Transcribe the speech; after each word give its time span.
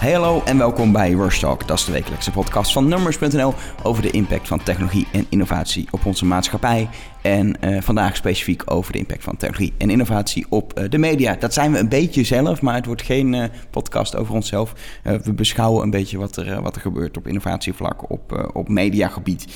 Hey 0.00 0.12
hallo 0.12 0.42
en 0.44 0.58
welkom 0.58 0.92
bij 0.92 1.10
Rush 1.10 1.40
Talk. 1.40 1.66
Dat 1.66 1.78
is 1.78 1.84
de 1.84 1.92
wekelijkse 1.92 2.30
podcast 2.30 2.72
van 2.72 2.88
Numbers.nl 2.88 3.54
over 3.82 4.02
de 4.02 4.10
impact 4.10 4.48
van 4.48 4.62
technologie 4.62 5.06
en 5.12 5.26
innovatie 5.28 5.88
op 5.90 6.06
onze 6.06 6.24
maatschappij. 6.24 6.88
En 7.22 7.60
eh, 7.60 7.80
vandaag 7.80 8.16
specifiek 8.16 8.62
over 8.64 8.92
de 8.92 8.98
impact 8.98 9.22
van 9.22 9.36
technologie 9.36 9.72
en 9.78 9.90
innovatie 9.90 10.46
op 10.48 10.72
eh, 10.72 10.90
de 10.90 10.98
media. 10.98 11.36
Dat 11.38 11.52
zijn 11.52 11.72
we 11.72 11.78
een 11.78 11.88
beetje 11.88 12.24
zelf, 12.24 12.62
maar 12.62 12.74
het 12.74 12.86
wordt 12.86 13.02
geen 13.02 13.34
eh, 13.34 13.48
podcast 13.70 14.16
over 14.16 14.34
onszelf. 14.34 14.72
we 15.02 15.32
beschouwen 15.32 15.82
een 15.82 15.90
beetje 15.90 16.18
wat 16.18 16.36
er, 16.36 16.62
wat 16.62 16.74
er 16.74 16.80
gebeurt 16.80 17.16
op 17.16 17.26
innovatievlak, 17.26 18.10
op, 18.10 18.50
op 18.52 18.68
mediagebied. 18.68 19.46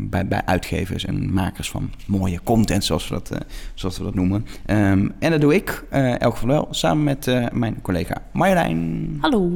bij, 0.00 0.26
bij 0.26 0.42
uitgevers 0.44 1.04
en 1.04 1.32
makers 1.32 1.70
van 1.70 1.92
mooie 2.06 2.40
content, 2.44 2.84
zoals 2.84 3.08
we 3.08 3.14
dat, 3.14 3.30
zoals 3.74 3.98
we 3.98 4.04
dat 4.04 4.14
noemen. 4.14 4.46
Ehm, 4.66 5.08
en 5.18 5.30
dat 5.30 5.40
doe 5.40 5.54
ik, 5.54 5.84
elk 6.18 6.36
van 6.36 6.48
wel, 6.48 6.68
samen 6.70 7.04
met 7.04 7.50
mijn 7.52 7.82
collega 7.82 8.22
Marjolein. 8.32 9.18
Hallo. 9.20 9.50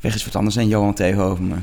Weg 0.00 0.14
is 0.14 0.24
wat 0.24 0.36
anders 0.36 0.56
en 0.56 0.68
Johan 0.68 0.94
tegenover 0.94 1.44
me. 1.44 1.56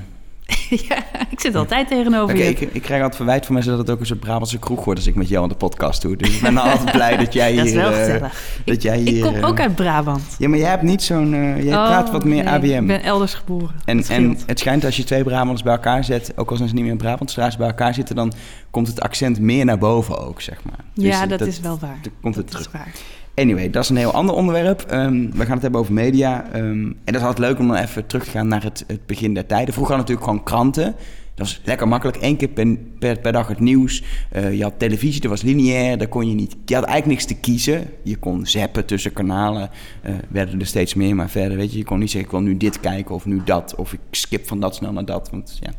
ja, 0.89 1.03
ik 1.29 1.39
zit 1.39 1.55
altijd 1.55 1.87
tegenover 1.87 2.37
je. 2.37 2.43
Ik, 2.43 2.59
ik, 2.59 2.81
krijg 2.81 2.97
altijd 3.01 3.15
verwijt 3.15 3.45
van 3.45 3.53
mensen 3.53 3.71
dat 3.71 3.81
het 3.81 3.89
ook 3.89 3.99
een 3.99 4.05
soort 4.05 4.19
Brabantse 4.19 4.59
kroeg 4.59 4.85
wordt 4.85 4.99
als 4.99 5.09
ik 5.09 5.15
met 5.15 5.27
jou 5.27 5.43
aan 5.43 5.49
de 5.49 5.55
podcast 5.55 6.01
doe. 6.01 6.15
Dus 6.15 6.35
ik 6.35 6.41
ben 6.41 6.57
altijd 6.71 6.91
blij 6.91 7.17
dat 7.17 7.33
jij 7.33 7.51
hier... 7.51 7.57
Dat 7.57 7.67
is 7.67 7.73
wel 7.73 7.91
uh, 7.91 7.97
gezellig. 7.97 8.61
Dat 8.65 8.81
jij 8.81 8.97
hier, 8.97 9.15
ik 9.15 9.21
kom 9.21 9.43
ook 9.43 9.59
uit 9.59 9.75
Brabant. 9.75 10.35
Ja, 10.37 10.49
maar 10.49 10.59
jij 10.59 10.69
hebt 10.69 10.83
niet 10.83 11.01
zo'n... 11.01 11.33
Uh, 11.33 11.63
jij 11.63 11.75
oh, 11.75 11.85
praat 11.85 12.11
wat 12.11 12.25
meer 12.25 12.47
ABM. 12.47 12.65
Ik 12.65 12.87
ben 12.87 13.03
elders 13.03 13.33
geboren. 13.33 13.75
En, 13.85 14.03
en 14.03 14.37
het 14.45 14.59
schijnt 14.59 14.85
als 14.85 14.97
je 14.97 15.03
twee 15.03 15.23
Brabants 15.23 15.63
bij 15.63 15.73
elkaar 15.73 16.03
zet, 16.03 16.33
ook 16.35 16.49
al 16.49 16.55
zijn 16.55 16.69
ze 16.69 16.73
niet 16.75 16.83
meer 16.83 16.93
in 16.93 16.97
Brabant, 16.97 17.31
zodra 17.31 17.57
bij 17.57 17.67
elkaar 17.67 17.93
zitten, 17.93 18.15
dan 18.15 18.33
komt 18.71 18.87
het 18.87 19.01
accent 19.01 19.39
meer 19.39 19.65
naar 19.65 19.77
boven 19.77 20.19
ook, 20.19 20.41
zeg 20.41 20.63
maar. 20.63 20.85
ja, 20.93 21.25
dus 21.25 21.37
dat, 21.37 21.47
is 21.47 21.59
wel 21.59 21.79
waar. 21.79 21.99
Dan 22.01 22.11
komt 22.21 22.35
dat 22.35 22.43
het 22.43 22.51
terug. 22.51 22.65
Is 22.65 22.71
waar. 22.71 22.91
Anyway, 23.39 23.69
dat 23.69 23.83
is 23.83 23.89
een 23.89 23.95
heel 23.95 24.11
ander 24.11 24.35
onderwerp. 24.35 24.85
Um, 24.91 25.31
we 25.31 25.43
gaan 25.43 25.53
het 25.53 25.61
hebben 25.61 25.79
over 25.79 25.93
media. 25.93 26.55
Um, 26.55 26.85
en 26.85 27.13
dat 27.13 27.15
is 27.15 27.21
altijd 27.21 27.47
leuk 27.47 27.59
om 27.59 27.67
dan 27.67 27.77
even 27.77 28.07
terug 28.07 28.23
te 28.23 28.29
gaan 28.29 28.47
naar 28.47 28.63
het, 28.63 28.83
het 28.87 29.05
begin 29.05 29.33
der 29.33 29.45
tijden. 29.45 29.73
Vroeger 29.73 29.95
hadden 29.95 30.15
natuurlijk 30.15 30.27
gewoon 30.27 30.61
kranten. 30.61 30.95
Dat 31.35 31.47
was 31.47 31.61
lekker 31.63 31.87
makkelijk. 31.87 32.17
Eén 32.21 32.37
keer 32.37 32.47
per, 32.47 32.77
per, 33.19 33.31
dag 33.31 33.47
het 33.47 33.59
nieuws. 33.59 34.03
Uh, 34.35 34.53
je 34.53 34.63
had 34.63 34.73
televisie, 34.77 35.21
dat 35.21 35.29
was 35.29 35.41
lineair. 35.41 35.97
Daar 35.97 36.07
kon 36.07 36.27
je 36.27 36.33
niet... 36.33 36.55
Je 36.65 36.75
had 36.75 36.83
eigenlijk 36.83 37.05
niks 37.05 37.25
te 37.25 37.39
kiezen. 37.39 37.87
Je 38.03 38.17
kon 38.17 38.45
zappen 38.45 38.85
tussen 38.85 39.13
kanalen. 39.13 39.69
Uh, 40.05 40.13
werden 40.29 40.59
er 40.59 40.65
steeds 40.65 40.93
meer, 40.93 41.15
maar 41.15 41.29
verder 41.29 41.57
weet 41.57 41.71
je... 41.71 41.77
Je 41.77 41.83
kon 41.83 41.99
niet 41.99 42.11
zeggen, 42.11 42.29
ik 42.31 42.37
wil 42.37 42.47
nu 42.47 42.57
dit 42.57 42.79
kijken 42.79 43.15
of 43.15 43.25
nu 43.25 43.41
dat. 43.45 43.75
Of 43.75 43.93
ik 43.93 43.99
skip 44.11 44.47
van 44.47 44.59
dat 44.59 44.75
snel 44.75 44.91
naar 44.91 45.05
dat. 45.05 45.29
Want 45.31 45.57
ja, 45.61 45.71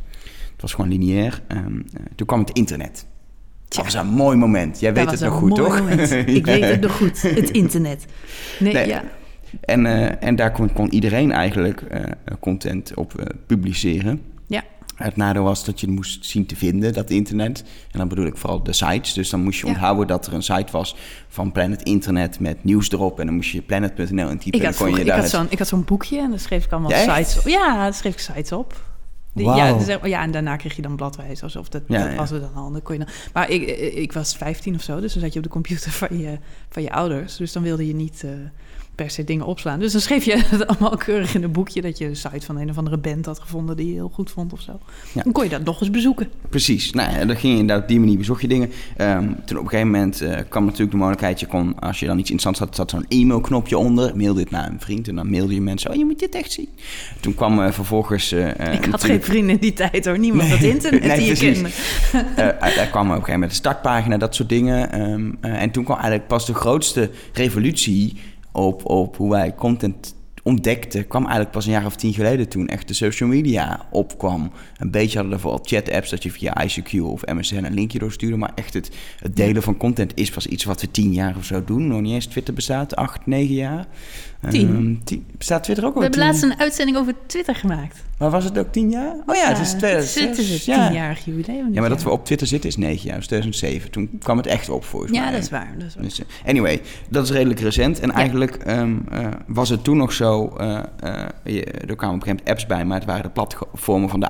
het 0.51 0.61
was 0.61 0.73
gewoon 0.73 0.89
lineair. 0.89 1.41
Um, 1.47 1.57
uh, 1.75 2.05
toen 2.15 2.27
kwam 2.27 2.39
het 2.39 2.51
internet. 2.51 3.05
Dat 3.75 3.83
was 3.83 3.93
een 3.93 4.07
mooi 4.07 4.37
moment. 4.37 4.79
Jij 4.79 4.93
weet 4.93 5.11
het 5.11 5.19
nog 5.19 5.33
goed, 5.33 5.55
toch? 5.55 5.79
Ik 6.25 6.45
weet 6.45 6.63
het 6.63 6.81
nog 6.81 6.95
goed. 6.97 7.21
Het 7.21 7.49
internet. 7.49 8.05
Nee, 8.59 8.73
nee. 8.73 8.87
ja. 8.87 9.03
En, 9.61 9.85
uh, 9.85 10.23
en 10.23 10.35
daar 10.35 10.51
kon, 10.51 10.73
kon 10.73 10.93
iedereen 10.93 11.31
eigenlijk 11.31 11.81
uh, 11.91 11.99
content 12.39 12.95
op 12.95 13.13
uh, 13.19 13.25
publiceren. 13.47 14.21
Ja. 14.47 14.63
Het 14.95 15.15
nadeel 15.15 15.43
was 15.43 15.65
dat 15.65 15.79
je 15.79 15.87
moest 15.87 16.25
zien 16.25 16.45
te 16.45 16.55
vinden, 16.55 16.93
dat 16.93 17.09
internet. 17.09 17.63
En 17.91 17.99
dan 17.99 18.07
bedoel 18.07 18.25
ik 18.25 18.37
vooral 18.37 18.63
de 18.63 18.73
sites. 18.73 19.13
Dus 19.13 19.29
dan 19.29 19.43
moest 19.43 19.59
je 19.59 19.65
ja. 19.65 19.71
onthouden 19.71 20.07
dat 20.07 20.27
er 20.27 20.33
een 20.33 20.43
site 20.43 20.71
was 20.71 20.95
van 21.27 21.51
Planet 21.51 21.83
Internet 21.83 22.39
met 22.39 22.63
nieuws 22.63 22.91
erop. 22.91 23.19
En 23.19 23.25
dan 23.25 23.35
moest 23.35 23.51
je 23.51 23.61
planet.nl 23.61 24.29
intypen. 24.29 24.59
Ik 24.59 24.65
had, 24.65 24.75
kon 24.75 24.93
je 24.93 24.99
ik, 24.99 25.09
had 25.09 25.29
zo'n, 25.29 25.47
ik 25.49 25.57
had 25.57 25.67
zo'n 25.67 25.83
boekje 25.83 26.19
en 26.19 26.29
daar 26.29 26.39
schreef 26.39 26.65
ik 26.65 26.71
allemaal 26.71 26.91
ja, 26.91 27.15
sites 27.15 27.37
op. 27.37 27.47
Ja, 27.47 27.75
daar 27.75 27.93
schreef 27.93 28.13
ik 28.13 28.19
sites 28.19 28.51
op. 28.51 28.90
Wow. 29.33 29.57
ja, 29.57 29.73
dus, 29.73 29.97
ja, 30.03 30.21
en 30.21 30.31
daarna 30.31 30.55
kreeg 30.55 30.75
je 30.75 30.81
dan 30.81 30.95
bladwijs 30.95 31.43
alsof 31.43 31.69
dat, 31.69 31.81
Ja, 31.87 32.03
dat 32.03 32.11
ja. 32.11 32.15
was 32.15 32.29
dan 32.29 32.53
al. 32.55 32.71
Dan 32.71 32.81
kon 32.81 32.97
je 32.97 33.05
dan, 33.05 33.13
maar 33.33 33.49
ik, 33.49 33.61
ik 33.93 34.13
was 34.13 34.35
15 34.35 34.75
of 34.75 34.81
zo, 34.81 34.99
dus 34.99 35.13
dan 35.13 35.21
zat 35.21 35.33
je 35.33 35.39
op 35.39 35.45
de 35.45 35.51
computer 35.51 35.91
van 35.91 36.17
je, 36.17 36.37
van 36.69 36.83
je 36.83 36.91
ouders. 36.91 37.37
Dus 37.37 37.51
dan 37.51 37.63
wilde 37.63 37.87
je 37.87 37.95
niet 37.95 38.21
uh, 38.25 38.31
per 38.95 39.09
se 39.09 39.23
dingen 39.23 39.45
opslaan. 39.45 39.79
Dus 39.79 39.91
dan 39.91 40.01
schreef 40.01 40.23
je 40.23 40.37
het 40.45 40.67
allemaal 40.67 40.97
keurig 40.97 41.35
in 41.35 41.43
een 41.43 41.51
boekje... 41.51 41.81
dat 41.81 41.97
je 41.97 42.05
een 42.05 42.15
site 42.15 42.45
van 42.45 42.57
een 42.57 42.69
of 42.69 42.77
andere 42.77 42.97
band 42.97 43.25
had 43.25 43.39
gevonden 43.39 43.77
die 43.77 43.87
je 43.87 43.93
heel 43.93 44.11
goed 44.13 44.31
vond 44.31 44.53
of 44.53 44.61
zo. 44.61 44.79
Ja. 45.13 45.23
Dan 45.23 45.31
kon 45.31 45.43
je 45.43 45.49
dat 45.49 45.63
nog 45.63 45.81
eens 45.81 45.91
bezoeken. 45.91 46.29
Precies. 46.49 46.91
Nou, 46.91 47.25
dan 47.25 47.35
ging 47.35 47.53
je 47.53 47.59
inderdaad 47.59 47.81
op 47.81 47.87
die 47.87 47.99
manier 47.99 48.17
bezocht 48.17 48.41
je 48.41 48.47
dingen. 48.47 48.69
Um, 48.97 49.35
toen 49.45 49.57
op 49.57 49.63
een 49.63 49.69
gegeven 49.69 49.91
moment 49.91 50.21
uh, 50.21 50.37
kwam 50.49 50.63
natuurlijk 50.63 50.91
de 50.91 50.97
mogelijkheid... 50.97 51.39
je 51.39 51.45
kon, 51.45 51.79
als 51.79 51.99
je 51.99 52.05
dan 52.05 52.19
iets 52.19 52.31
interessants 52.31 52.59
had, 52.59 52.75
zat 52.75 52.89
zo'n 52.89 53.05
e-mailknopje 53.07 53.77
onder. 53.77 54.17
Mail 54.17 54.33
dit 54.33 54.49
naar 54.49 54.69
een 54.69 54.79
vriend 54.79 55.07
en 55.07 55.15
dan 55.15 55.29
mailde 55.29 55.53
je 55.53 55.61
mensen... 55.61 55.89
oh, 55.91 55.95
je 55.95 56.05
moet 56.05 56.19
dit 56.19 56.35
echt 56.35 56.51
zien. 56.51 56.69
Toen 57.19 57.35
kwam 57.35 57.59
uh, 57.59 57.71
vervolgens... 57.71 58.33
Uh, 58.33 58.47
ik 58.47 58.55
had 58.55 58.69
natuurlijk... 58.69 59.01
geen 59.01 59.23
vrienden 59.23 59.55
in 59.55 59.61
die 59.61 59.73
tijd 59.73 60.05
hoor. 60.05 60.19
Niemand 60.19 60.49
nee, 60.49 60.57
had 60.57 60.67
internet 60.67 61.03
nee, 61.07 61.17
die 61.17 61.25
je 61.25 61.33
precies. 61.33 61.61
kende. 62.11 62.57
daar 62.59 62.87
kwam 62.91 63.05
op 63.05 63.09
een 63.09 63.13
gegeven 63.13 63.33
moment 63.33 63.51
de 63.51 63.57
startpagina, 63.57 64.17
dat 64.17 64.35
soort 64.35 64.49
dingen. 64.49 65.01
Um, 65.11 65.37
en 65.41 65.71
toen 65.71 65.83
kwam 65.83 65.97
eigenlijk 65.97 66.27
pas 66.27 66.45
de 66.45 66.53
grootste 66.53 67.09
revolutie... 67.33 68.17
op, 68.51 68.89
op 68.89 69.17
hoe 69.17 69.29
wij 69.29 69.55
content 69.55 70.15
ontdekte, 70.43 71.03
kwam 71.03 71.21
eigenlijk 71.21 71.51
pas 71.51 71.65
een 71.65 71.71
jaar 71.71 71.85
of 71.85 71.95
tien 71.95 72.13
geleden 72.13 72.49
toen 72.49 72.67
echt 72.67 72.87
de 72.87 72.93
social 72.93 73.29
media 73.29 73.85
opkwam. 73.91 74.51
Een 74.81 74.91
beetje 74.91 75.17
hadden 75.17 75.35
er 75.35 75.41
vooral 75.41 75.59
chat-apps 75.63 76.09
dat 76.09 76.23
je 76.23 76.31
via 76.31 76.65
ICQ 76.67 76.99
of 77.01 77.25
MSN 77.25 77.63
een 77.63 77.73
linkje 77.73 77.99
doorstuurde, 77.99 78.37
maar 78.37 78.51
echt 78.55 78.73
het, 78.73 78.91
het 79.19 79.35
delen 79.35 79.63
van 79.63 79.77
content 79.77 80.11
is 80.15 80.29
pas 80.29 80.47
iets 80.47 80.63
wat 80.63 80.81
we 80.81 80.91
tien 80.91 81.13
jaar 81.13 81.35
of 81.37 81.45
zo 81.45 81.63
doen. 81.63 81.87
Nog 81.87 82.01
niet 82.01 82.13
eens 82.13 82.25
Twitter 82.25 82.53
bestaat, 82.53 82.95
acht, 82.95 83.25
negen 83.25 83.55
jaar. 83.55 83.87
Tien. 84.49 84.69
Um, 84.69 85.01
tien 85.03 85.25
bestaat 85.37 85.63
Twitter 85.63 85.85
ook 85.85 85.93
al 85.93 85.97
We 85.97 86.03
hebben 86.03 86.25
laatst 86.25 86.43
een 86.43 86.59
uitzending 86.59 86.97
over 86.97 87.13
Twitter 87.25 87.55
gemaakt. 87.55 88.03
Maar 88.17 88.29
was 88.29 88.43
het 88.43 88.57
ook 88.57 88.71
tien 88.71 88.89
jaar? 88.89 89.15
Oh 89.25 89.35
ja, 89.35 89.47
het 89.47 89.59
is 89.59 89.69
2006. 89.69 90.23
Het 90.23 90.37
is 90.37 90.65
ja. 90.65 90.87
tienjarig 90.87 91.25
jubileum. 91.25 91.73
Ja, 91.73 91.79
maar 91.79 91.89
dat 91.89 92.03
we 92.03 92.09
op 92.09 92.25
Twitter 92.25 92.47
zitten 92.47 92.69
is 92.69 92.77
negen 92.77 93.07
jaar, 93.07 93.17
dus 93.17 93.25
2007. 93.25 93.91
Toen 93.91 94.09
kwam 94.19 94.37
het 94.37 94.45
echt 94.45 94.69
op 94.69 94.85
volgens 94.85 95.11
Ja, 95.11 95.23
mij. 95.23 95.31
dat 95.31 95.41
is 95.41 95.49
waar. 95.49 95.73
Dat 95.77 95.87
is 95.87 95.95
waar. 95.95 96.03
Dus, 96.03 96.19
uh, 96.19 96.25
anyway, 96.45 96.81
dat 97.09 97.23
is 97.23 97.31
redelijk 97.31 97.59
recent. 97.59 97.99
En 97.99 98.11
eigenlijk 98.11 98.67
um, 98.67 99.05
uh, 99.13 99.27
was 99.47 99.69
het 99.69 99.83
toen 99.83 99.97
nog 99.97 100.13
zo... 100.13 100.55
Uh, 100.61 100.79
je, 101.43 101.63
er 101.63 101.95
kwamen 101.95 101.95
op 101.95 101.97
een 101.97 101.97
gegeven 101.97 102.25
moment 102.25 102.49
apps 102.49 102.65
bij... 102.65 102.85
maar 102.85 102.97
het 102.97 103.07
waren 103.07 103.23
de 103.23 103.29
platformen 103.29 104.09
van 104.09 104.19
de 104.19 104.27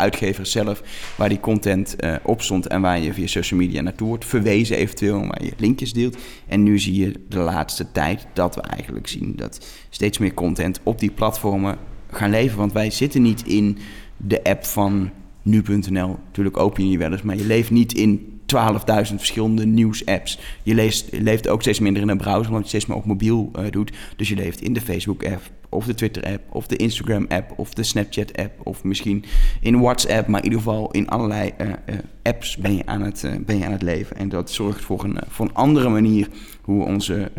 zelf... 0.47 0.83
waar 1.15 1.29
die 1.29 1.39
content 1.39 1.95
op 2.23 2.41
stond... 2.41 2.67
en 2.67 2.81
waar 2.81 2.99
je 2.99 3.13
via 3.13 3.27
social 3.27 3.59
media 3.59 3.81
naartoe 3.81 4.07
wordt 4.07 4.25
verwezen 4.25 4.77
eventueel... 4.77 5.27
waar 5.27 5.43
je 5.43 5.51
linkjes 5.57 5.93
deelt. 5.93 6.17
En 6.47 6.63
nu 6.63 6.79
zie 6.79 6.95
je 6.95 7.13
de 7.29 7.39
laatste 7.39 7.91
tijd 7.91 8.27
dat 8.33 8.55
we 8.55 8.61
eigenlijk 8.61 9.07
zien... 9.07 9.33
dat 9.35 9.65
steeds 9.89 10.17
meer 10.17 10.33
content 10.33 10.79
op 10.83 10.99
die 10.99 11.11
platformen 11.11 11.77
gaan 12.11 12.29
leven. 12.29 12.57
Want 12.57 12.73
wij 12.73 12.89
zitten 12.89 13.21
niet 13.21 13.43
in 13.45 13.77
de 14.17 14.43
app 14.43 14.65
van 14.65 15.09
nu.nl. 15.41 16.17
Natuurlijk 16.25 16.57
open 16.57 16.83
je 16.83 16.89
die 16.89 16.97
wel 16.97 17.11
eens, 17.11 17.21
maar 17.21 17.37
je 17.37 17.45
leeft 17.45 17.71
niet 17.71 17.93
in 17.93 18.30
12.000 18.55 19.15
verschillende 19.15 19.65
nieuws-apps. 19.65 20.39
Je 20.63 20.75
leest, 20.75 21.07
leeft 21.11 21.47
ook 21.47 21.61
steeds 21.61 21.79
minder 21.79 22.01
in 22.01 22.09
een 22.09 22.17
browser, 22.17 22.47
omdat 22.47 22.61
je 22.61 22.67
steeds 22.67 22.85
meer 22.85 22.97
op 22.97 23.05
mobiel 23.05 23.51
uh, 23.59 23.65
doet. 23.69 23.91
Dus 24.15 24.29
je 24.29 24.35
leeft 24.35 24.61
in 24.61 24.73
de 24.73 24.81
Facebook-app, 24.81 25.41
of 25.69 25.85
de 25.85 25.93
Twitter-app, 25.93 26.41
of 26.49 26.67
de 26.67 26.75
Instagram-app, 26.75 27.53
of 27.55 27.73
de 27.73 27.83
Snapchat-app, 27.83 28.67
of 28.67 28.83
misschien 28.83 29.25
in 29.61 29.79
WhatsApp, 29.79 30.27
maar 30.27 30.39
in 30.39 30.45
ieder 30.45 30.59
geval 30.59 30.91
in 30.91 31.09
allerlei 31.09 31.51
uh, 31.61 31.67
uh, 31.67 31.95
apps 32.23 32.57
ben 32.57 32.75
je, 32.75 32.85
aan 32.85 33.01
het, 33.01 33.25
ben 33.45 33.57
je 33.57 33.65
aan 33.65 33.71
het 33.71 33.81
leven. 33.81 34.17
En 34.17 34.29
dat 34.29 34.51
zorgt 34.51 34.81
voor 34.81 35.03
een, 35.03 35.17
voor 35.27 35.45
een 35.45 35.55
andere 35.55 35.89
manier 35.89 36.27
hoe 36.61 36.79
we 36.79 36.85
onze 36.85 37.31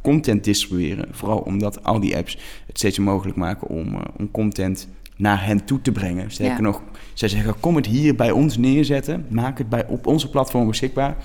content 0.00 0.44
distribueren. 0.44 1.08
Vooral 1.10 1.38
omdat 1.38 1.84
al 1.84 2.00
die 2.00 2.16
apps 2.16 2.38
het 2.66 2.78
steeds 2.78 2.98
mogelijk 2.98 3.36
maken 3.36 3.68
om, 3.68 3.96
om 4.16 4.30
content 4.30 4.88
naar 5.22 5.44
hen 5.44 5.64
toe 5.64 5.80
te 5.80 5.92
brengen. 5.92 6.30
Sterker 6.30 6.56
ja. 6.56 6.62
nog, 6.62 6.82
zij 7.12 7.28
zeggen, 7.28 7.60
kom 7.60 7.76
het 7.76 7.86
hier 7.86 8.14
bij 8.14 8.30
ons 8.30 8.56
neerzetten. 8.56 9.26
Maak 9.28 9.58
het 9.58 9.68
bij, 9.68 9.86
op 9.86 10.06
onze 10.06 10.30
platform 10.30 10.66
beschikbaar. 10.66 11.08
Er 11.08 11.16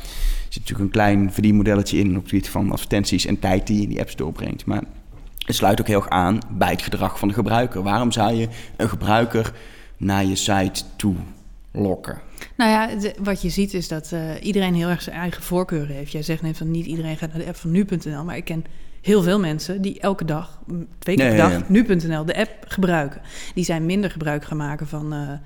zit 0.49 0.59
natuurlijk 0.61 0.79
een 0.79 1.01
klein 1.01 1.33
verdienmodelletje 1.33 1.97
in 1.97 2.09
op 2.09 2.21
het 2.21 2.29
gebied 2.29 2.49
van 2.49 2.71
advertenties 2.71 3.25
en 3.25 3.39
tijd 3.39 3.67
die 3.67 3.75
je 3.75 3.83
in 3.83 3.89
die 3.89 3.99
apps 3.99 4.15
doorbrengt. 4.15 4.65
Maar 4.65 4.83
het 5.45 5.55
sluit 5.55 5.79
ook 5.79 5.87
heel 5.87 5.95
erg 5.95 6.09
aan 6.09 6.39
bij 6.51 6.71
het 6.71 6.81
gedrag 6.81 7.19
van 7.19 7.27
de 7.27 7.33
gebruiker. 7.33 7.83
Waarom 7.83 8.11
zou 8.11 8.33
je 8.33 8.47
een 8.77 8.89
gebruiker 8.89 9.53
naar 9.97 10.25
je 10.25 10.35
site 10.35 10.83
toe 10.95 11.15
lokken? 11.71 12.21
Nou 12.57 12.71
ja, 12.71 12.99
de, 12.99 13.15
wat 13.23 13.41
je 13.41 13.49
ziet 13.49 13.73
is 13.73 13.87
dat 13.87 14.11
uh, 14.13 14.19
iedereen 14.41 14.75
heel 14.75 14.89
erg 14.89 15.01
zijn 15.01 15.15
eigen 15.15 15.43
voorkeuren 15.43 15.95
heeft. 15.95 16.11
Jij 16.11 16.21
zegt 16.21 16.41
net 16.41 16.57
van 16.57 16.71
niet 16.71 16.85
iedereen 16.85 17.17
gaat 17.17 17.29
naar 17.29 17.39
de 17.39 17.47
app 17.47 17.55
van 17.55 17.71
nu.nl, 17.71 18.23
maar 18.23 18.37
ik 18.37 18.45
ken 18.45 18.65
heel 19.01 19.23
veel 19.23 19.39
mensen 19.39 19.81
die 19.81 19.99
elke 19.99 20.25
dag, 20.25 20.59
twee 20.99 21.15
keer 21.15 21.27
per 21.27 21.37
dag, 21.37 21.69
nu.nl, 21.69 22.25
de 22.25 22.35
app 22.35 22.51
gebruiken. 22.67 23.21
Die 23.53 23.65
zijn 23.65 23.85
minder 23.85 24.11
gebruik 24.11 24.45
gaan 24.45 24.57
maken 24.57 24.87
van, 24.87 25.39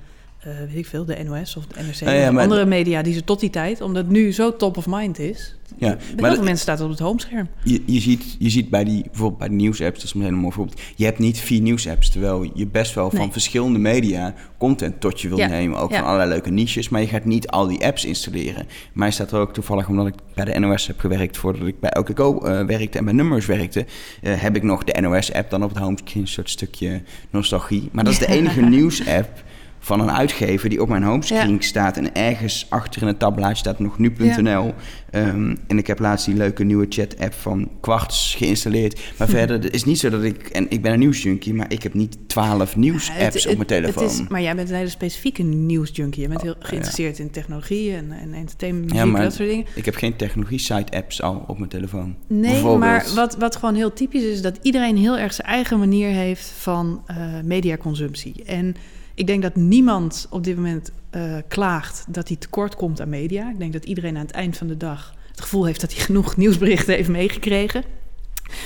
uh, 0.47 0.53
uh, 0.53 0.59
weet 0.59 0.75
ik 0.75 0.85
veel, 0.85 1.05
de 1.05 1.23
NOS 1.23 1.55
of 1.55 1.65
de 1.65 1.83
NRC. 1.83 1.95
Ja, 1.95 2.11
ja, 2.11 2.31
maar- 2.31 2.43
andere 2.43 2.65
media 2.65 3.01
die 3.01 3.13
ze 3.13 3.23
tot 3.23 3.39
die 3.39 3.49
tijd, 3.49 3.81
omdat 3.81 4.03
het 4.03 4.11
nu 4.11 4.31
zo 4.33 4.55
top 4.55 4.77
of 4.77 4.87
mind 4.87 5.19
is. 5.19 5.55
Ja, 5.77 5.95
Bij 5.95 5.97
maar 6.15 6.25
heel 6.25 6.33
veel 6.33 6.43
mensen 6.43 6.61
staat 6.61 6.77
het 6.77 6.85
op 6.85 6.91
het 6.93 6.99
homescherm. 6.99 7.47
Je, 7.63 7.83
je, 7.85 7.99
ziet, 7.99 8.35
je 8.39 8.49
ziet 8.49 8.69
bij 8.69 8.83
die, 8.83 9.03
bijvoorbeeld 9.03 9.39
bij 9.39 9.47
de 9.47 9.53
nieuwsapps, 9.53 9.95
dat 9.95 10.03
is 10.03 10.13
een 10.13 10.21
hele 10.21 10.35
mooi 10.35 10.53
voorbeeld. 10.53 10.81
Je 10.95 11.05
hebt 11.05 11.19
niet 11.19 11.39
vier 11.39 11.61
nieuwsapps, 11.61 12.09
terwijl 12.09 12.51
je 12.53 12.67
best 12.67 12.93
wel 12.93 13.09
van 13.09 13.31
verschillende 13.31 13.79
media 13.79 14.33
content 14.57 14.99
tot 14.99 15.21
je 15.21 15.27
wil 15.27 15.37
Ja, 15.37 15.47
nemen. 15.47 15.77
Ook 15.77 15.93
van 15.93 16.03
allerlei 16.03 16.29
leuke 16.29 16.49
niches, 16.49 16.89
maar 16.89 17.01
je 17.01 17.07
gaat 17.07 17.25
niet 17.25 17.47
al 17.47 17.67
die 17.67 17.85
apps 17.85 18.05
installeren. 18.05 18.67
Mij 18.93 19.11
staat 19.11 19.31
er 19.31 19.39
ook 19.39 19.53
toevallig, 19.53 19.87
omdat 19.87 20.07
ik 20.07 20.13
bij 20.33 20.45
de 20.45 20.59
NOS 20.59 20.87
heb 20.87 20.99
gewerkt, 20.99 21.37
voordat 21.37 21.67
ik 21.67 21.79
bij 21.79 21.91
LKQ 21.99 22.19
eh 22.19 22.65
werkte 22.65 22.97
en 22.97 23.05
bij 23.05 23.13
Numbers 23.13 23.45
werkte, 23.45 23.85
eh, 24.21 24.41
heb 24.41 24.55
ik 24.55 24.63
nog 24.63 24.83
de 24.83 25.01
NOS-app 25.01 25.49
dan 25.49 25.63
op 25.63 25.69
het 25.69 25.79
homescreen, 25.79 26.21
een 26.21 26.27
soort 26.27 26.49
stukje 26.49 27.01
nostalgie. 27.29 27.89
Maar 27.91 28.03
dat 28.03 28.13
is 28.13 28.19
de 28.19 28.27
enige 28.37 28.61
nieuwsapp 28.61 29.43
van 29.83 29.99
een 29.99 30.11
uitgever 30.11 30.69
die 30.69 30.81
op 30.81 30.89
mijn 30.89 31.03
homescreen 31.03 31.61
staat 31.61 31.97
en 31.97 32.15
ergens 32.15 32.65
achter 32.69 33.01
in 33.01 33.07
het 33.07 33.19
tabblaadje 33.19 33.55
staat 33.55 33.79
nog 33.79 33.97
nu.nl. 33.97 34.73
Ehm, 35.09 35.55
en 35.67 35.77
ik 35.77 35.87
heb 35.87 35.99
laatst 35.99 36.25
die 36.25 36.35
leuke 36.35 36.63
nieuwe 36.63 36.85
chat-app 36.89 37.33
van 37.33 37.69
Quartz 37.79 38.37
geïnstalleerd. 38.37 38.99
Maar 39.17 39.27
hm. 39.27 39.33
verder, 39.37 39.63
het 39.63 39.73
is 39.73 39.83
niet 39.83 39.99
zo 39.99 40.09
dat 40.09 40.23
ik... 40.23 40.47
En 40.47 40.65
ik 40.69 40.81
ben 40.81 40.93
een 40.93 40.99
nieuwsjunkie, 40.99 41.53
maar 41.53 41.71
ik 41.71 41.83
heb 41.83 41.93
niet 41.93 42.17
twaalf 42.27 42.75
nieuws-apps 42.75 43.47
op 43.47 43.55
mijn 43.55 43.67
telefoon. 43.67 44.03
Het 44.03 44.11
is, 44.11 44.27
maar 44.27 44.41
jij 44.41 44.55
bent 44.55 44.69
een 44.69 44.75
hele 44.75 44.89
specifieke 44.89 45.43
nieuwsjunkie. 45.43 46.21
Je 46.21 46.27
bent 46.27 46.41
heel 46.41 46.55
geïnteresseerd 46.59 47.19
in 47.19 47.31
technologie 47.31 47.95
en, 47.95 48.11
en 48.11 48.33
entertainment, 48.33 48.93
muziek, 48.93 49.17
dat 49.17 49.33
soort 49.33 49.49
dingen. 49.49 49.65
ik 49.75 49.85
heb 49.85 49.95
geen 49.95 50.15
technologie-site-apps 50.15 51.21
al 51.21 51.43
op 51.47 51.57
mijn 51.57 51.69
telefoon. 51.69 52.15
Nee, 52.27 52.63
maar 52.63 53.05
wat, 53.15 53.37
wat 53.37 53.55
gewoon 53.55 53.75
heel 53.75 53.93
typisch 53.93 54.23
is... 54.23 54.41
dat 54.41 54.59
iedereen 54.61 54.97
heel 54.97 55.17
erg 55.17 55.33
zijn 55.33 55.47
eigen 55.47 55.79
manier 55.79 56.09
heeft 56.09 56.53
van 56.57 57.03
uh, 57.11 57.17
mediaconsumptie. 57.43 58.43
En 58.43 58.75
ik 59.15 59.27
denk 59.27 59.41
dat 59.41 59.55
niemand 59.55 60.27
op 60.29 60.43
dit 60.43 60.55
moment 60.55 60.91
uh, 61.15 61.37
klaagt 61.47 62.05
dat 62.07 62.27
hij 62.27 62.37
tekort 62.37 62.75
komt 62.75 63.01
aan 63.01 63.09
media. 63.09 63.49
Ik 63.49 63.59
denk 63.59 63.73
dat 63.73 63.85
iedereen 63.85 64.15
aan 64.15 64.25
het 64.25 64.31
eind 64.31 64.57
van 64.57 64.67
de 64.67 64.77
dag 64.77 65.15
het 65.29 65.41
gevoel 65.41 65.65
heeft 65.65 65.81
dat 65.81 65.93
hij 65.93 66.03
genoeg 66.03 66.37
nieuwsberichten 66.37 66.95
heeft 66.95 67.09
meegekregen. 67.09 67.83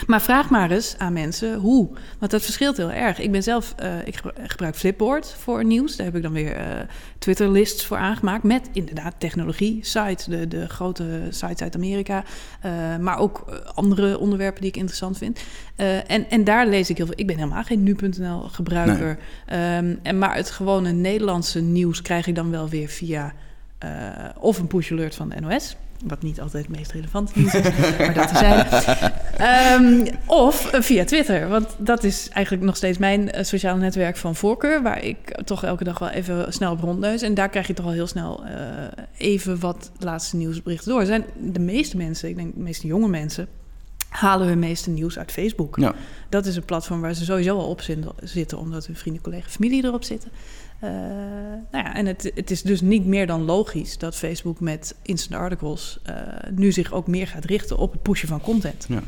Maar 0.07 0.21
vraag 0.21 0.49
maar 0.49 0.71
eens 0.71 0.95
aan 0.97 1.13
mensen 1.13 1.55
hoe. 1.55 1.89
Want 2.19 2.31
dat 2.31 2.43
verschilt 2.43 2.77
heel 2.77 2.91
erg. 2.91 3.19
Ik 3.19 3.31
ben 3.31 3.43
zelf, 3.43 3.75
uh, 3.83 4.07
ik 4.07 4.21
gebruik 4.45 4.75
Flipboard 4.75 5.35
voor 5.37 5.65
nieuws. 5.65 5.95
Daar 5.95 6.05
heb 6.05 6.15
ik 6.15 6.21
dan 6.21 6.31
weer 6.31 6.57
uh, 6.57 6.65
Twitter-lists 7.19 7.85
voor 7.85 7.97
aangemaakt. 7.97 8.43
Met 8.43 8.69
inderdaad 8.73 9.13
technologie-sites, 9.17 10.25
de, 10.25 10.47
de 10.47 10.69
grote 10.69 11.27
sites 11.29 11.61
uit 11.61 11.75
Amerika. 11.75 12.23
Uh, 12.65 12.97
maar 12.97 13.17
ook 13.17 13.63
andere 13.73 14.19
onderwerpen 14.19 14.61
die 14.61 14.69
ik 14.69 14.77
interessant 14.77 15.17
vind. 15.17 15.39
en, 16.07 16.29
en 16.29 16.43
daar 16.43 16.67
lees 16.67 16.89
ik 16.89 16.97
heel 16.97 17.05
veel. 17.05 17.15
Ik 17.17 17.27
ben 17.27 17.37
helemaal 17.37 17.63
geen 17.63 17.83
nu.nl-gebruiker. 17.83 19.17
Nee. 19.47 19.77
Um, 19.77 19.99
en 20.03 20.17
maar 20.17 20.35
het 20.35 20.51
gewone 20.51 20.91
Nederlandse 20.91 21.61
nieuws 21.61 22.01
krijg 22.01 22.27
ik 22.27 22.35
dan 22.35 22.51
wel 22.51 22.69
weer 22.69 22.87
via 22.87 23.33
of 24.39 24.59
een 24.59 24.67
push-alert 24.67 25.15
van 25.15 25.29
de 25.29 25.39
NOS. 25.39 25.75
Wat 26.07 26.21
niet 26.21 26.41
altijd 26.41 26.67
het 26.67 26.77
meest 26.77 26.91
relevant 26.91 27.35
is, 27.35 27.53
maar 27.97 28.13
dat 28.13 28.27
te 28.27 28.37
zijn. 28.37 28.67
Um, 29.81 30.07
of 30.25 30.69
via 30.71 31.05
Twitter, 31.05 31.47
want 31.47 31.75
dat 31.77 32.03
is 32.03 32.29
eigenlijk 32.29 32.65
nog 32.65 32.75
steeds 32.75 32.97
mijn 32.97 33.21
uh, 33.21 33.43
sociale 33.43 33.79
netwerk 33.79 34.17
van 34.17 34.35
voorkeur... 34.35 34.81
waar 34.81 35.03
ik 35.03 35.41
toch 35.45 35.63
elke 35.63 35.83
dag 35.83 35.99
wel 35.99 36.09
even 36.09 36.53
snel 36.53 36.71
op 36.71 36.79
rondneus. 36.79 37.21
En 37.21 37.33
daar 37.33 37.49
krijg 37.49 37.67
je 37.67 37.73
toch 37.73 37.85
al 37.85 37.91
heel 37.91 38.07
snel 38.07 38.43
uh, 38.43 38.51
even 39.17 39.59
wat 39.59 39.91
laatste 39.99 40.35
nieuwsberichten 40.35 40.91
door. 40.91 41.05
Zijn 41.05 41.25
de 41.51 41.59
meeste 41.59 41.97
mensen, 41.97 42.29
ik 42.29 42.35
denk 42.35 42.53
de 42.53 42.61
meeste 42.61 42.87
jonge 42.87 43.07
mensen... 43.07 43.47
halen 44.09 44.47
hun 44.47 44.59
meeste 44.59 44.89
nieuws 44.89 45.17
uit 45.17 45.31
Facebook. 45.31 45.77
Ja. 45.79 45.93
Dat 46.29 46.45
is 46.45 46.55
een 46.55 46.65
platform 46.65 47.01
waar 47.01 47.13
ze 47.13 47.25
sowieso 47.25 47.57
al 47.57 47.69
op 47.69 47.81
zitten... 48.21 48.57
omdat 48.57 48.85
hun 48.85 48.95
vrienden, 48.95 49.21
collega's, 49.21 49.51
familie 49.51 49.83
erop 49.83 50.03
zitten... 50.03 50.31
Uh, 50.85 50.91
nou 51.71 51.85
ja, 51.85 51.95
en 51.95 52.05
het, 52.05 52.31
het 52.35 52.51
is 52.51 52.61
dus 52.61 52.81
niet 52.81 53.05
meer 53.05 53.27
dan 53.27 53.41
logisch 53.41 53.97
dat 53.97 54.15
Facebook 54.15 54.59
met 54.59 54.95
instant 55.01 55.41
articles 55.41 55.99
uh, 56.09 56.15
nu 56.55 56.71
zich 56.71 56.93
ook 56.93 57.07
meer 57.07 57.27
gaat 57.27 57.45
richten 57.45 57.77
op 57.77 57.91
het 57.91 58.01
pushen 58.01 58.27
van 58.27 58.41
content. 58.41 58.85
Ja. 58.89 59.03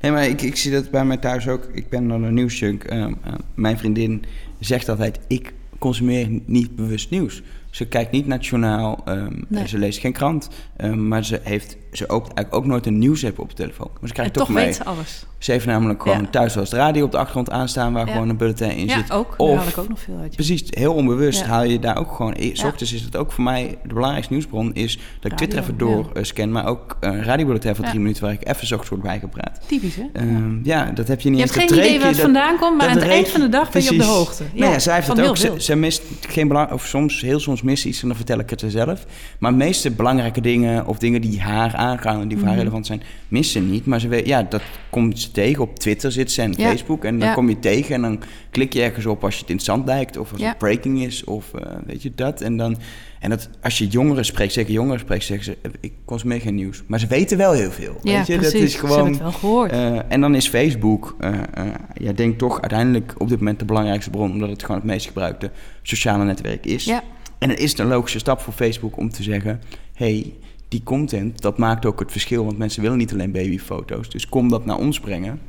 Nee, 0.00 0.10
maar 0.10 0.28
ik, 0.28 0.42
ik 0.42 0.56
zie 0.56 0.72
dat 0.72 0.90
bij 0.90 1.04
mij 1.04 1.16
thuis 1.16 1.48
ook. 1.48 1.68
Ik 1.72 1.88
ben 1.88 2.08
dan 2.08 2.22
een 2.22 2.34
nieuwsjunk. 2.34 2.92
Uh, 2.92 3.06
mijn 3.54 3.78
vriendin 3.78 4.24
zegt 4.58 4.88
altijd: 4.88 5.18
ik 5.26 5.52
consumeer 5.78 6.28
niet 6.44 6.76
bewust 6.76 7.10
nieuws. 7.10 7.42
Ze 7.70 7.86
kijkt 7.86 8.10
niet 8.10 8.26
naar 8.26 8.38
het 8.38 8.46
journaal, 8.46 9.02
um, 9.08 9.44
nee. 9.48 9.68
ze 9.68 9.78
leest 9.78 9.98
geen 9.98 10.12
krant, 10.12 10.48
um, 10.76 11.08
maar 11.08 11.24
ze 11.24 11.40
heeft 11.42 11.76
ze 11.92 12.08
opent 12.08 12.34
eigenlijk 12.34 12.54
ook 12.54 12.70
nooit 12.70 12.86
een 12.86 12.98
nieuwsapp 12.98 13.38
op 13.38 13.48
de 13.48 13.54
telefoon. 13.54 13.90
Maar 14.00 14.08
ze 14.08 14.14
krijgt 14.14 14.32
en 14.32 14.38
toch, 14.38 14.48
mee. 14.48 14.64
weet 14.64 14.74
ze 14.74 14.84
alles. 14.84 15.26
Ze 15.38 15.52
heeft 15.52 15.66
namelijk 15.66 16.02
gewoon 16.02 16.20
ja. 16.20 16.28
thuis 16.30 16.58
als 16.58 16.70
de 16.70 16.76
radio 16.76 17.04
op 17.04 17.10
de 17.10 17.16
achtergrond 17.16 17.50
aanstaan... 17.50 17.92
waar 17.92 18.06
ja. 18.06 18.12
gewoon 18.12 18.28
een 18.28 18.36
bulletin 18.36 18.70
in 18.70 18.86
ja, 18.86 18.96
zit. 18.96 19.12
ook. 19.12 19.34
Of, 19.36 19.48
Daar 19.48 19.58
haal 19.58 19.68
ik 19.68 19.78
ook 19.78 19.88
nog 19.88 20.00
veel 20.00 20.18
uit. 20.20 20.34
Precies, 20.34 20.62
heel 20.70 20.94
onbewust 20.94 21.42
haal 21.42 21.64
je 21.64 21.78
daar 21.78 21.98
ook 21.98 22.12
gewoon... 22.12 22.36
S 22.52 22.64
ochtends 22.64 22.92
is 22.92 23.02
het 23.02 23.16
ook 23.16 23.32
voor 23.32 23.44
mij 23.44 23.78
de 23.82 23.94
belangrijkste 23.94 24.32
nieuwsbron... 24.32 24.74
is 24.74 24.98
dat 25.20 25.30
ik 25.30 25.36
Twitter 25.36 25.58
even 25.58 25.78
door 25.78 26.10
uh, 26.14 26.22
scan... 26.22 26.52
maar 26.52 26.66
ook 26.66 26.96
een 27.00 27.24
radiobulletin 27.24 27.74
van 27.74 27.84
drie 27.84 28.00
minuten... 28.00 28.22
waar 28.22 28.32
ik 28.32 28.40
even 28.40 28.62
ochtends 28.62 28.88
wordt 28.88 29.04
bijgepraat. 29.04 29.60
Typisch, 29.66 29.96
hè? 29.96 30.22
Um, 30.22 30.60
ja, 30.64 30.84
dat 30.84 31.08
heb 31.08 31.20
je 31.20 31.30
niet 31.30 31.38
je 31.38 31.44
eens. 31.44 31.54
Je 31.54 31.60
hebt 31.60 31.72
geen 31.72 31.82
idee 31.84 31.98
waar 31.98 32.08
het 32.08 32.20
vandaan 32.20 32.58
komt... 32.58 32.76
maar 32.78 32.88
aan 32.88 32.96
het 32.96 33.08
eind 33.08 33.28
van 33.28 33.40
de 33.40 33.48
dag 33.48 33.70
ben 33.70 33.82
je 33.82 33.90
op 33.90 33.98
de 33.98 34.04
hoogte. 34.04 34.44
Ja, 34.54 34.68
nee, 34.68 34.80
zij 34.80 34.94
heeft 34.94 35.06
het 35.06 35.20
ook. 35.20 35.36
Ze, 35.36 35.54
ze 35.58 35.76
mist 35.76 36.02
geen 36.20 36.48
belang... 36.48 36.70
of 36.70 36.86
soms, 36.86 37.20
heel 37.20 37.40
soms 37.40 37.62
mist 37.62 37.84
iets... 37.84 38.02
en 38.02 38.08
dan 38.08 38.16
vertel 38.16 38.38
ik 38.38 38.50
het 38.50 38.62
er 38.62 38.70
zelf. 38.70 39.06
Maar 39.38 39.50
de 39.50 39.56
meeste 39.56 39.90
belangrijke 39.90 40.40
dingen... 40.40 40.86
of 40.86 40.98
dingen 40.98 41.20
die 41.20 41.40
haar 41.40 41.74
aangaan... 41.82 42.20
en 42.20 42.28
die 42.28 42.38
voor 42.38 42.46
haar 42.46 42.56
relevant 42.56 42.86
zijn 42.86 43.02
missen 43.28 43.70
niet. 43.70 43.86
Maar 43.86 44.00
ze 44.00 44.08
weet, 44.08 44.26
ja, 44.26 44.42
dat 44.42 44.62
komt 44.90 45.20
ze 45.20 45.30
tegen. 45.30 45.62
Op 45.62 45.78
Twitter 45.78 46.12
zit 46.12 46.32
ze 46.32 46.42
en 46.42 46.54
ja. 46.56 46.68
Facebook. 46.68 47.04
En 47.04 47.18
dan 47.18 47.28
ja. 47.28 47.34
kom 47.34 47.48
je 47.48 47.58
tegen 47.58 47.94
en 47.94 48.02
dan 48.02 48.20
klik 48.50 48.72
je 48.72 48.82
ergens 48.82 49.06
op 49.06 49.24
als 49.24 49.34
je 49.34 49.40
het 49.40 49.50
interessant 49.50 49.86
lijkt. 49.86 50.16
Of 50.16 50.32
als 50.32 50.40
ja. 50.40 50.48
het 50.48 50.58
breaking 50.58 51.02
is. 51.02 51.24
Of 51.24 51.52
uh, 51.54 51.62
weet 51.86 52.02
je 52.02 52.12
dat. 52.14 52.40
En 52.40 52.56
dan... 52.56 52.78
En 53.22 53.30
dat, 53.30 53.48
als 53.62 53.78
je 53.78 53.86
jongeren 53.86 54.24
spreekt, 54.24 54.52
zeker 54.52 54.72
jongeren 54.72 55.00
spreekt, 55.00 55.24
zeggen 55.24 55.44
ze: 55.44 55.70
Ik 55.80 55.92
consumeer 56.04 56.40
geen 56.40 56.54
nieuws. 56.54 56.82
Maar 56.86 56.98
ze 56.98 57.06
weten 57.06 57.38
wel 57.38 57.52
heel 57.52 57.70
veel. 57.70 57.96
Ja, 58.02 58.16
weet 58.16 58.26
je? 58.26 58.36
Precies. 58.36 58.52
Dat 58.52 58.62
is 58.62 58.74
gewoon. 58.74 58.92
Ze 58.92 59.02
hebben 59.02 59.12
het 59.12 59.22
wel 59.22 59.32
gehoord. 59.32 59.72
Uh, 59.72 60.12
en 60.12 60.20
dan 60.20 60.34
is 60.34 60.48
Facebook, 60.48 61.16
uh, 61.20 61.38
ja, 61.94 62.12
denk 62.12 62.38
toch 62.38 62.60
uiteindelijk 62.60 63.14
op 63.18 63.28
dit 63.28 63.38
moment 63.38 63.58
de 63.58 63.64
belangrijkste 63.64 64.10
bron, 64.10 64.32
omdat 64.32 64.48
het 64.48 64.62
gewoon 64.62 64.76
het 64.76 64.86
meest 64.86 65.06
gebruikte 65.06 65.50
sociale 65.82 66.24
netwerk 66.24 66.66
is. 66.66 66.84
Ja. 66.84 67.02
En 67.38 67.48
het 67.48 67.58
is 67.58 67.78
een 67.78 67.86
logische 67.86 68.18
stap 68.18 68.40
voor 68.40 68.52
Facebook 68.52 68.96
om 68.96 69.10
te 69.10 69.22
zeggen: 69.22 69.60
hey, 69.94 70.32
die 70.72 70.82
content, 70.82 71.40
dat 71.40 71.58
maakt 71.58 71.86
ook 71.86 72.00
het 72.00 72.10
verschil. 72.10 72.44
Want 72.44 72.58
mensen 72.58 72.82
willen 72.82 72.98
niet 72.98 73.12
alleen 73.12 73.32
babyfoto's. 73.32 74.08
Dus 74.08 74.28
kom 74.28 74.48
dat 74.48 74.64
naar 74.64 74.78
ons 74.78 75.00
brengen. 75.00 75.40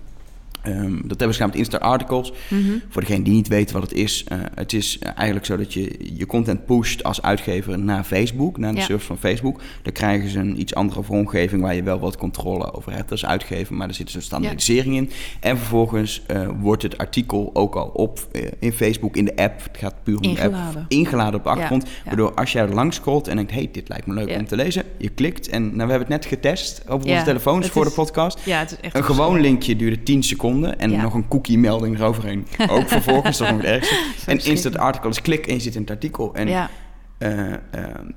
Um, 0.67 1.01
dat 1.05 1.17
hebben 1.19 1.37
ze 1.37 1.45
met 1.45 1.55
Insta 1.55 1.77
Articles. 1.77 2.31
Mm 2.47 2.65
-hmm. 2.65 2.81
Voor 2.89 3.01
degene 3.01 3.23
die 3.23 3.33
niet 3.33 3.47
weten 3.47 3.73
wat 3.79 3.89
het 3.89 3.93
is. 3.93 4.25
Uh, 4.31 4.39
het 4.55 4.73
is 4.73 4.99
eigenlijk 4.99 5.45
zo 5.45 5.57
dat 5.57 5.73
je 5.73 5.99
je 6.13 6.25
content 6.25 6.65
pusht 6.65 7.03
als 7.03 7.21
uitgever 7.21 7.79
naar 7.79 8.03
Facebook. 8.03 8.57
Naar 8.57 8.71
de 8.71 8.77
ja. 8.77 8.83
servers 8.83 9.05
van 9.07 9.17
Facebook. 9.17 9.61
Dan 9.81 9.93
krijgen 9.93 10.29
ze 10.29 10.39
een 10.39 10.59
iets 10.59 10.75
andere 10.75 11.03
vormgeving 11.03 11.61
waar 11.61 11.75
je 11.75 11.83
wel 11.83 11.99
wat 11.99 12.17
controle 12.17 12.73
over 12.73 12.93
hebt 12.93 13.11
als 13.11 13.25
uitgever. 13.25 13.75
Maar 13.75 13.87
er 13.87 13.93
zit 13.93 14.05
dus 14.05 14.15
een 14.15 14.21
standaardisering 14.21 14.95
ja. 14.95 15.01
in. 15.01 15.09
En 15.39 15.57
vervolgens 15.57 16.21
uh, 16.31 16.49
wordt 16.59 16.83
het 16.83 16.97
artikel 16.97 17.49
ook 17.53 17.75
al 17.75 17.87
op 17.87 18.27
uh, 18.31 18.41
in 18.59 18.73
Facebook, 18.73 19.15
in 19.15 19.25
de 19.25 19.35
app. 19.35 19.63
Het 19.63 19.77
gaat 19.77 19.95
puur 20.03 20.17
om 20.17 20.23
ingeladen. 20.23 20.73
de 20.73 20.79
app. 20.79 20.91
Ingeladen 20.91 21.35
op 21.35 21.43
de 21.43 21.49
achtergrond. 21.49 21.83
Ja. 21.83 21.89
Waardoor 22.05 22.33
als 22.33 22.51
jij 22.51 22.67
langs 22.67 22.95
scrolt 22.95 23.27
en 23.27 23.35
denkt, 23.35 23.51
hey, 23.51 23.69
dit 23.71 23.89
lijkt 23.89 24.05
me 24.05 24.13
leuk 24.13 24.37
om 24.37 24.45
te 24.45 24.55
lezen. 24.55 24.83
Je 24.97 25.09
klikt 25.09 25.47
en 25.47 25.61
nou, 25.63 25.73
we 25.73 25.79
hebben 25.79 25.99
het 25.99 26.09
net 26.09 26.25
getest 26.25 26.83
over 26.87 27.09
onze 27.09 27.23
telefoons 27.23 27.67
voor 27.67 27.85
is, 27.85 27.89
de 27.89 27.95
podcast. 27.95 28.39
Ja, 28.45 28.59
het 28.59 28.71
is 28.71 28.77
echt 28.81 28.95
een 28.95 29.03
gewoon 29.03 29.41
linkje 29.41 29.75
duurde 29.75 30.03
10 30.03 30.23
seconden. 30.23 30.52
En 30.61 30.91
ja. 30.91 31.01
nog 31.01 31.13
een 31.13 31.27
cookie-melding 31.27 31.95
eroverheen. 31.95 32.47
Ook 32.69 32.87
vervolgens, 32.87 33.37
dat 33.37 33.47
is 33.47 33.53
nog 33.53 33.61
het 33.61 33.71
ergste. 33.71 33.95
en 34.31 34.45
instant 34.45 34.77
article 34.77 35.09
is 35.09 35.21
klik 35.21 35.47
en 35.47 35.53
je 35.53 35.59
zit 35.59 35.75
in 35.75 35.81
het 35.81 35.89
artikel. 35.89 36.33
En 36.35 36.47
ja. 36.47 36.69
uh, 37.19 37.49
uh, 37.49 37.55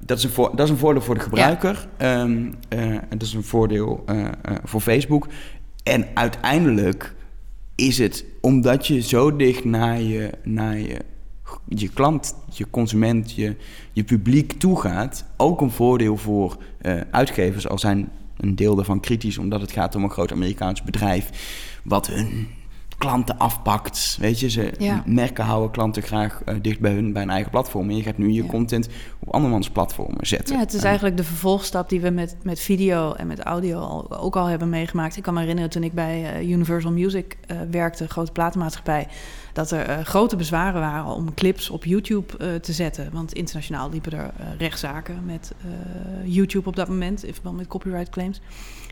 dat, 0.01 0.19
is 0.19 0.25
een 0.25 0.31
voor, 0.31 0.51
dat 0.57 0.67
is 0.67 0.71
een 0.71 0.79
voordeel 0.79 1.03
voor 1.03 1.15
de 1.15 1.21
gebruiker. 1.21 1.89
Ja. 1.99 2.21
Um, 2.21 2.55
uh, 2.69 2.81
en 2.81 3.09
dat 3.09 3.23
is 3.23 3.33
een 3.33 3.45
voordeel 3.45 4.05
voor 4.65 4.81
Facebook. 4.81 5.29
En 5.83 6.07
uiteindelijk 6.15 7.15
is 7.75 7.99
het, 7.99 8.25
omdat 8.41 8.87
je 8.87 9.01
zo 9.01 9.37
dicht 9.37 9.65
naar 9.65 10.01
je, 10.01 10.31
naar 10.43 10.79
je, 10.79 11.01
je 11.69 11.89
klant, 11.89 12.35
je 12.53 12.67
consument, 12.71 13.33
je, 13.33 13.57
je 13.93 14.05
publiek 14.05 14.53
toegaat... 14.53 15.25
ook 15.37 15.61
een 15.61 15.71
voordeel 15.71 16.17
voor 16.17 16.57
uitgevers, 17.11 17.69
al 17.69 17.79
zijn 17.79 18.09
een 18.37 18.57
deel 18.57 18.75
daarvan 18.75 19.01
kritisch... 19.01 19.39
omdat 19.39 19.61
het 19.61 19.73
gaat 19.73 19.95
om 19.95 20.05
een 20.05 20.11
groot 20.11 20.33
Amerikaans 20.33 20.83
bedrijf 20.83 21.31
wat 21.89 22.07
hun 22.07 22.49
klanten 22.99 23.39
afpakt. 23.39 24.17
Weet 24.21 24.41
je, 24.41 24.51
ze 24.51 24.73
ja. 24.79 25.03
merken 25.07 25.45
houden 25.45 25.71
klanten 25.71 26.03
graag 26.03 26.43
uh, 26.49 26.55
dicht 26.63 26.81
bij 26.81 26.93
hun, 26.93 27.13
bij 27.13 27.23
een 27.23 27.31
eigen 27.31 27.51
platform. 27.51 27.89
En 27.89 27.97
je 27.97 28.03
gaat 28.03 28.19
nu 28.19 28.31
je 28.31 28.43
ja. 28.43 28.49
content 28.49 28.89
op 29.19 29.29
andermans 29.29 29.71
platformen 29.71 30.27
zetten. 30.27 30.55
Ja, 30.55 30.61
het 30.61 30.73
is 30.73 30.83
eigenlijk 30.83 31.17
de 31.17 31.25
vervolgstap 31.25 31.89
die 31.89 32.01
we 32.01 32.11
met, 32.11 32.37
met 32.43 32.61
video 32.61 33.13
en 33.13 33.27
met 33.27 33.41
audio 33.41 33.79
al, 33.79 34.19
ook 34.19 34.37
al 34.37 34.47
hebben 34.47 34.69
meegemaakt. 34.69 35.17
Ik 35.17 35.23
kan 35.23 35.35
me 35.35 35.41
herinneren 35.41 35.71
toen 35.71 35.83
ik 35.83 35.93
bij 35.93 36.43
uh, 36.43 36.51
Universal 36.51 36.93
Music 36.93 37.37
uh, 37.51 37.57
werkte, 37.71 38.09
grote 38.09 38.33
platenmaatschappij, 38.33 39.09
dat 39.53 39.71
er 39.71 40.05
grote 40.05 40.37
bezwaren 40.37 40.81
waren 40.81 41.05
om 41.05 41.35
clips 41.35 41.71
op 41.71 41.85
YouTube 41.85 42.61
te 42.61 42.73
zetten. 42.73 43.09
Want 43.13 43.33
internationaal 43.33 43.91
liepen 43.91 44.13
er 44.13 44.31
rechtszaken 44.59 45.25
met 45.25 45.53
YouTube 46.25 46.69
op 46.69 46.77
dat 46.77 46.89
moment, 46.89 47.25
in 47.25 47.35
verband 47.35 47.57
met 47.57 47.67
copyright 47.67 48.09
claims. 48.09 48.41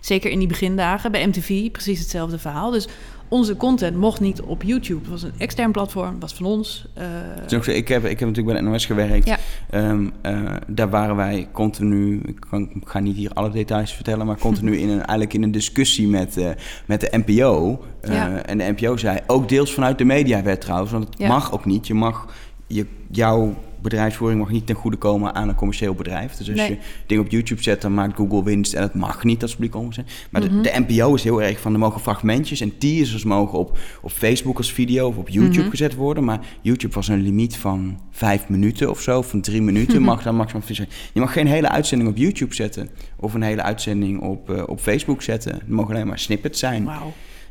Zeker 0.04 0.30
in 0.30 0.38
die 0.38 0.48
begindagen 0.48 1.12
bij 1.12 1.26
MTV, 1.26 1.70
precies 1.70 1.98
hetzelfde 1.98 2.38
verhaal. 2.38 2.70
Dus 2.70 2.88
onze 3.28 3.56
content 3.56 3.96
mocht 3.96 4.20
niet 4.20 4.40
op 4.40 4.62
YouTube. 4.62 5.00
Het 5.00 5.10
was 5.10 5.22
een 5.22 5.32
extern 5.38 5.72
platform, 5.72 6.20
was 6.20 6.34
van 6.34 6.46
ons. 6.46 6.86
Uh... 6.98 7.76
Ik, 7.76 7.88
heb, 7.88 8.04
ik 8.04 8.18
heb 8.18 8.28
natuurlijk 8.28 8.46
bij 8.46 8.56
de 8.56 8.62
NOS 8.62 8.86
gewerkt. 8.86 9.26
Ja. 9.26 9.38
Um, 9.74 10.12
uh, 10.22 10.50
daar 10.66 10.90
waren 10.90 11.16
wij 11.16 11.48
continu, 11.52 12.20
ik, 12.26 12.40
kan, 12.48 12.70
ik, 12.74 12.88
ga 12.88 12.98
niet 12.98 13.16
hier 13.16 13.30
alle 13.32 13.50
details 13.50 13.92
vertellen, 13.92 14.26
maar 14.26 14.38
continu 14.38 14.76
in 14.82 14.88
een, 14.88 14.98
eigenlijk 14.98 15.34
in 15.34 15.42
een 15.42 15.52
discussie 15.52 16.08
met, 16.08 16.36
uh, 16.36 16.48
met 16.86 17.00
de 17.00 17.22
NPO. 17.26 17.84
Ja. 18.02 18.42
En 18.42 18.58
de 18.58 18.74
NPO 18.76 18.96
zei, 18.96 19.18
ook 19.26 19.48
deels 19.48 19.74
vanuit 19.74 19.98
de 19.98 20.04
mediawet 20.04 20.60
trouwens, 20.60 20.92
want 20.92 21.04
het 21.04 21.18
ja. 21.18 21.28
mag 21.28 21.52
ook 21.52 21.64
niet. 21.64 21.86
Je 21.86 21.94
mag 21.94 22.26
je, 22.66 22.86
jouw 23.10 23.54
bedrijfsvoering 23.84 24.40
mag 24.40 24.50
niet 24.50 24.66
ten 24.66 24.74
goede 24.74 24.96
komen 24.96 25.34
aan 25.34 25.48
een 25.48 25.54
commercieel 25.54 25.94
bedrijf. 25.94 26.32
Dus 26.36 26.48
als 26.48 26.56
Nee. 26.58 26.70
je 26.70 26.76
dingen 27.06 27.24
op 27.24 27.30
YouTube 27.30 27.62
zet, 27.62 27.82
dan 27.82 27.94
maakt 27.94 28.16
Google 28.16 28.44
winst 28.44 28.72
en 28.74 28.82
het 28.82 28.94
mag 28.94 29.24
niet 29.24 29.42
als 29.42 29.52
publiek 29.52 29.74
omgezet. 29.74 30.26
Maar 30.30 30.42
Mhm. 30.42 30.62
de, 30.62 30.70
de 30.70 30.84
NPO 30.86 31.14
is 31.14 31.24
heel 31.24 31.42
erg 31.42 31.60
van, 31.60 31.72
er 31.72 31.78
mogen 31.78 32.00
fragmentjes 32.00 32.60
en 32.60 32.78
teasers 32.78 33.24
mogen 33.24 33.58
op, 33.58 33.78
op 34.02 34.10
Facebook 34.10 34.56
als 34.56 34.72
video 34.72 35.06
of 35.08 35.16
op 35.16 35.28
YouTube 35.28 35.60
Mhm. 35.60 35.70
gezet 35.70 35.94
worden. 35.94 36.24
Maar 36.24 36.40
YouTube 36.60 36.94
was 36.94 37.08
een 37.08 37.20
limiet 37.22 37.56
van 37.56 37.98
vijf 38.10 38.48
minuten 38.48 38.90
of 38.90 39.00
zo, 39.00 39.22
van 39.22 39.40
drie 39.40 39.62
minuten 39.62 40.02
mag 40.02 40.22
dan 40.22 40.36
maximaal 40.36 40.62
zijn. 40.66 40.88
Je 41.12 41.20
mag 41.20 41.32
geen 41.32 41.46
hele 41.46 41.68
uitzending 41.68 42.10
op 42.10 42.16
YouTube 42.16 42.54
zetten 42.54 42.88
of 43.16 43.34
een 43.34 43.42
hele 43.42 43.62
uitzending 43.62 44.20
op, 44.20 44.50
eh, 44.50 44.62
op 44.66 44.80
Facebook 44.80 45.22
zetten. 45.22 45.52
Er 45.52 45.60
mogen 45.66 45.94
alleen 45.94 46.06
maar 46.06 46.18
snippets 46.18 46.58
zijn. 46.58 46.88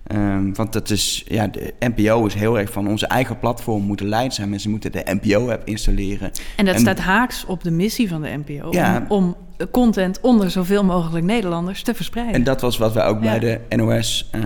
Ehm, 0.03 0.53
want 0.53 0.74
dat 0.74 0.89
is, 0.89 1.24
ja, 1.27 1.48
de 1.48 1.74
NPO 1.79 2.25
is 2.25 2.33
heel 2.33 2.60
erg 2.60 2.72
van 2.72 2.88
onze 2.88 3.07
eigen 3.07 3.39
platform 3.39 3.83
moeten 3.83 4.07
leid 4.07 4.33
zijn. 4.33 4.50
Mensen 4.50 4.69
moeten 4.69 4.91
de 4.91 5.17
NPO-app 5.22 5.67
installeren. 5.67 6.31
En 6.55 6.65
dat 6.65 6.74
En- 6.75 6.79
staat 6.81 7.00
haaks 7.00 7.45
op 7.45 7.63
de 7.63 7.72
missie 7.72 8.10
van 8.10 8.22
de 8.22 8.41
NPO. 8.45 8.72
Ja. 8.72 9.05
Om, 9.07 9.17
om 9.17 9.36
content 9.72 10.19
onder 10.22 10.51
zoveel 10.51 10.83
mogelijk 10.83 11.25
Nederlanders 11.25 11.83
te 11.83 11.93
verspreiden. 11.93 12.36
En 12.36 12.43
dat 12.43 12.62
was 12.62 12.77
wat 12.77 12.93
wij 12.93 13.05
ook 13.05 13.24
Ja. 13.24 13.29
bij 13.39 13.39
de 13.69 13.75
NOS 13.75 14.29
eh, 14.31 14.41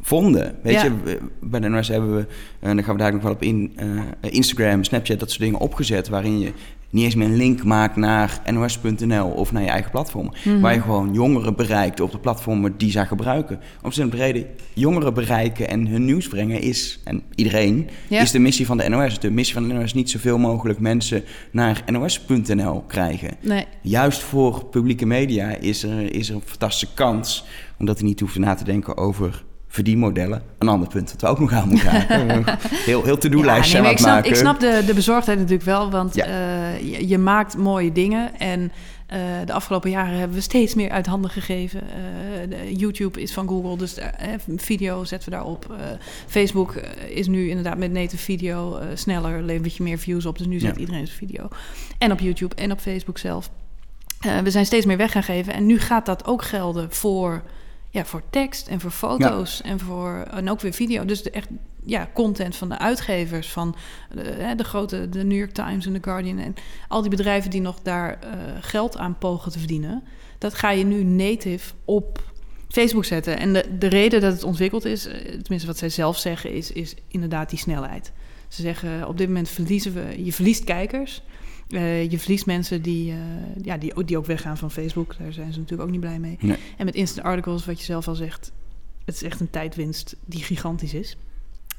vonden. 0.00 0.54
Weet 0.62 0.74
Ja. 0.74 0.84
je, 0.84 1.18
bij 1.40 1.60
de 1.60 1.68
NOS 1.68 1.88
hebben 1.88 2.16
we, 2.16 2.26
en 2.60 2.76
daar 2.76 2.84
gaan 2.84 2.96
we 2.96 3.02
daar 3.02 3.12
nog 3.12 3.22
wel 3.22 3.32
op 3.32 3.42
in, 3.42 3.72
eh, 3.76 3.88
Instagram, 4.20 4.84
Snapchat, 4.84 5.18
dat 5.18 5.28
soort 5.30 5.42
dingen 5.42 5.58
opgezet. 5.60 6.08
Waarin 6.08 6.38
je 6.38 6.52
niet 6.96 7.04
eens 7.04 7.14
meer 7.14 7.26
een 7.26 7.36
link 7.36 7.64
maakt 7.64 7.96
naar 7.96 8.40
nos.nl 8.52 9.26
of 9.28 9.52
naar 9.52 9.62
je 9.62 9.68
eigen 9.68 9.90
platform. 9.90 10.32
Mhm. 10.44 10.60
Waar 10.60 10.74
je 10.74 10.80
gewoon 10.80 11.12
jongeren 11.12 11.56
bereikt 11.56 12.00
op 12.00 12.10
de 12.10 12.18
platformen 12.18 12.74
die 12.76 12.90
zij 12.90 13.06
gebruiken. 13.06 13.60
Om 13.82 13.90
simpele 13.92 14.22
reden, 14.22 14.46
jongeren 14.74 15.14
bereiken 15.14 15.68
en 15.68 15.86
hun 15.86 16.04
nieuws 16.04 16.28
brengen 16.28 16.60
is, 16.60 17.00
en 17.04 17.22
iedereen, 17.34 17.88
Ja. 18.08 18.20
is 18.20 18.30
de 18.30 18.38
missie 18.38 18.66
van 18.66 18.76
de 18.76 18.88
NOS. 18.88 19.20
De 19.20 19.30
missie 19.30 19.54
van 19.54 19.68
de 19.68 19.74
NOS 19.74 19.84
is 19.84 19.94
niet 19.94 20.10
zoveel 20.10 20.38
mogelijk 20.38 20.78
mensen 20.78 21.22
naar 21.50 21.82
nos.nl 21.92 22.80
krijgen. 22.86 23.36
Nee, 23.40 23.64
Juist 23.80 24.20
voor 24.20 24.64
publieke 24.64 25.06
media 25.06 25.56
is 25.56 25.82
er, 25.82 26.14
is 26.14 26.28
er 26.28 26.34
een 26.34 26.42
fantastische 26.44 26.94
kans, 26.94 27.44
omdat 27.78 27.98
hij 27.98 28.06
niet 28.08 28.20
hoeft 28.20 28.38
na 28.38 28.54
te 28.54 28.64
denken 28.64 28.96
over 28.96 29.44
verdienmodellen. 29.76 30.42
Een 30.58 30.68
ander 30.68 30.88
punt 30.88 31.10
dat 31.10 31.20
we 31.20 31.26
ook 31.26 31.38
nog 31.40 31.52
aan 31.52 31.68
moeten 31.68 31.88
haken. 31.90 32.44
heel, 32.90 33.04
heel 33.04 33.18
to-do-lijst 33.18 33.72
Ja, 33.72 33.80
nee, 33.82 33.90
ik 33.90 33.98
snap, 33.98 34.24
ik 34.24 34.34
snap 34.34 34.60
de, 34.60 34.82
de 34.86 34.94
bezorgdheid 34.94 35.38
natuurlijk 35.38 35.64
wel, 35.66 35.90
want 35.90 36.14
Ja. 36.14 36.24
eh, 36.24 36.80
je, 36.92 37.08
je 37.08 37.18
maakt 37.18 37.56
mooie 37.56 37.92
dingen. 37.92 38.38
En 38.38 38.72
eh, 39.06 39.18
de 39.44 39.52
afgelopen 39.52 39.90
jaren 39.90 40.18
hebben 40.18 40.36
we 40.36 40.42
steeds 40.42 40.74
meer 40.74 40.90
uit 40.90 41.06
handen 41.06 41.30
gegeven. 41.30 41.80
Eh, 42.50 42.76
YouTube 42.78 43.20
is 43.20 43.32
van 43.32 43.48
Google, 43.48 43.76
dus 43.76 43.96
video 44.56 45.04
zetten 45.04 45.30
we 45.30 45.34
daarop. 45.36 45.74
Facebook 46.26 46.74
is 47.08 47.26
nu 47.26 47.48
inderdaad 47.48 47.78
met 47.78 47.92
native 47.92 48.22
video 48.22 48.78
sneller, 48.94 49.42
levert 49.42 49.76
je 49.76 49.82
meer 49.82 49.98
views 49.98 50.26
op. 50.26 50.38
Dus 50.38 50.46
nu 50.46 50.58
zet 50.58 50.74
Ja. 50.74 50.80
iedereen 50.80 51.06
zijn 51.06 51.18
video. 51.18 51.48
En 51.98 52.12
op 52.12 52.20
YouTube 52.20 52.54
en 52.54 52.72
op 52.72 52.80
Facebook 52.80 53.18
zelf. 53.18 53.50
We 54.42 54.50
zijn 54.50 54.66
steeds 54.66 54.86
meer 54.86 54.96
weg 54.96 55.12
gaan 55.12 55.22
geven. 55.22 55.52
En 55.52 55.66
nu 55.66 55.78
gaat 55.78 56.06
dat 56.06 56.26
ook 56.26 56.42
gelden 56.42 56.92
voor, 56.92 57.42
ja, 57.96 58.04
voor 58.04 58.22
tekst 58.30 58.68
en 58.68 58.80
voor 58.80 58.90
foto's 58.90 59.62
en, 59.62 59.80
voor, 59.80 60.26
en 60.30 60.50
ook 60.50 60.60
weer 60.60 60.72
video. 60.72 61.04
Dus 61.04 61.22
de 61.22 61.30
echt 61.30 61.48
ja, 61.84 62.10
content 62.14 62.56
van 62.56 62.68
de 62.68 62.78
uitgevers, 62.78 63.48
van 63.52 63.76
de, 64.14 64.20
hè, 64.22 64.54
de 64.54 64.64
grote, 64.64 65.08
de 65.08 65.24
New 65.24 65.38
York 65.38 65.52
Times 65.52 65.86
en 65.86 65.92
The 65.92 65.98
Guardian 66.02 66.38
en 66.38 66.54
al 66.88 67.00
die 67.00 67.10
bedrijven 67.10 67.50
die 67.50 67.60
nog 67.60 67.80
daar 67.82 68.18
eh, 68.20 68.30
geld 68.60 68.96
aan 68.96 69.18
pogen 69.18 69.52
te 69.52 69.58
verdienen. 69.58 70.02
Dat 70.38 70.54
ga 70.54 70.70
je 70.70 70.84
nu 70.84 71.04
native 71.04 71.72
op 71.84 72.22
Facebook 72.68 73.04
zetten. 73.04 73.38
En 73.38 73.52
de, 73.52 73.76
de 73.78 73.86
reden 73.86 74.20
dat 74.20 74.32
het 74.32 74.44
ontwikkeld 74.44 74.84
is, 74.84 75.06
eh, 75.06 75.14
tenminste 75.14 75.66
wat 75.66 75.78
zij 75.78 75.88
zelf 75.88 76.18
zeggen, 76.18 76.52
is, 76.52 76.72
is 76.72 76.94
inderdaad 77.08 77.50
die 77.50 77.58
snelheid. 77.58 78.12
Ze 78.48 78.62
zeggen 78.62 79.08
op 79.08 79.18
dit 79.18 79.26
moment 79.26 79.48
verliezen 79.48 79.94
we, 79.94 80.24
je 80.24 80.32
verliest 80.32 80.64
kijkers. 80.64 81.22
Eh, 81.68 82.10
je 82.10 82.18
verliest 82.18 82.46
mensen 82.46 82.82
die, 82.82 83.10
eh, 83.12 83.18
ja, 83.62 83.76
die, 83.76 84.04
die 84.04 84.16
ook 84.18 84.26
weggaan 84.26 84.56
van 84.56 84.70
Facebook. 84.70 85.14
Daar 85.18 85.32
zijn 85.32 85.52
ze 85.52 85.58
natuurlijk 85.58 85.82
ook 85.88 85.90
niet 85.94 86.00
blij 86.04 86.18
mee. 86.18 86.36
Nee. 86.40 86.56
En 86.76 86.84
met 86.84 86.94
instant 86.94 87.26
articles, 87.26 87.66
wat 87.66 87.78
je 87.78 87.84
zelf 87.84 88.08
al 88.08 88.14
zegt, 88.14 88.52
het 89.04 89.14
is 89.14 89.22
echt 89.22 89.40
een 89.40 89.50
tijdwinst 89.50 90.16
die 90.24 90.42
gigantisch 90.42 90.94
is. 90.94 91.16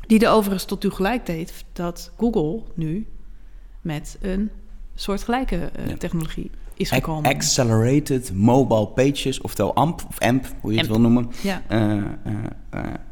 Die 0.07 0.19
er 0.25 0.31
overigens 0.31 0.65
tot 0.65 0.81
toe 0.81 0.91
gelijk 0.91 1.25
deed 1.25 1.65
dat 1.73 2.11
Google 2.17 2.61
nu 2.75 3.05
met 3.81 4.17
een 4.21 4.49
soortgelijke 4.95 5.71
Ja. 5.87 5.95
technologie 5.97 6.51
is 6.73 6.91
gekomen. 6.91 7.33
Accelerated 7.33 8.31
Mobile 8.33 8.87
Pages, 8.87 9.41
oftewel 9.41 9.75
AMP, 9.75 10.05
of 10.09 10.19
AMP, 10.19 10.45
hoe 10.61 10.71
je 10.73 10.77
het 10.79 10.87
AMP. 10.89 10.99
wil 11.01 11.09
noemen. 11.11 11.31
ja. 11.43 11.61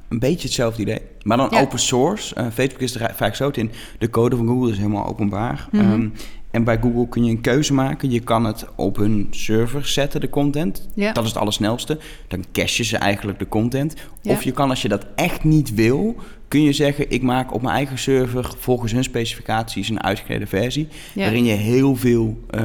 Een 0.10 0.20
beetje 0.20 0.44
hetzelfde 0.48 0.82
idee. 0.82 1.02
Maar 1.22 1.38
dan 1.38 1.48
Ja. 1.52 1.62
open 1.62 1.80
source. 1.80 2.52
Facebook 2.54 2.82
is 2.82 2.96
er 2.96 3.16
vaak 3.16 3.36
zo 3.36 3.50
in. 3.50 3.72
De 4.00 4.10
code 4.10 4.36
van 4.36 4.48
Google 4.48 4.72
is 4.72 4.78
helemaal 4.78 5.06
openbaar. 5.06 5.68
Mhm. 5.72 5.84
Ehm, 5.84 6.10
en 6.56 6.64
bij 6.64 6.78
Google 6.82 7.08
kun 7.10 7.24
je 7.24 7.32
een 7.32 7.42
keuze 7.42 7.74
maken. 7.74 8.12
Je 8.12 8.20
kan 8.20 8.46
het 8.46 8.66
op 8.76 8.96
hun 8.96 9.28
server 9.32 9.88
zetten, 9.88 10.22
de 10.22 10.30
content. 10.30 10.88
Ja. 10.94 11.12
Dat 11.12 11.24
is 11.24 11.30
het 11.30 11.40
allersnelste. 11.40 11.98
Dan 12.28 12.44
cache 12.52 12.78
je 12.78 12.84
ze 12.84 12.98
eigenlijk 12.98 13.40
de 13.40 13.48
content. 13.48 13.94
Ja. 14.22 14.32
Of 14.32 14.44
je 14.44 14.52
kan, 14.52 14.70
als 14.70 14.82
je 14.82 14.88
dat 14.88 15.06
echt 15.16 15.44
niet 15.44 15.74
wil, 15.74 16.16
kun 16.48 16.62
je 16.62 16.74
zeggen... 16.74 17.12
ik 17.12 17.22
maak 17.22 17.54
op 17.54 17.62
mijn 17.62 17.76
eigen 17.76 17.98
server 17.98 18.54
volgens 18.58 18.92
hun 18.92 19.04
specificaties 19.04 19.90
een 19.90 20.04
uitgeklede 20.04 20.48
versie... 20.48 20.88
Ja. 21.14 21.22
waarin 21.22 21.46
je 21.46 21.54
heel 21.54 21.96
veel... 21.96 22.38
eh, 22.50 22.62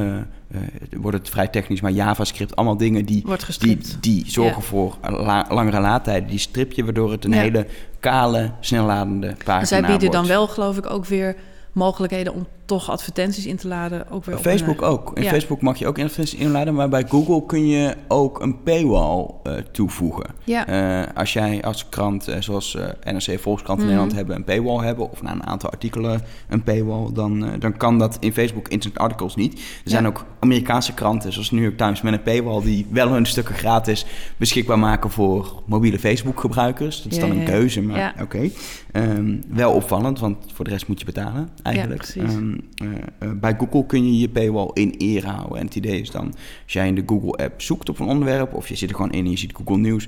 wordt 0.97 1.17
het 1.17 1.29
vrij 1.29 1.47
technisch, 1.47 1.81
maar 1.81 1.91
JavaScript, 1.91 2.55
allemaal 2.55 2.77
dingen 2.77 3.05
die 3.05 3.23
Wordt 3.25 3.61
die, 3.61 3.77
die 3.99 4.23
zorgen 4.27 4.61
voor 4.61 4.97
la- 5.01 5.45
langere 5.49 5.79
laadtijden. 5.79 6.29
Die 6.29 6.39
strip 6.39 6.71
je, 6.71 6.83
waardoor 6.83 7.11
het 7.11 7.25
een 7.25 7.33
hele 7.33 7.65
kale, 7.99 8.51
snelladende 8.59 9.27
pagina 9.27 9.59
En 9.59 9.67
zij 9.67 9.81
bieden 9.81 9.99
dan 10.11 10.11
wordt. 10.11 10.27
wel, 10.27 10.47
geloof 10.47 10.77
ik, 10.77 10.89
ook 10.89 11.05
weer 11.05 11.35
mogelijkheden 11.71 12.33
om 12.33 12.47
toch 12.71 12.89
advertenties 12.89 13.45
in 13.45 13.55
te 13.55 13.67
laden. 13.67 14.09
Ook 14.09 14.25
weer 14.25 14.35
op 14.35 14.41
Facebook 14.41 14.81
een, 14.81 14.87
ook. 14.87 15.11
In 15.13 15.23
Ja. 15.23 15.29
Facebook 15.29 15.61
mag 15.61 15.77
je 15.77 15.87
ook 15.87 15.99
advertenties 15.99 16.39
inladen, 16.39 16.73
maar 16.73 16.89
bij 16.89 17.05
Google 17.07 17.45
kun 17.45 17.67
je 17.67 17.95
ook 18.07 18.41
een 18.41 18.63
paywall 18.63 19.25
eh, 19.43 19.53
toevoegen. 19.71 20.25
Ja. 20.43 20.67
Eh, 20.67 21.15
als 21.15 21.33
jij 21.33 21.63
als 21.63 21.89
krant, 21.89 22.27
eh, 22.27 22.41
zoals 22.41 22.77
NRC 23.03 23.39
Volkskrant 23.39 23.79
in 23.79 23.85
Mhm. 23.85 23.93
Nederland 23.95 24.13
hebben, 24.13 24.35
een 24.35 24.43
paywall 24.43 24.85
hebben, 24.85 25.11
of 25.11 25.21
na 25.21 25.31
een 25.31 25.45
aantal 25.45 25.69
artikelen 25.69 26.21
een 26.49 26.63
paywall, 26.63 27.07
dan, 27.13 27.45
dan 27.59 27.77
kan 27.77 27.99
dat 27.99 28.17
in 28.19 28.33
Facebook 28.33 28.67
Instant 28.67 28.97
Articles 28.97 29.35
niet. 29.35 29.53
Er 29.53 29.91
zijn 29.91 30.07
ook 30.07 30.25
Amerikaanse 30.39 30.93
kranten, 30.93 31.33
zoals 31.33 31.51
New 31.51 31.63
York 31.63 31.77
Times, 31.77 32.01
met 32.01 32.13
een 32.13 32.21
paywall, 32.21 32.61
die 32.61 32.87
wel 32.89 33.09
hun 33.09 33.25
stukken 33.25 33.55
gratis 33.55 34.05
beschikbaar 34.37 34.79
maken 34.79 35.09
voor 35.09 35.61
mobiele 35.65 35.99
Facebook-gebruikers. 35.99 37.03
Dat 37.03 37.11
is 37.11 37.19
dan 37.19 37.31
een 37.31 37.43
keuze, 37.45 37.81
maar 37.81 38.15
oké. 38.21 38.49
Ehm, 38.91 39.35
wel 39.47 39.71
opvallend, 39.71 40.19
want 40.19 40.37
voor 40.53 40.65
de 40.65 40.71
rest 40.71 40.87
moet 40.87 40.99
je 40.99 41.05
betalen 41.05 41.49
eigenlijk. 41.63 42.01
precies. 42.01 42.33
Eh, 42.75 42.87
eh, 43.19 43.31
bij 43.39 43.55
Google 43.57 43.85
kun 43.85 44.05
je 44.05 44.19
je 44.19 44.29
paywall 44.29 44.69
in 44.73 44.95
ere 44.97 45.27
houden. 45.27 45.57
En 45.57 45.65
het 45.65 45.75
idee 45.75 46.01
is 46.01 46.11
dan, 46.11 46.25
als 46.63 46.73
jij 46.73 46.87
in 46.87 46.95
de 46.95 47.03
Google-app 47.05 47.61
zoekt 47.61 47.89
op 47.89 47.99
een 47.99 48.07
onderwerp... 48.07 48.53
of 48.53 48.67
je 48.67 48.75
zit 48.75 48.89
er 48.89 48.95
gewoon 48.95 49.11
in 49.11 49.25
en 49.25 49.31
je 49.31 49.37
ziet 49.37 49.53
Google 49.55 49.77
Nieuws... 49.77 50.07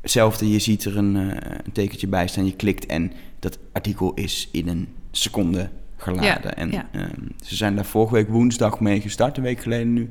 hetzelfde, 0.00 0.50
je 0.50 0.58
ziet 0.58 0.84
er 0.84 0.96
een, 0.96 1.16
eh, 1.16 1.50
een 1.64 1.72
tekentje 1.72 2.06
bij 2.06 2.28
staan, 2.28 2.46
je 2.46 2.56
klikt... 2.56 2.86
en 2.86 3.12
dat 3.38 3.58
artikel 3.72 4.14
is 4.14 4.48
in 4.52 4.68
een 4.68 4.88
seconde 5.10 5.70
geladen. 5.96 6.26
Ja, 6.26 6.54
en 6.54 6.70
ja. 6.70 6.88
ehm, 6.92 7.20
ze 7.44 7.56
zijn 7.56 7.74
daar 7.74 7.84
vorige 7.84 8.14
week 8.14 8.28
woensdag 8.28 8.80
mee 8.80 9.00
gestart, 9.00 9.36
een 9.36 9.42
week 9.42 9.60
geleden 9.60 9.92
nu... 9.92 10.08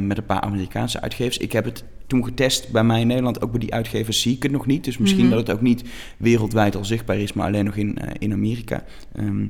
met 0.00 0.18
een 0.18 0.26
paar 0.26 0.40
Amerikaanse 0.40 1.00
uitgevers. 1.00 1.38
Ik 1.38 1.52
heb 1.52 1.64
het 1.64 1.84
toen 2.10 2.24
getest 2.24 2.70
bij 2.70 2.84
mij 2.84 3.00
in 3.00 3.06
Nederland. 3.06 3.42
Ook 3.42 3.50
bij 3.50 3.60
die 3.60 3.74
uitgevers 3.74 4.20
zie 4.20 4.36
ik 4.36 4.42
het 4.42 4.52
nog 4.52 4.66
niet. 4.66 4.84
Dus 4.84 4.98
misschien 4.98 5.26
Mhm. 5.26 5.30
dat 5.30 5.46
het 5.46 5.56
ook 5.56 5.62
niet 5.62 5.84
wereldwijd 6.16 6.76
al 6.76 6.84
zichtbaar 6.84 7.18
is... 7.18 7.32
maar 7.32 7.46
alleen 7.46 7.64
nog 7.64 7.76
in, 7.76 7.98
in 8.18 8.32
Amerika. 8.32 8.84
Ehm, 9.12 9.46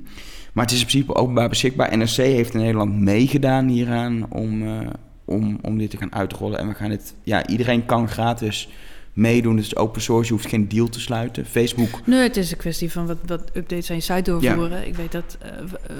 maar 0.52 0.64
het 0.64 0.74
is 0.74 0.80
in 0.80 0.86
principe 0.86 1.14
openbaar 1.14 1.48
beschikbaar. 1.48 1.98
NRC 1.98 2.16
heeft 2.16 2.54
in 2.54 2.60
Nederland 2.60 3.00
meegedaan 3.00 3.68
hieraan 3.68 4.26
om, 4.30 4.62
eh, 4.62 4.78
om, 5.24 5.58
om 5.62 5.78
dit 5.78 5.90
te 5.90 5.96
gaan 5.96 6.14
uitrollen. 6.14 6.58
En 6.58 6.68
we 6.68 6.74
gaan 6.74 6.90
het, 6.90 7.14
ja, 7.22 7.46
iedereen 7.46 7.86
kan 7.86 8.08
gratis 8.08 8.68
meedoen. 9.12 9.56
Het 9.56 9.66
is 9.66 9.76
open 9.76 10.02
source, 10.02 10.28
je 10.28 10.32
hoeft 10.32 10.48
geen 10.48 10.68
deal 10.68 10.88
te 10.88 11.00
sluiten. 11.00 11.46
Facebook, 11.46 12.06
Nee, 12.06 12.22
het 12.22 12.36
is 12.36 12.50
een 12.50 12.56
kwestie 12.56 12.92
van 12.92 13.06
wat, 13.06 13.16
wat 13.26 13.50
updates 13.54 13.90
aan 13.90 13.96
je 13.96 14.02
site 14.02 14.30
doorvoeren. 14.30 14.86
Ik 14.86 14.94
weet 14.94 15.12
dat 15.12 15.38
eh 15.40 15.50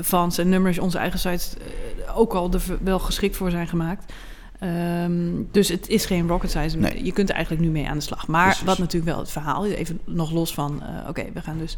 Vans 0.00 0.38
en 0.38 0.49
Nummers, 0.49 0.78
onze 0.78 0.99
eigen 0.99 1.19
sites, 1.19 1.54
eh, 1.57 2.19
ook 2.19 2.33
al 2.33 2.52
er 2.52 2.62
wel 2.83 2.99
geschikt 2.99 3.37
voor 3.37 3.50
zijn 3.50 3.69
gemaakt. 3.69 4.12
Ehm, 4.59 5.12
dus 5.50 5.69
het 5.69 5.88
is 5.88 6.04
geen 6.04 6.28
rocket 6.28 6.50
science. 6.50 6.76
Nee. 6.76 7.04
Je 7.04 7.12
kunt 7.12 7.28
er 7.28 7.35
eigenlijk 7.35 7.64
nu 7.64 7.71
mee 7.71 7.88
aan 7.88 7.99
de 7.99 8.04
slag. 8.04 8.26
Maar 8.26 8.45
Precies. 8.45 8.64
wat 8.64 8.78
natuurlijk 8.78 9.12
wel 9.12 9.21
het 9.21 9.30
verhaal 9.30 9.64
is, 9.64 9.75
even 9.75 10.00
nog 10.04 10.33
los 10.33 10.54
van... 10.54 10.83
oké, 11.09 11.25
we 11.35 11.40
gaan 11.40 11.59
dus, 11.59 11.76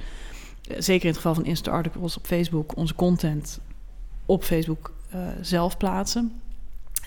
zeker 0.78 1.02
in 1.02 1.08
het 1.08 1.16
geval 1.16 1.34
van 1.34 1.44
Insta 1.44 1.70
Articles 1.70 2.16
op 2.16 2.26
Facebook... 2.26 2.76
onze 2.76 2.94
content 2.94 3.60
op 4.26 4.44
Facebook 4.44 4.92
eh, 5.10 5.20
zelf 5.40 5.76
plaatsen. 5.76 6.40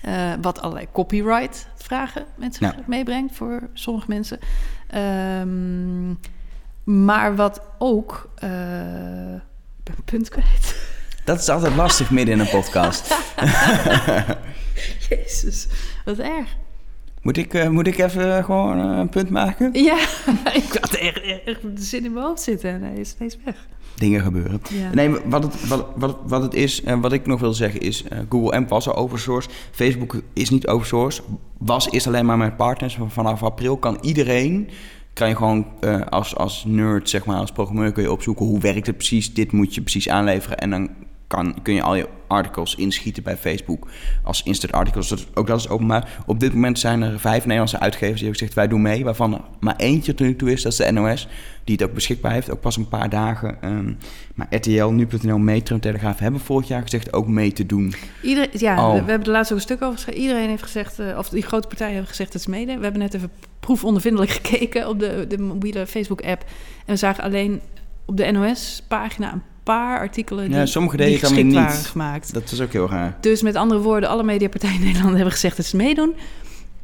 Eh, 0.02 0.34
wat 0.42 0.62
allerlei 0.62 0.88
copyright 0.92 1.68
vragen 1.76 2.26
met 2.36 2.56
zich 2.56 2.76
Ja. 2.76 2.84
meebrengt 2.88 3.36
voor 3.36 3.70
sommige 3.74 4.06
mensen. 4.10 4.40
Ehm, 4.88 6.14
maar 6.84 7.36
wat 7.36 7.62
ook... 7.78 8.30
eh, 8.36 8.50
ik 9.34 9.84
ben 9.84 9.96
een 9.98 10.04
punt 10.06 10.30
kwijt. 10.30 10.76
dat 11.26 11.40
is 11.40 11.50
altijd 11.50 11.76
lastig 11.76 12.10
midden 12.12 12.34
in 12.34 12.40
een 12.40 12.50
podcast. 12.50 13.08
Jezus, 15.10 15.68
wat 16.06 16.18
erg. 16.20 16.56
Moet 17.26 17.38
ik, 17.38 17.54
uh, 17.54 17.70
moet 17.70 17.88
ik 17.88 17.98
even 17.98 18.44
gewoon 18.44 18.92
uh, 18.92 18.98
een 18.98 19.10
punt 19.10 19.30
maken? 19.30 19.70
Ja, 19.74 19.98
ik 20.64 20.78
had 20.82 20.94
echt, 20.94 21.22
echt 21.46 21.62
de 21.62 21.84
zin 21.84 22.06
in 22.06 22.14
mijn 22.14 22.26
hoofd 22.26 22.42
zitten 22.42 22.70
en 22.70 22.82
hij 22.82 22.94
is 22.94 23.10
steeds 23.10 23.38
weg. 23.46 23.68
Dingen 23.96 24.22
gebeuren. 24.22 24.62
Ja. 24.70 24.94
Nee, 24.94 25.10
wat 25.26 25.44
het, 25.44 25.68
wat, 25.68 25.88
wat, 25.96 26.18
wat 26.28 26.42
het 26.42 26.54
is 26.54 26.84
en 26.84 27.02
wat 27.02 27.14
ik 27.14 27.26
nog 27.26 27.40
wil 27.40 27.54
zeggen 27.54 27.80
is... 27.80 28.04
Uh, 28.04 28.20
Google 28.30 28.52
AMP 28.52 28.70
was 28.70 28.88
al 28.88 28.96
open 28.96 29.20
source. 29.20 29.50
Facebook 29.72 30.22
is 30.34 30.50
niet 30.50 30.68
open 30.68 30.88
source. 30.88 31.22
Was 31.58 31.88
is 31.88 32.08
alleen 32.08 32.26
maar 32.26 32.38
met 32.38 32.58
partners. 32.58 32.98
Vanaf 33.08 33.44
april 33.44 33.78
kan 33.78 33.98
iedereen 34.02 34.70
kan 35.14 35.30
je 35.30 35.36
gewoon 35.36 35.68
uh, 35.82 36.02
als, 36.02 36.36
als 36.36 36.64
nerd, 36.68 37.10
zeg 37.10 37.26
maar, 37.26 37.38
als 37.38 37.52
programmeur 37.52 37.92
kun 37.92 38.04
je 38.04 38.12
opzoeken 38.12 38.46
hoe 38.46 38.60
werkt 38.60 38.88
het 38.88 38.98
precies. 38.98 39.34
Dit 39.34 39.52
moet 39.52 39.76
je 39.76 39.82
precies 39.82 40.10
aanleveren. 40.10 40.58
En 40.58 40.70
dan 40.70 40.90
kan, 41.28 41.56
kun 41.62 41.74
je 41.74 41.82
al 41.82 41.96
je 41.96 42.08
articles 42.28 42.76
inschieten 42.76 43.24
bij 43.24 43.38
Facebook 43.38 43.88
als 44.24 44.44
instant 44.44 44.74
articles. 44.74 45.08
Dat, 45.08 45.26
ook 45.34 45.48
dat 45.48 45.60
is 45.60 45.70
openbaar. 45.70 46.24
Op 46.26 46.40
dit 46.40 46.54
moment 46.54 46.80
zijn 46.80 47.02
er 47.02 47.20
vijf 47.20 47.44
Nederlandse 47.44 47.80
uitgevers 47.80 48.20
die 48.20 48.30
hebben 48.30 48.40
gezegd 48.40 48.54
wij 48.54 48.68
doen 48.68 48.82
mee. 48.82 49.04
Waarvan 49.04 49.34
er 49.34 49.42
maar 49.60 49.76
eentje 49.76 50.14
tot 50.14 50.28
nu 50.28 50.36
toe 50.36 50.52
is, 50.52 50.62
dat 50.62 50.72
is 50.72 50.78
de 50.78 50.92
NOS. 50.92 51.28
Die 51.64 51.76
het 51.76 51.84
ook 51.84 51.94
beschikbaar 51.94 52.32
heeft, 52.32 52.52
ook 52.52 52.62
pas 52.62 52.78
een 52.78 52.88
paar 52.88 53.10
dagen. 53.10 53.58
Um, 53.64 53.98
maar 54.36 54.48
RTL, 54.50 54.86
Nu.nl, 54.86 55.38
Metro 55.38 55.76
en 55.76 55.82
Telegraaf 55.82 56.20
hebben 56.20 56.40
vorig 56.40 56.68
jaar 56.68 56.82
gezegd 56.82 57.14
ook 57.14 57.28
mee 57.28 57.52
te 57.52 57.66
doen. 57.66 57.94
Iedereen, 58.22 58.50
ja, 58.52 58.76
we, 58.76 59.04
we, 59.04 59.10
hebben 59.10 59.28
er 59.28 59.34
laatst 59.34 59.52
ook 59.52 59.58
een 59.58 59.64
stuk 59.64 59.82
over 59.82 59.96
geschreven. 59.96 60.22
Iedereen 60.22 60.50
heeft 60.50 60.64
gezegd, 60.64 61.00
uh, 61.00 61.18
of 61.18 61.30
die 61.30 61.42
grote 61.42 61.68
partijen 61.68 61.94
hebben 61.94 62.10
gezegd 62.10 62.32
dat 62.32 62.42
ze 62.42 62.50
meedoen. 62.50 62.78
We 62.78 62.84
hebben 62.84 63.02
net 63.02 63.14
even 63.14 63.32
proefondervindelijk 63.60 64.32
gekeken 64.42 64.88
op 64.88 65.00
de, 65.00 65.26
de 65.28 65.38
mobiele 65.38 65.88
Facebook-app. 65.88 66.42
En 66.86 66.94
we 66.94 66.96
zagen 66.96 67.24
alleen 67.24 67.62
op 68.06 68.18
de 68.18 68.32
NOS-pagina 68.32 69.34
een 69.34 69.42
paar 69.66 70.00
artikelen 70.00 70.48
die, 70.48 70.56
ja, 70.56 70.66
sommige 70.66 70.98
die 70.98 71.18
geschikt 71.18 71.44
niet. 71.44 71.54
waren 71.54 71.78
gemaakt. 71.78 72.34
Dat 72.34 72.52
is 72.52 72.62
ook 72.62 72.72
heel 72.72 72.90
raar. 72.90 73.18
Dus 73.22 73.42
met 73.42 73.56
andere 73.56 73.82
woorden, 73.82 74.10
alle 74.10 74.24
mediapartijen 74.24 74.76
in 74.76 74.86
Nederland 74.86 75.14
hebben 75.16 75.32
gezegd 75.32 75.58
dat 75.58 75.66
ze 75.66 75.76
meedoen. 75.76 76.16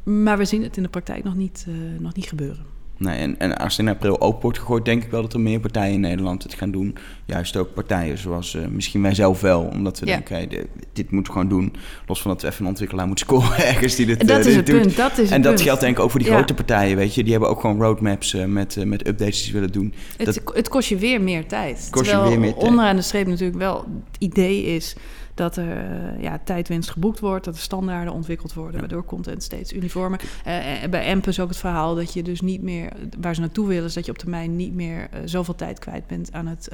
Maar 0.02 0.38
we 0.38 0.44
zien 0.44 0.62
het 0.62 0.76
in 0.76 0.82
de 0.82 0.88
praktijk 0.88 1.24
nog 1.24 1.34
niet, 1.34 1.66
uh, 1.68 1.74
nog 2.00 2.14
niet 2.14 2.26
gebeuren. 2.26 2.71
Nee, 3.02 3.18
en, 3.18 3.38
en 3.38 3.56
als 3.56 3.76
het 3.76 3.86
in 3.86 3.92
april 3.92 4.20
open 4.20 4.42
wordt 4.42 4.58
gegooid, 4.58 4.84
denk 4.84 5.04
ik 5.04 5.10
wel 5.10 5.22
dat 5.22 5.32
er 5.32 5.40
meer 5.40 5.60
partijen 5.60 5.92
in 5.94 6.00
Nederland 6.00 6.42
het 6.42 6.54
gaan 6.54 6.70
doen. 6.70 6.94
Juist 7.24 7.56
ook 7.56 7.74
partijen 7.74 8.18
zoals 8.18 8.54
uh, 8.54 8.66
misschien 8.66 9.02
wij 9.02 9.14
zelf 9.14 9.40
wel, 9.40 9.60
omdat 9.62 9.98
we 9.98 10.06
Ja. 10.06 10.12
denken, 10.12 10.34
hey, 10.36 10.46
dit, 10.46 10.66
dit 10.92 11.10
moeten 11.10 11.32
we 11.34 11.38
gewoon 11.40 11.54
doen. 11.58 11.74
Los 12.06 12.22
van 12.22 12.30
dat 12.30 12.42
we 12.42 12.48
even 12.48 12.60
een 12.62 12.68
ontwikkelaar 12.68 13.06
moeten 13.06 13.26
scoren 13.26 13.56
ergens 13.74 13.94
die 13.94 14.06
dit, 14.06 14.20
En 14.20 14.26
dat 14.26 14.40
eh, 14.40 14.46
is 14.46 14.56
het 14.56 14.66
doet. 14.66 14.80
punt. 14.80 14.96
Dat 14.96 15.18
is 15.18 15.30
En 15.30 15.42
dat 15.42 15.50
punt. 15.54 15.64
geldt 15.66 15.80
denk 15.80 15.96
ik 15.96 16.02
ook 16.02 16.10
voor 16.10 16.20
die 16.20 16.28
Ja. 16.28 16.34
grote 16.36 16.54
partijen, 16.54 16.96
weet 16.96 17.14
je. 17.14 17.22
Die 17.22 17.32
hebben 17.32 17.50
ook 17.50 17.60
gewoon 17.60 17.80
roadmaps 17.82 18.34
eh, 18.34 18.44
met, 18.44 18.76
eh, 18.76 18.84
met 18.84 19.06
updates 19.08 19.36
die 19.36 19.46
ze 19.46 19.52
willen 19.52 19.72
doen. 19.72 19.94
Het, 20.16 20.40
het 20.54 20.68
kost 20.68 20.88
je 20.88 20.96
weer 20.96 21.20
meer 21.20 21.46
tijd. 21.46 21.88
Kost 21.90 22.10
je 22.10 22.22
weer 22.22 22.38
meer 22.40 22.52
tijd. 22.54 22.64
onderaan 22.68 22.96
de 22.96 23.02
streep 23.02 23.26
natuurlijk 23.26 23.58
wel 23.58 23.76
het 24.10 24.16
idee 24.18 24.62
is 24.64 24.94
dat 25.34 25.56
er 25.56 25.76
eh, 25.76 26.22
ja, 26.22 26.38
tijdwinst 26.44 26.90
geboekt 26.90 27.20
wordt, 27.20 27.44
dat 27.44 27.54
er 27.54 27.60
standaarden 27.60 28.12
ontwikkeld 28.12 28.52
worden, 28.54 28.74
Ja. 28.74 28.80
waardoor 28.80 29.04
content 29.04 29.42
steeds 29.42 29.72
uniformer. 29.72 30.20
Eh, 30.44 30.88
bij 30.90 31.12
AMP 31.12 31.26
is 31.26 31.40
ook 31.40 31.48
het 31.48 31.58
verhaal 31.58 31.94
dat 31.94 32.12
je 32.12 32.22
dus 32.22 32.40
niet 32.40 32.62
meer, 32.62 32.92
waar 33.20 33.34
ze 33.34 33.40
naartoe 33.40 33.68
willen, 33.68 33.84
is 33.84 33.94
dat 33.94 34.04
je 34.04 34.10
op 34.10 34.18
termijn 34.18 34.56
niet 34.56 34.74
meer 34.74 35.08
zoveel 35.24 35.54
tijd 35.54 35.78
kwijt 35.78 36.06
bent 36.06 36.32
aan 36.32 36.46
het 36.46 36.68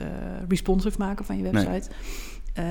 responsive 0.49 0.99
maken 0.99 1.25
van 1.25 1.37
je 1.37 1.43
Nee. 1.43 1.83
Eh, 2.59 2.65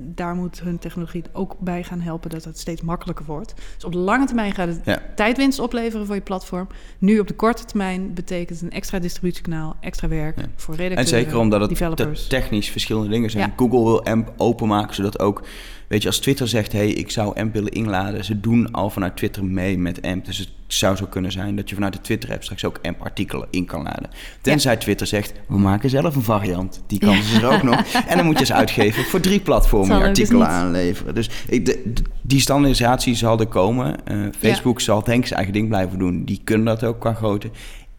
daar 0.00 0.34
moet 0.34 0.60
hun 0.60 0.78
technologie 0.78 1.22
ook 1.32 1.56
bij 1.58 1.82
gaan 1.84 2.00
helpen 2.00 2.30
dat 2.30 2.44
het 2.44 2.58
steeds 2.58 2.82
makkelijker 2.82 3.24
wordt. 3.24 3.54
Dus 3.74 3.84
op 3.84 3.92
de 3.92 3.98
lange 3.98 4.26
termijn 4.26 4.52
gaat 4.52 4.68
het 4.68 4.80
Ja. 4.84 5.02
tijdwinst 5.16 5.58
opleveren 5.58 6.06
voor 6.06 6.14
je 6.14 6.20
platform. 6.20 6.66
Nu 6.98 7.18
op 7.18 7.26
de 7.28 7.34
korte 7.34 7.64
termijn 7.64 8.14
betekent 8.14 8.60
het 8.60 8.60
een 8.62 8.76
extra 8.76 8.98
distributiekanaal, 8.98 9.76
extra 9.80 10.08
werk 10.08 10.36
Ja. 10.40 10.44
voor 10.56 10.74
En 10.74 10.80
redacteuren, 10.80 11.24
zeker 11.24 11.38
omdat 11.38 11.60
het 11.60 11.68
developers. 11.68 12.26
technisch 12.26 12.70
verschillende 12.70 13.08
dingen 13.08 13.30
zijn. 13.30 13.46
Ja. 13.48 13.52
Google 13.56 13.82
wil 13.82 14.04
AMP 14.04 14.32
openmaken, 14.36 14.94
zodat 14.94 15.18
ook... 15.18 15.42
Weet 15.88 16.02
je, 16.02 16.08
als 16.08 16.18
Twitter 16.18 16.48
zegt, 16.48 16.72
hey, 16.72 16.88
ik 16.90 17.10
zou 17.10 17.38
AMP 17.40 17.52
willen 17.52 17.70
inladen... 17.72 18.24
ze 18.24 18.40
doen 18.40 18.70
al 18.72 18.90
vanuit 18.90 19.16
Twitter 19.16 19.44
mee 19.44 19.78
met 19.78 20.02
AMP. 20.02 20.24
Dus 20.24 20.38
het 20.38 20.48
zou 20.78 20.96
zo 20.96 21.06
kunnen 21.06 21.32
zijn 21.32 21.56
dat 21.56 21.68
je 21.68 21.74
vanuit 21.74 21.92
de 21.92 22.00
Twitter-app... 22.00 22.42
straks 22.42 22.64
ook 22.64 22.78
AMP-artikelen 22.82 23.46
in 23.50 23.64
kan 23.64 23.82
laden. 23.82 24.10
Tenzij 24.40 24.76
Twitter 24.76 25.06
zegt, 25.06 25.32
we 25.46 25.58
maken 25.58 25.90
zelf 25.90 26.16
een 26.16 26.22
variant. 26.22 26.82
Die 26.86 26.98
kan 26.98 27.22
ze 27.22 27.40
er 27.40 27.46
ook 27.52 27.62
nog. 27.62 27.80
En 28.06 28.16
dan 28.16 28.26
moet 28.26 28.38
je 28.38 28.44
ze 28.44 28.54
uitgeven 28.54 29.04
voor 29.04 29.20
drie 29.20 29.40
platformen... 29.40 29.88
Leuk 29.88 30.00
is 30.00 30.06
artikelen 30.08 30.48
aanleveren. 30.48 31.14
Dus 31.14 31.30
ik, 31.48 31.66
de, 31.66 31.82
de- 31.94 32.02
die 32.22 32.40
standaardisatie 32.40 33.14
zal 33.14 33.40
er 33.40 33.46
komen. 33.46 34.06
Eh, 34.06 34.16
Facebook 34.38 34.80
zal 34.80 35.02
denk 35.02 35.18
ik 35.20 35.26
zijn 35.26 35.38
eigen 35.38 35.54
ding 35.58 35.68
blijven 35.68 35.98
doen. 35.98 36.24
Die 36.24 36.40
kunnen 36.44 36.66
dat 36.66 36.84
ook 36.84 37.00
qua 37.00 37.14
grootte. 37.14 37.50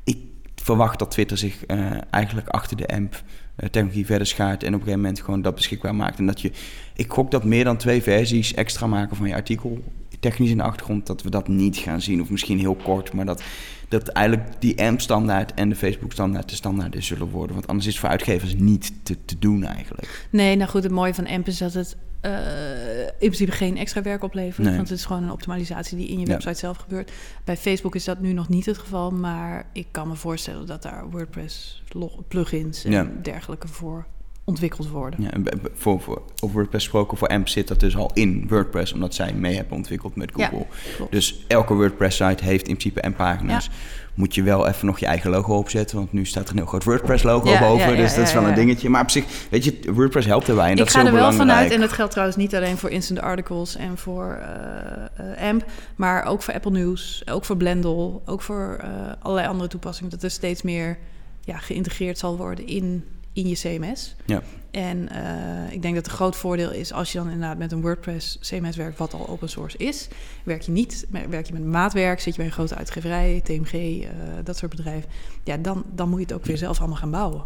Ik 0.04 0.18
verwacht 0.56 1.00
dat 1.00 1.12
Twitter 1.12 1.38
zich 1.38 1.66
eh, 1.66 1.78
eigenlijk 2.10 2.48
achter 2.50 2.78
de 2.78 2.88
AMP 2.88 3.24
eh, 3.56 3.70
technologie 3.70 4.06
verder 4.06 4.28
schaart 4.28 4.64
en 4.64 4.68
op 4.68 4.74
een 4.74 4.80
gegeven 4.80 5.00
moment 5.00 5.20
gewoon 5.22 5.42
dat 5.42 5.56
beschikbaar 5.56 5.96
maakt. 5.96 6.18
En 6.20 6.26
dat 6.26 6.42
je, 6.42 6.52
ik 6.96 7.12
gok 7.12 7.32
dat 7.32 7.44
meer 7.44 7.64
dan 7.64 7.78
twee 7.78 8.02
versies 8.02 8.54
extra 8.54 8.88
maken 8.88 9.16
van 9.16 9.28
je 9.28 9.34
artikel, 9.36 9.80
technisch 10.20 10.50
in 10.50 10.58
de 10.58 10.64
achtergrond, 10.64 11.08
dat 11.08 11.22
we 11.22 11.30
dat 11.30 11.48
niet 11.48 11.78
gaan 11.78 12.02
zien. 12.02 12.22
Of 12.22 12.30
misschien 12.30 12.60
heel 12.60 12.76
kort, 12.76 13.14
maar 13.14 13.26
dat, 13.26 13.44
dat 13.90 14.08
eigenlijk 14.08 14.50
die 14.60 14.82
AMP-standaard 14.84 15.54
en 15.54 15.70
de 15.70 15.76
Facebook-standaard 15.76 16.50
de 16.50 16.56
standaarden 16.56 17.04
zullen 17.04 17.30
worden. 17.30 17.56
Want 17.56 17.68
anders 17.68 17.86
is 17.88 17.92
het 17.94 18.02
voor 18.02 18.12
uitgevers 18.12 18.56
niet 18.56 18.94
te, 19.04 19.18
te 19.26 19.40
doen 19.40 19.64
eigenlijk. 19.64 20.28
Nee, 20.30 20.56
nou 20.56 20.70
goed, 20.70 20.84
het 20.84 20.92
mooie 20.92 21.14
van 21.14 21.28
AMP 21.28 21.48
is 21.48 21.58
dat 21.58 21.74
het 21.74 21.96
eh, 22.22 23.00
in 23.06 23.16
principe 23.18 23.52
geen 23.52 23.78
extra 23.78 24.02
werk 24.02 24.24
oplevert. 24.24 24.68
Nee. 24.68 24.76
Want 24.76 24.90
het 24.90 24.98
is 24.98 25.06
gewoon 25.06 25.24
een 25.24 25.32
optimalisatie 25.32 25.98
die 25.98 26.08
in 26.08 26.20
je 26.20 26.26
Ja. 26.26 26.32
website 26.32 26.54
zelf 26.60 26.78
gebeurt. 26.78 27.12
Bij 27.44 27.58
Facebook 27.58 27.96
is 27.96 28.04
dat 28.04 28.20
nu 28.20 28.34
nog 28.34 28.50
niet 28.50 28.66
het 28.66 28.78
geval, 28.78 29.12
maar 29.12 29.66
ik 29.74 29.88
kan 29.92 30.08
me 30.08 30.16
voorstellen 30.16 30.66
dat 30.66 30.82
daar 30.82 31.10
WordPress 31.10 31.84
plugins 32.28 32.84
en 32.84 32.92
Ja. 32.92 33.08
dergelijke 33.22 33.68
voor 33.68 34.06
ontwikkeld 34.46 34.90
worden. 34.90 35.22
Ja, 35.22 35.30
voor, 35.74 36.02
voor, 36.02 36.22
over 36.40 36.56
WordPress 36.56 36.84
gesproken, 36.84 37.18
voor 37.18 37.28
AMP 37.28 37.48
zit 37.48 37.68
dat 37.68 37.80
dus 37.80 37.96
al 37.96 38.12
in 38.14 38.46
WordPress, 38.48 38.94
omdat 38.94 39.14
zij 39.14 39.34
mee 39.34 39.56
hebben 39.56 39.78
ontwikkeld 39.78 40.16
met 40.16 40.32
Google. 40.34 40.66
Dus 41.10 41.46
elke 41.48 41.74
WordPress-site 41.74 42.44
heeft 42.44 42.68
in 42.68 42.78
principe 42.78 43.02
AMP-pagina's. 43.02 43.70
Moet 44.14 44.36
je 44.36 44.44
wel 44.44 44.68
even 44.68 44.86
nog 44.86 45.00
je 45.00 45.06
eigen 45.06 45.30
logo 45.30 45.58
opzetten, 45.58 45.98
want 45.98 46.14
nu 46.14 46.26
staat 46.26 46.44
er 46.44 46.50
een 46.50 46.58
heel 46.58 46.66
groot 46.66 46.84
WordPress-logo 46.84 47.60
boven. 47.60 47.98
dus 47.98 48.16
dat 48.16 48.28
is 48.28 48.34
wel 48.34 48.48
een 48.48 48.54
dingetje. 48.54 48.90
Maar 48.90 49.02
op 49.02 49.10
zich, 49.10 49.48
weet 49.50 49.64
je, 49.64 49.94
WordPress 49.94 50.28
helpt 50.28 50.48
erbij 50.48 50.70
en 50.70 50.76
dat 50.76 50.88
ik 50.88 50.94
is 50.94 51.00
ga 51.00 51.06
er 51.06 51.14
wel 51.14 51.34
vanuit, 51.34 51.72
en 51.72 51.80
dat 51.80 51.92
geldt 51.92 52.12
trouwens 52.12 52.38
niet 52.38 52.56
alleen 52.56 52.78
voor 52.78 52.90
instant 52.90 53.20
articles 53.20 53.76
en 53.76 53.98
voor 53.98 54.40
eh, 54.42 55.42
eh, 55.42 55.50
AMP, 55.50 55.66
maar 55.96 56.26
ook 56.26 56.42
voor 56.42 56.54
Apple 56.54 56.72
News, 56.72 57.24
ook 57.26 57.46
voor 57.46 57.58
Blendle, 57.58 58.20
ook 58.26 58.42
voor 58.42 58.78
eh, 58.82 58.90
allerlei 59.20 59.48
andere 59.48 59.70
toepassingen, 59.70 60.12
dat 60.12 60.24
er 60.24 60.32
steeds 60.32 60.62
meer 60.62 60.98
ja, 61.42 61.58
geïntegreerd 61.58 62.18
zal 62.18 62.38
worden 62.38 62.68
in, 62.68 63.04
in 63.36 63.48
je 63.48 63.56
CMS. 63.56 64.16
Ja. 64.26 64.42
En 64.72 65.10
eh, 65.10 65.74
ik 65.74 65.82
denk 65.82 65.94
dat 65.96 66.04
het 66.04 66.06
een 66.06 66.18
groot 66.18 66.36
voordeel 66.36 66.72
is 66.72 66.94
als 66.94 67.12
je 67.12 67.18
dan 67.18 67.30
inderdaad 67.30 67.58
met 67.58 67.72
een 67.72 67.82
WordPress 67.82 68.40
CMS 68.40 68.76
werkt, 68.76 68.98
wat 68.98 69.14
al 69.14 69.28
open 69.28 69.50
source 69.50 69.78
is. 69.78 70.08
Werk 70.44 70.62
je 70.62 70.72
niet, 70.72 71.06
werk 71.30 71.46
je 71.48 71.54
met 71.54 71.64
maatwerk, 71.66 72.20
zit 72.20 72.34
je 72.34 72.38
bij 72.40 72.46
een 72.50 72.56
grote 72.56 72.76
uitgeverij, 72.76 73.42
TMG, 73.44 73.74
eh, 74.04 74.10
dat 74.44 74.58
soort 74.58 74.76
bedrijven. 74.76 75.10
Ja, 75.44 75.58
dan, 75.58 75.84
dan 75.94 76.10
moet 76.10 76.20
je 76.20 76.26
het 76.26 76.34
ook 76.34 76.46
weer 76.46 76.58
zelf 76.58 76.80
allemaal 76.80 76.98
gaan 76.98 77.12
bouwen. 77.12 77.44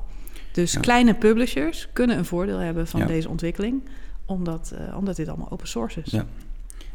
Dus 0.52 0.74
Ja. 0.74 0.80
kleine 0.80 1.16
publishers 1.16 1.88
kunnen 1.94 2.18
een 2.18 2.26
voordeel 2.26 2.58
hebben 2.58 2.88
van 2.88 3.00
Ja. 3.00 3.06
deze 3.06 3.30
ontwikkeling, 3.30 3.82
omdat, 4.26 4.74
eh, 4.88 4.98
omdat 4.98 5.16
dit 5.16 5.28
allemaal 5.28 5.52
open 5.52 5.68
source 5.68 6.02
is. 6.06 6.12
Ja. 6.12 6.26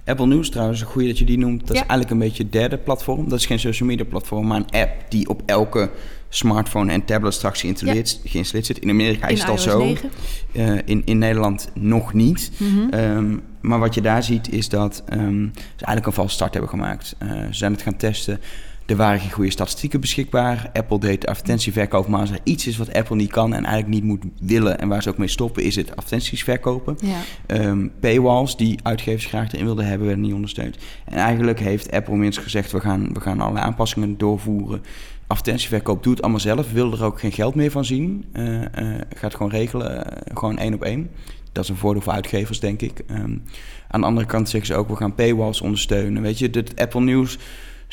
Apple 0.05 0.27
News 0.27 0.51
trouwens, 0.51 0.81
een 0.81 0.87
goede 0.87 1.09
dat 1.09 1.19
je 1.19 1.25
die 1.25 1.39
noemt. 1.39 1.61
Dat 1.61 1.71
is 1.71 1.75
Ja. 1.83 1.87
eigenlijk 1.89 2.11
een 2.11 2.19
beetje 2.29 2.43
het 2.43 2.53
derde 2.53 2.79
platform. 2.79 3.29
Dat 3.29 3.39
is 3.39 3.47
geen 3.47 3.59
social 3.59 3.89
media 3.89 4.05
platform, 4.05 4.47
maar 4.47 4.57
een 4.57 4.81
app 4.81 4.91
die 5.09 5.29
op 5.29 5.43
elke 5.47 5.91
smartphone 6.29 6.93
en 6.93 7.05
tablet 7.05 7.35
straks 7.35 7.61
geïnstalleerd, 7.61 8.21
geïnstalleerd 8.25 8.67
zit. 8.67 8.79
In 8.79 8.91
Amerika 8.91 9.27
is 9.27 9.41
het 9.41 9.51
al 9.51 9.59
zo. 9.59 9.79
9. 9.85 10.11
Eh, 10.53 10.77
in, 10.85 11.03
in 11.05 11.19
Nederland 11.19 11.71
nog 11.75 12.13
niet. 12.13 12.51
Mhm. 12.57 12.89
Ehm, 12.91 13.37
maar 13.61 13.79
wat 13.79 13.95
je 13.95 14.01
daar 14.01 14.23
ziet 14.23 14.53
is 14.53 14.69
dat 14.69 15.03
ehm, 15.09 15.43
ze 15.55 15.85
eigenlijk 15.85 16.07
een 16.07 16.13
valse 16.13 16.35
start 16.35 16.53
hebben 16.53 16.71
gemaakt. 16.71 17.15
Eh, 17.19 17.29
ze 17.29 17.47
zijn 17.51 17.73
het 17.73 17.83
gaan 17.83 17.97
testen. 17.97 18.41
Er 18.87 18.97
waren 18.97 19.21
geen 19.21 19.31
goede 19.31 19.51
statistieken 19.51 20.01
beschikbaar. 20.01 20.71
Apple 20.73 20.99
deed 20.99 21.27
advertentieverkoop, 21.27 22.09
maar 22.09 22.21
als 22.21 22.31
er 22.31 22.39
iets 22.43 22.67
is 22.67 22.77
wat 22.77 22.93
Apple 22.93 23.17
niet 23.17 23.31
kan 23.31 23.55
en 23.55 23.65
eigenlijk 23.65 23.95
niet 23.95 24.05
moet 24.05 24.25
willen 24.41 24.79
en 24.79 24.89
waar 24.89 25.03
ze 25.03 25.09
ook 25.09 25.19
mee 25.19 25.29
stoppen, 25.29 25.63
is 25.63 25.77
het 25.77 25.91
advertenties 25.91 26.45
verkopen. 26.45 26.97
Ja. 27.01 27.21
Ehm, 27.47 27.89
paywalls 28.01 28.57
die 28.57 28.79
uitgevers 28.83 29.27
graag 29.27 29.53
erin 29.53 29.65
wilden 29.65 29.87
hebben, 29.87 30.07
werden 30.07 30.25
niet 30.25 30.35
ondersteund. 30.35 30.77
En 31.05 31.17
eigenlijk 31.17 31.61
heeft 31.61 31.93
Apple 31.93 32.17
minstens 32.17 32.45
gezegd, 32.45 32.73
we 32.73 32.81
gaan, 32.81 33.13
we 33.13 33.21
gaan 33.21 33.41
allerlei 33.41 33.67
aanpassingen 33.67 34.19
doorvoeren. 34.19 34.83
Advertentieverkoop 35.27 36.03
doet 36.03 36.13
het 36.13 36.23
allemaal 36.23 36.41
zelf, 36.41 36.73
wil 36.73 36.93
er 36.93 37.05
ook 37.05 37.21
geen 37.21 37.33
geld 37.33 37.55
meer 37.55 37.71
van 37.71 37.85
zien. 37.85 38.25
Eh, 38.33 38.63
eh, 38.63 39.01
gaat 39.15 39.35
gewoon 39.35 39.53
regelen, 39.53 40.07
eh, 40.07 40.35
gewoon 40.35 40.59
één 40.59 40.75
op 40.75 40.83
één. 40.83 41.11
Dat 41.53 41.65
is 41.65 41.71
een 41.71 41.77
voordeel 41.77 42.03
voor 42.03 42.13
uitgevers, 42.13 42.61
denk 42.61 42.81
ik. 42.81 43.03
Ehm, 43.07 43.37
aan 43.89 44.01
de 44.01 44.07
andere 44.07 44.27
kant 44.27 44.49
zeggen 44.49 44.75
ze 44.75 44.81
ook, 44.81 44.89
we 44.89 44.97
gaan 44.97 45.15
paywalls 45.15 45.61
ondersteunen. 45.61 46.23
Weet 46.23 46.39
je, 46.39 46.49
het 46.53 46.81
Apple 46.81 47.01
News, 47.01 47.39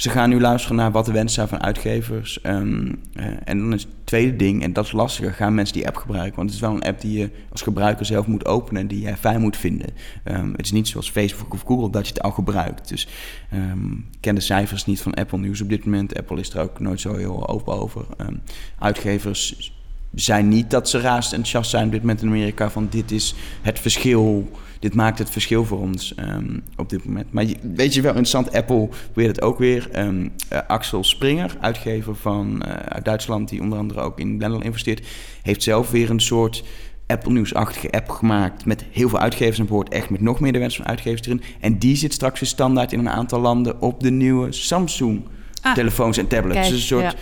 ze 0.01 0.09
gaan 0.09 0.29
nu 0.29 0.39
luisteren 0.39 0.77
naar 0.77 0.91
wat 0.91 1.05
de 1.05 1.11
wensen 1.11 1.35
zijn 1.35 1.47
van 1.47 1.61
uitgevers. 1.61 2.41
Ehm, 2.41 2.91
eh, 3.13 3.25
en 3.43 3.59
dan 3.59 3.73
is 3.73 3.83
het 3.83 3.91
tweede 4.03 4.35
ding, 4.35 4.63
en 4.63 4.73
dat 4.73 4.85
is 4.85 4.91
lastiger, 4.91 5.33
gaan 5.33 5.53
mensen 5.53 5.75
die 5.75 5.87
app 5.87 5.95
gebruiken. 5.95 6.35
Want 6.35 6.49
het 6.49 6.55
is 6.55 6.65
wel 6.65 6.75
een 6.75 6.83
app 6.83 7.01
die 7.01 7.19
je 7.19 7.29
als 7.51 7.61
gebruiker 7.61 8.05
zelf 8.05 8.27
moet 8.27 8.45
openen 8.45 8.81
en 8.81 8.87
die 8.87 9.01
jij 9.01 9.17
fijn 9.17 9.41
moet 9.41 9.57
vinden. 9.57 9.89
Ehm, 10.23 10.51
het 10.51 10.65
is 10.65 10.71
niet 10.71 10.87
zoals 10.87 11.11
Facebook 11.11 11.53
of 11.53 11.61
Google 11.61 11.89
dat 11.89 12.07
je 12.07 12.13
het 12.13 12.21
al 12.21 12.31
gebruikt. 12.31 12.89
Dus 12.89 13.07
ehm, 13.49 13.91
ik 13.91 14.17
ken 14.19 14.35
de 14.35 14.41
cijfers 14.41 14.85
niet 14.85 15.01
van 15.01 15.13
Apple 15.13 15.37
News 15.37 15.61
op 15.61 15.69
dit 15.69 15.85
moment. 15.85 16.17
Apple 16.17 16.39
is 16.39 16.53
er 16.53 16.61
ook 16.61 16.79
nooit 16.79 16.99
zo 16.99 17.15
heel 17.15 17.47
open 17.47 17.73
over. 17.73 18.05
Ehm, 18.17 18.35
uitgevers 18.79 19.71
zijn 20.13 20.47
niet 20.47 20.69
dat 20.69 20.89
ze 20.89 20.99
raast 20.99 21.31
enthousiast 21.31 21.69
zijn 21.69 21.85
op 21.85 21.91
dit 21.91 22.01
moment 22.01 22.21
in 22.21 22.27
Amerika 22.27 22.69
van 22.69 22.87
dit 22.89 23.11
is 23.11 23.35
het 23.61 23.79
verschil, 23.79 24.51
dit 24.79 24.93
maakt 24.93 25.19
het 25.19 25.29
verschil 25.29 25.65
voor 25.65 25.79
ons 25.79 26.15
ehm, 26.15 26.59
op 26.77 26.89
dit 26.89 27.05
moment. 27.05 27.31
Maar 27.31 27.45
weet 27.61 27.93
je 27.93 28.01
wel 28.01 28.09
interessant, 28.09 28.53
Apple 28.53 28.89
weet 29.13 29.27
het 29.27 29.41
ook 29.41 29.59
weer. 29.59 29.89
Ehm, 29.91 30.27
eh, 30.49 30.59
Axel 30.67 31.03
Springer, 31.03 31.57
uitgever 31.59 32.15
van 32.15 32.61
eh, 32.61 32.73
uit 32.73 33.05
Duitsland, 33.05 33.49
die 33.49 33.61
onder 33.61 33.77
andere 33.77 33.99
ook 33.99 34.19
in 34.19 34.37
Blender 34.37 34.63
investeert, 34.63 35.07
heeft 35.41 35.63
zelf 35.63 35.91
weer 35.91 36.09
een 36.09 36.21
soort 36.21 36.63
Apple 37.07 37.31
News-achtige 37.31 37.91
app 37.91 38.09
gemaakt 38.09 38.65
met 38.65 38.85
heel 38.91 39.09
veel 39.09 39.19
uitgevers 39.19 39.59
aan 39.59 39.65
boord, 39.65 39.89
echt 39.89 40.09
met 40.09 40.21
nog 40.21 40.39
meer 40.39 40.51
de 40.53 40.59
wens 40.59 40.75
van 40.75 40.87
uitgevers 40.87 41.21
erin. 41.27 41.41
En 41.59 41.77
die 41.77 41.95
zit 41.95 42.13
straks 42.13 42.39
weer 42.39 42.49
standaard 42.49 42.93
in 42.93 42.99
een 42.99 43.09
aantal 43.09 43.39
landen 43.39 43.81
op 43.81 43.99
de 44.03 44.11
nieuwe 44.11 44.51
Samsung 44.51 45.21
Ah, 45.61 45.73
telefoons 45.73 46.17
en 46.17 46.27
tablets. 46.27 46.59
kijk, 46.59 46.69
dus 46.69 46.79
een 46.79 46.87
soort 46.87 47.03
ja. 47.03 47.13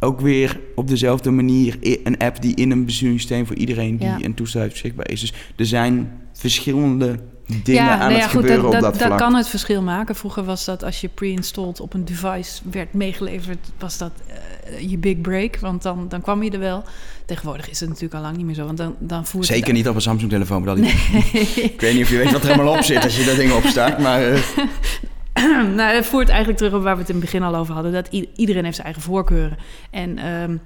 Ook 0.00 0.20
weer 0.20 0.60
op 0.74 0.88
dezelfde 0.88 1.30
manier 1.30 1.76
een 2.04 2.18
app 2.18 2.42
die 2.42 2.54
in 2.54 2.70
een 2.70 2.84
besturingssysteem 2.84 3.46
voor 3.46 3.56
iedereen 3.56 3.96
die 3.96 4.08
Ja. 4.08 4.18
een 4.20 4.34
toestel 4.34 4.60
heeft 4.60 4.72
beschikbaar 4.72 5.10
is. 5.10 5.20
Dus 5.20 5.32
er 5.56 5.66
zijn 5.66 6.10
verschillende 6.32 7.18
dingen 7.46 7.84
ja, 7.84 7.98
aan 7.98 7.98
nou 7.98 8.12
het 8.12 8.22
goed, 8.22 8.40
gebeuren 8.40 8.62
dat, 8.62 8.74
op 8.74 8.80
dat, 8.80 8.98
dat 8.98 9.02
vlak. 9.06 9.18
kan 9.18 9.34
het 9.34 9.48
verschil 9.48 9.82
maken. 9.82 10.14
Vroeger 10.14 10.44
was 10.44 10.64
dat 10.64 10.84
als 10.84 11.00
je 11.00 11.08
pre-installed 11.08 11.80
op 11.80 11.94
een 11.94 12.04
device 12.04 12.62
werd 12.70 12.92
meegeleverd, 12.92 13.58
was 13.78 13.98
dat 13.98 14.12
eh, 14.26 14.90
je 14.90 14.98
big 14.98 15.20
break, 15.20 15.58
want 15.58 15.82
dan, 15.82 16.06
dan 16.08 16.20
kwam 16.20 16.42
je 16.42 16.50
er 16.50 16.58
wel. 16.58 16.84
Tegenwoordig 17.26 17.70
is 17.70 17.80
het 17.80 17.88
natuurlijk 17.88 18.14
al 18.14 18.20
lang 18.20 18.36
niet 18.36 18.46
meer 18.46 18.54
zo, 18.54 18.64
want 18.64 18.76
dan, 18.76 18.94
dan 18.98 19.26
voert 19.26 19.46
Zeker 19.46 19.66
het... 19.66 19.74
niet 19.74 19.88
op 19.88 19.94
een 19.94 20.00
Samsung 20.00 20.30
telefoon. 20.30 20.64
Maar 20.64 20.74
dat 20.76 20.84
Ik 21.56 21.80
weet 21.80 21.94
niet 21.94 22.02
of 22.02 22.10
je 22.10 22.16
weet 22.16 22.32
wat 22.32 22.42
er 22.42 22.50
helemaal 22.50 22.76
op 22.76 22.82
zit 22.82 23.04
als 23.04 23.16
je 23.16 23.24
dat 23.24 23.36
ding 23.36 23.52
opstart. 23.52 23.98
Maar 23.98 24.32
eh, 24.32 24.40
nou, 25.76 25.94
het 25.94 26.06
voert 26.06 26.28
eigenlijk 26.28 26.58
terug 26.58 26.74
op 26.74 26.82
waar 26.82 26.94
we 26.94 27.00
het 27.00 27.08
in 27.10 27.14
het 27.16 27.24
begin 27.24 27.42
al 27.42 27.56
over 27.56 27.74
hadden. 27.74 27.92
Dat 27.92 28.08
iedereen 28.36 28.62
heeft 28.64 28.74
zijn 28.74 28.86
eigen 28.86 29.02
voorkeuren. 29.04 29.56
En 29.90 30.18
ehm, 30.18 30.56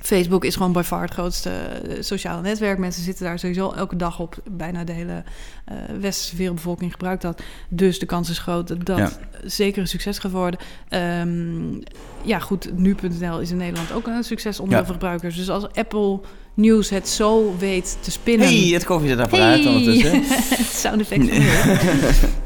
Facebook 0.00 0.44
is 0.44 0.56
gewoon 0.56 0.72
by 0.72 0.82
far 0.84 1.02
het 1.02 1.12
grootste 1.12 1.50
eh, 1.50 1.96
sociale 2.02 2.40
netwerk. 2.42 2.78
Mensen 2.78 3.02
zitten 3.02 3.24
daar 3.24 3.38
sowieso 3.38 3.70
elke 3.72 3.96
dag 3.96 4.20
op. 4.20 4.36
Bijna 4.50 4.84
de 4.84 4.92
hele 4.92 5.22
eh, 5.64 5.76
westerse 6.00 6.36
wereldbevolking 6.36 6.92
gebruikt 6.92 7.22
dat. 7.22 7.42
Dus 7.68 7.98
de 7.98 8.06
kans 8.06 8.30
is 8.30 8.38
groot 8.38 8.68
dat 8.68 8.86
dat 8.86 8.98
Ja. 8.98 9.10
zeker 9.44 9.80
een 9.80 9.88
succes 9.88 10.18
gaat 10.18 10.30
worden. 10.30 10.60
Ehm, 10.88 11.80
ja, 12.22 12.38
goed, 12.38 12.70
nu.nl 12.78 13.40
is 13.40 13.50
in 13.50 13.56
Nederland 13.56 13.92
ook 13.92 14.06
een 14.06 14.24
succes 14.24 14.60
onder 14.60 14.76
Ja. 14.78 14.84
veel 14.84 14.92
gebruikers. 14.92 15.36
Dus 15.36 15.48
als 15.50 15.66
Apple 15.74 16.20
News 16.54 16.90
het 16.90 17.08
zo 17.08 17.54
weet 17.58 17.96
te 18.00 18.10
spinnen... 18.10 18.46
hey, 18.46 18.56
het 18.68 18.84
koffiezetapparaat 18.84 19.58
Hey. 19.58 19.66
ondertussen. 19.66 20.22
Sound 20.82 21.00
effect. 21.00 21.28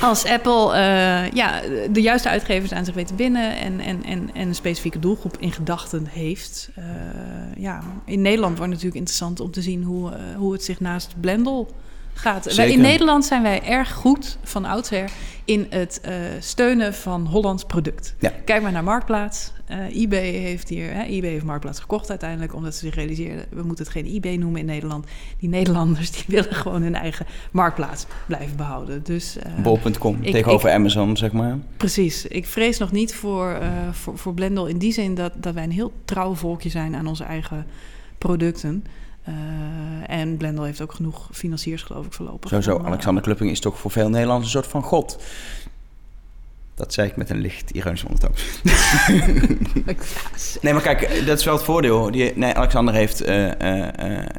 Als 0.00 0.24
Apple 0.24 0.72
eh, 0.72 1.30
ja, 1.30 1.60
de 1.90 2.02
juiste 2.02 2.28
uitgevers 2.28 2.72
aan 2.72 2.84
zich 2.84 2.94
weet 2.94 3.06
te 3.06 3.14
binnen 3.14 3.56
en, 3.56 3.80
en, 3.80 4.04
en, 4.04 4.30
en 4.34 4.48
een 4.48 4.54
specifieke 4.54 4.98
doelgroep 4.98 5.36
in 5.38 5.52
gedachten 5.52 6.06
heeft. 6.06 6.70
eh, 6.74 6.84
ja, 7.56 7.82
in 8.04 8.22
Nederland 8.22 8.58
wordt 8.58 8.72
het 8.72 8.82
natuurlijk 8.82 8.96
interessant 8.96 9.40
om 9.40 9.50
te 9.50 9.62
zien 9.62 9.82
hoe, 9.82 10.10
eh, 10.10 10.36
hoe 10.36 10.52
het 10.52 10.64
zich 10.64 10.80
naast 10.80 11.20
Blendel 11.20 11.70
gaat. 12.14 12.54
Wij, 12.54 12.70
in 12.70 12.80
Nederland 12.80 13.24
zijn 13.24 13.42
wij 13.42 13.62
erg 13.62 13.92
goed 13.92 14.38
van 14.42 14.64
oudsher 14.64 15.10
in 15.44 15.66
het 15.70 16.00
eh, 16.00 16.14
steunen 16.40 16.94
van 16.94 17.26
Hollands 17.26 17.64
product. 17.64 18.14
Ja. 18.18 18.32
Kijk 18.44 18.62
maar 18.62 18.72
naar 18.72 18.84
Marktplaats. 18.84 19.52
Eh, 19.66 19.96
eBay 20.02 20.30
heeft 20.30 20.68
hier, 20.68 20.92
hè, 20.92 21.02
eBay 21.02 21.30
heeft 21.30 21.44
Marktplaats 21.44 21.80
gekocht 21.80 22.10
uiteindelijk, 22.10 22.54
omdat 22.54 22.74
ze 22.74 22.78
zich 22.86 22.94
realiseerden, 22.94 23.44
we 23.50 23.62
moeten 23.62 23.84
het 23.84 23.92
geen 23.92 24.06
eBay 24.06 24.36
noemen 24.36 24.60
in 24.60 24.66
Nederland. 24.66 25.06
Die 25.38 25.48
Nederlanders 25.48 26.10
die 26.10 26.24
willen 26.36 26.54
gewoon 26.54 26.82
hun 26.82 26.94
eigen 26.94 27.26
Marktplaats 27.50 28.06
blijven 28.26 28.56
behouden. 28.56 29.02
Dus 29.02 29.36
eh, 29.38 29.52
Bol.com 29.62 30.18
Ik- 30.20 30.32
tegenover 30.32 30.70
Amazon, 30.70 31.16
zeg 31.16 31.32
maar. 31.32 31.58
precies. 31.76 32.26
Ik 32.26 32.46
vrees 32.46 32.78
nog 32.78 32.92
niet 32.92 33.14
voor, 33.14 33.58
voor, 33.92 34.18
voor 34.18 34.34
Blendel 34.34 34.66
in 34.66 34.78
die 34.78 34.92
zin 34.92 35.14
dat, 35.14 35.32
dat 35.36 35.54
wij 35.54 35.64
een 35.64 35.70
heel 35.70 35.92
trouw 36.04 36.34
volkje 36.34 36.68
zijn 36.68 36.94
aan 36.94 37.06
onze 37.06 37.24
eigen 37.24 37.66
producten. 38.18 38.84
Eh, 39.24 39.34
en 40.06 40.36
Blendel 40.36 40.64
heeft 40.64 40.80
ook 40.80 40.92
genoeg 40.92 41.28
financiers, 41.32 41.82
geloof 41.82 42.06
ik, 42.06 42.12
voorlopig. 42.12 42.48
Sowieso, 42.50 42.74
om, 42.74 42.80
eh, 42.80 42.86
Alexander 42.86 43.22
Klupping 43.22 43.50
is 43.50 43.60
toch 43.60 43.78
voor 43.78 43.90
veel 43.90 44.08
Nederlanders 44.08 44.54
een 44.54 44.60
soort 44.60 44.72
van 44.72 44.82
god. 44.82 45.22
Dat 46.74 46.92
zei 46.92 47.08
ik 47.08 47.16
met 47.16 47.30
een 47.30 47.40
licht 47.40 47.70
ironische 47.70 48.06
ondertoon. 48.06 48.34
Nee, 50.60 50.72
maar 50.72 50.82
kijk, 50.82 51.26
dat 51.26 51.38
is 51.38 51.44
wel 51.44 51.54
het 51.54 51.64
voordeel. 51.64 52.10
Die, 52.10 52.32
nee, 52.34 52.54
Alexander 52.54 52.94
heeft 52.94 53.20
eh, 53.20 53.50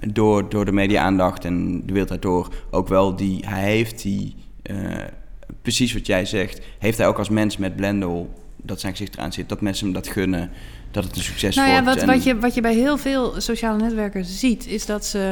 door, 0.08 0.50
door 0.50 0.66
de 0.66 0.72
media-aandacht 0.72 1.46
en 1.46 1.86
de 1.86 1.92
wereld 1.92 2.10
daardoor 2.10 2.54
ook 2.72 2.88
wel 2.88 3.16
die... 3.16 3.46
Hij 3.48 3.64
heeft 3.64 4.02
die, 4.02 4.36
precies 5.62 5.94
wat 5.94 6.06
jij 6.06 6.26
zegt, 6.26 6.62
heeft 6.80 6.98
hij 6.98 7.08
ook 7.08 7.18
als 7.18 7.30
mens 7.30 7.58
met 7.58 7.76
Blendel, 7.76 8.34
dat 8.56 8.80
zijn 8.80 8.92
gezicht 8.92 9.16
eraan 9.16 9.34
zit, 9.34 9.50
dat 9.50 9.62
mensen 9.62 9.86
hem 9.86 9.94
dat 9.94 10.08
gunnen, 10.08 10.52
dat 10.94 11.04
het 11.04 11.16
een 11.16 11.22
succes 11.24 11.56
Nou 11.56 11.68
ja, 11.70 11.74
wordt. 11.74 11.86
wat, 11.88 11.98
En- 12.10 12.16
wat, 12.16 12.24
je, 12.24 12.40
wat 12.40 12.54
je 12.54 12.62
bij 12.62 12.74
heel 12.74 12.98
veel 12.98 13.34
sociale 13.42 13.78
netwerken 13.78 14.26
ziet, 14.26 14.68
is 14.68 14.86
dat 14.86 15.06
ze. 15.06 15.32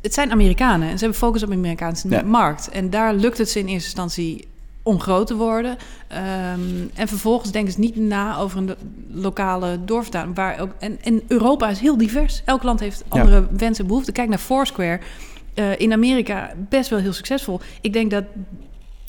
Het 0.00 0.14
zijn 0.14 0.30
Amerikanen 0.30 0.88
en 0.88 0.94
ze 0.98 1.04
hebben 1.04 1.18
focus 1.22 1.42
op 1.42 1.48
de 1.48 1.54
Amerikaanse 1.54 2.08
Ja. 2.08 2.22
markt. 2.22 2.68
En 2.68 2.90
daar 2.90 3.14
lukt 3.14 3.38
het 3.38 3.50
ze 3.50 3.58
in 3.58 3.66
eerste 3.66 3.84
instantie 3.88 4.46
om 4.82 5.00
groot 5.00 5.26
te 5.26 5.34
worden. 5.36 5.76
Ehm, 6.08 6.60
en 6.94 7.08
vervolgens 7.08 7.50
denken 7.52 7.72
ze 7.72 7.80
niet 7.80 7.96
na 7.96 8.36
over 8.38 8.58
een 8.58 8.66
lo- 8.66 8.74
lokale 9.22 9.84
doorvertaling. 9.84 10.34
Waar 10.36 10.60
ook, 10.60 10.70
en, 10.78 10.98
en 11.02 11.22
Europa 11.28 11.68
is 11.68 11.78
heel 11.78 11.96
divers. 11.96 12.42
Elk 12.44 12.62
land 12.62 12.80
heeft 12.80 13.04
Ja. 13.12 13.20
andere 13.20 13.46
wensen 13.56 13.82
en 13.84 13.88
behoeften. 13.88 14.12
Kijk 14.12 14.28
naar 14.28 14.38
Foursquare. 14.38 15.00
Eh, 15.54 15.78
in 15.80 15.92
Amerika 15.92 16.52
best 16.68 16.90
wel 16.90 16.98
heel 16.98 17.12
succesvol. 17.12 17.60
Ik 17.80 17.92
denk 17.92 18.10
dat 18.10 18.24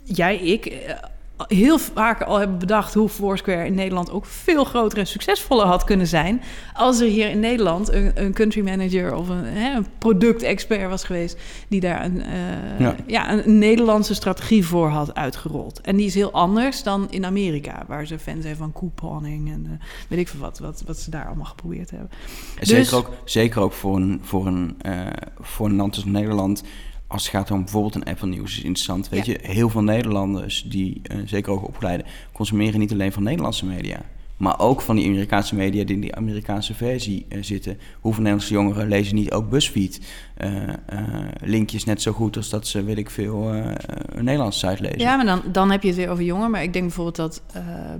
jij, 0.03 0.37
ik, 0.37 0.65
eh, 0.65 0.93
heel 1.37 1.77
vaak 1.77 2.21
al 2.21 2.37
hebben 2.37 2.57
bedacht 2.57 2.93
hoe 2.93 3.09
Foursquare 3.09 3.65
in 3.65 3.73
Nederland 3.73 4.11
ook 4.11 4.25
veel 4.25 4.63
groter 4.63 4.97
en 4.97 5.07
succesvoller 5.07 5.65
had 5.65 5.83
kunnen 5.83 6.07
zijn. 6.07 6.41
Als 6.73 6.99
er 6.99 7.07
hier 7.07 7.29
in 7.29 7.39
Nederland 7.39 7.91
een, 7.91 8.11
een 8.15 8.33
country 8.33 8.63
manager 8.63 9.15
of 9.15 9.29
een, 9.29 9.43
hè, 9.45 9.75
een 9.75 9.85
productexpert 9.97 10.89
was 10.89 11.03
geweest 11.03 11.37
die 11.67 11.79
daar 11.79 12.05
een, 12.05 12.21
eh, 12.21 12.79
Ja. 12.79 12.95
ja. 13.07 13.31
een 13.31 13.57
Nederlandse 13.57 14.13
strategie 14.13 14.65
voor 14.65 14.87
had 14.89 15.15
uitgerold. 15.15 15.81
En 15.81 15.95
die 15.95 16.05
is 16.05 16.13
heel 16.15 16.31
anders 16.31 16.83
dan 16.83 17.07
in 17.09 17.25
Amerika, 17.25 17.83
waar 17.87 18.05
ze 18.05 18.19
fans 18.19 18.43
zijn 18.43 18.55
van 18.55 18.73
couponing 18.73 19.51
en 19.51 19.65
eh, 19.65 19.85
weet 20.09 20.19
ik 20.19 20.27
veel 20.27 20.39
wat, 20.39 20.59
wat, 20.59 20.83
wat 20.85 20.97
ze 20.97 21.09
daar 21.09 21.25
allemaal 21.25 21.45
geprobeerd 21.45 21.89
hebben. 21.89 22.09
En 22.59 22.65
Zeker, 22.65 22.83
Dus- 22.83 22.93
ook, 22.93 23.09
zeker 23.25 23.61
ook 23.61 23.73
voor 23.73 23.95
een, 23.95 24.19
voor, 24.23 24.47
een, 24.47 24.75
eh, 24.81 24.99
voor 25.39 25.65
een 25.65 25.75
land 25.75 25.95
als 25.95 26.05
Nederland. 26.05 26.63
Als 27.07 27.21
het 27.23 27.31
gaat 27.31 27.51
om 27.51 27.59
bijvoorbeeld 27.63 27.95
een 27.95 28.03
Apple 28.03 28.27
News 28.27 28.57
is 28.57 28.63
interessant. 28.63 29.09
Weet 29.09 29.25
Ja. 29.25 29.33
je, 29.33 29.39
heel 29.51 29.69
veel 29.69 29.83
Nederlanders 29.83 30.65
die 30.67 30.99
eh, 31.03 31.17
zeker 31.25 31.51
ook 31.51 31.67
opgeleiden, 31.67 32.05
consumeren 32.33 32.79
niet 32.79 32.91
alleen 32.91 33.11
van 33.11 33.23
Nederlandse 33.23 33.65
media. 33.65 34.01
Maar 34.37 34.59
ook 34.59 34.81
van 34.81 34.95
die 34.95 35.07
Amerikaanse 35.07 35.55
media 35.55 35.83
die 35.83 35.95
in 35.95 36.01
die 36.01 36.15
Amerikaanse 36.15 36.73
versie 36.73 37.25
eh, 37.29 37.37
zitten. 37.43 37.79
Hoeveel 37.99 38.21
Nederlandse 38.21 38.53
jongeren 38.53 38.87
lezen 38.87 39.15
niet 39.15 39.31
ook 39.31 39.49
BuzzFeed? 39.49 39.99
eh, 40.35 40.49
linkjes 41.41 41.83
net 41.83 42.01
zo 42.01 42.11
goed 42.11 42.37
als 42.37 42.49
dat 42.49 42.67
ze, 42.67 42.83
weet 42.83 42.97
ik 42.97 43.09
veel, 43.09 43.53
een 44.05 44.23
Nederlandse 44.23 44.67
site 44.67 44.81
lezen. 44.81 44.99
Ja, 44.99 45.15
maar 45.15 45.25
dan, 45.25 45.41
dan 45.51 45.71
heb 45.71 45.81
je 45.81 45.87
het 45.87 45.97
weer 45.97 46.09
over 46.09 46.23
jonger. 46.23 46.49
Maar 46.49 46.63
ik 46.63 46.73
denk 46.73 46.85
bijvoorbeeld 46.85 47.15
dat 47.15 47.41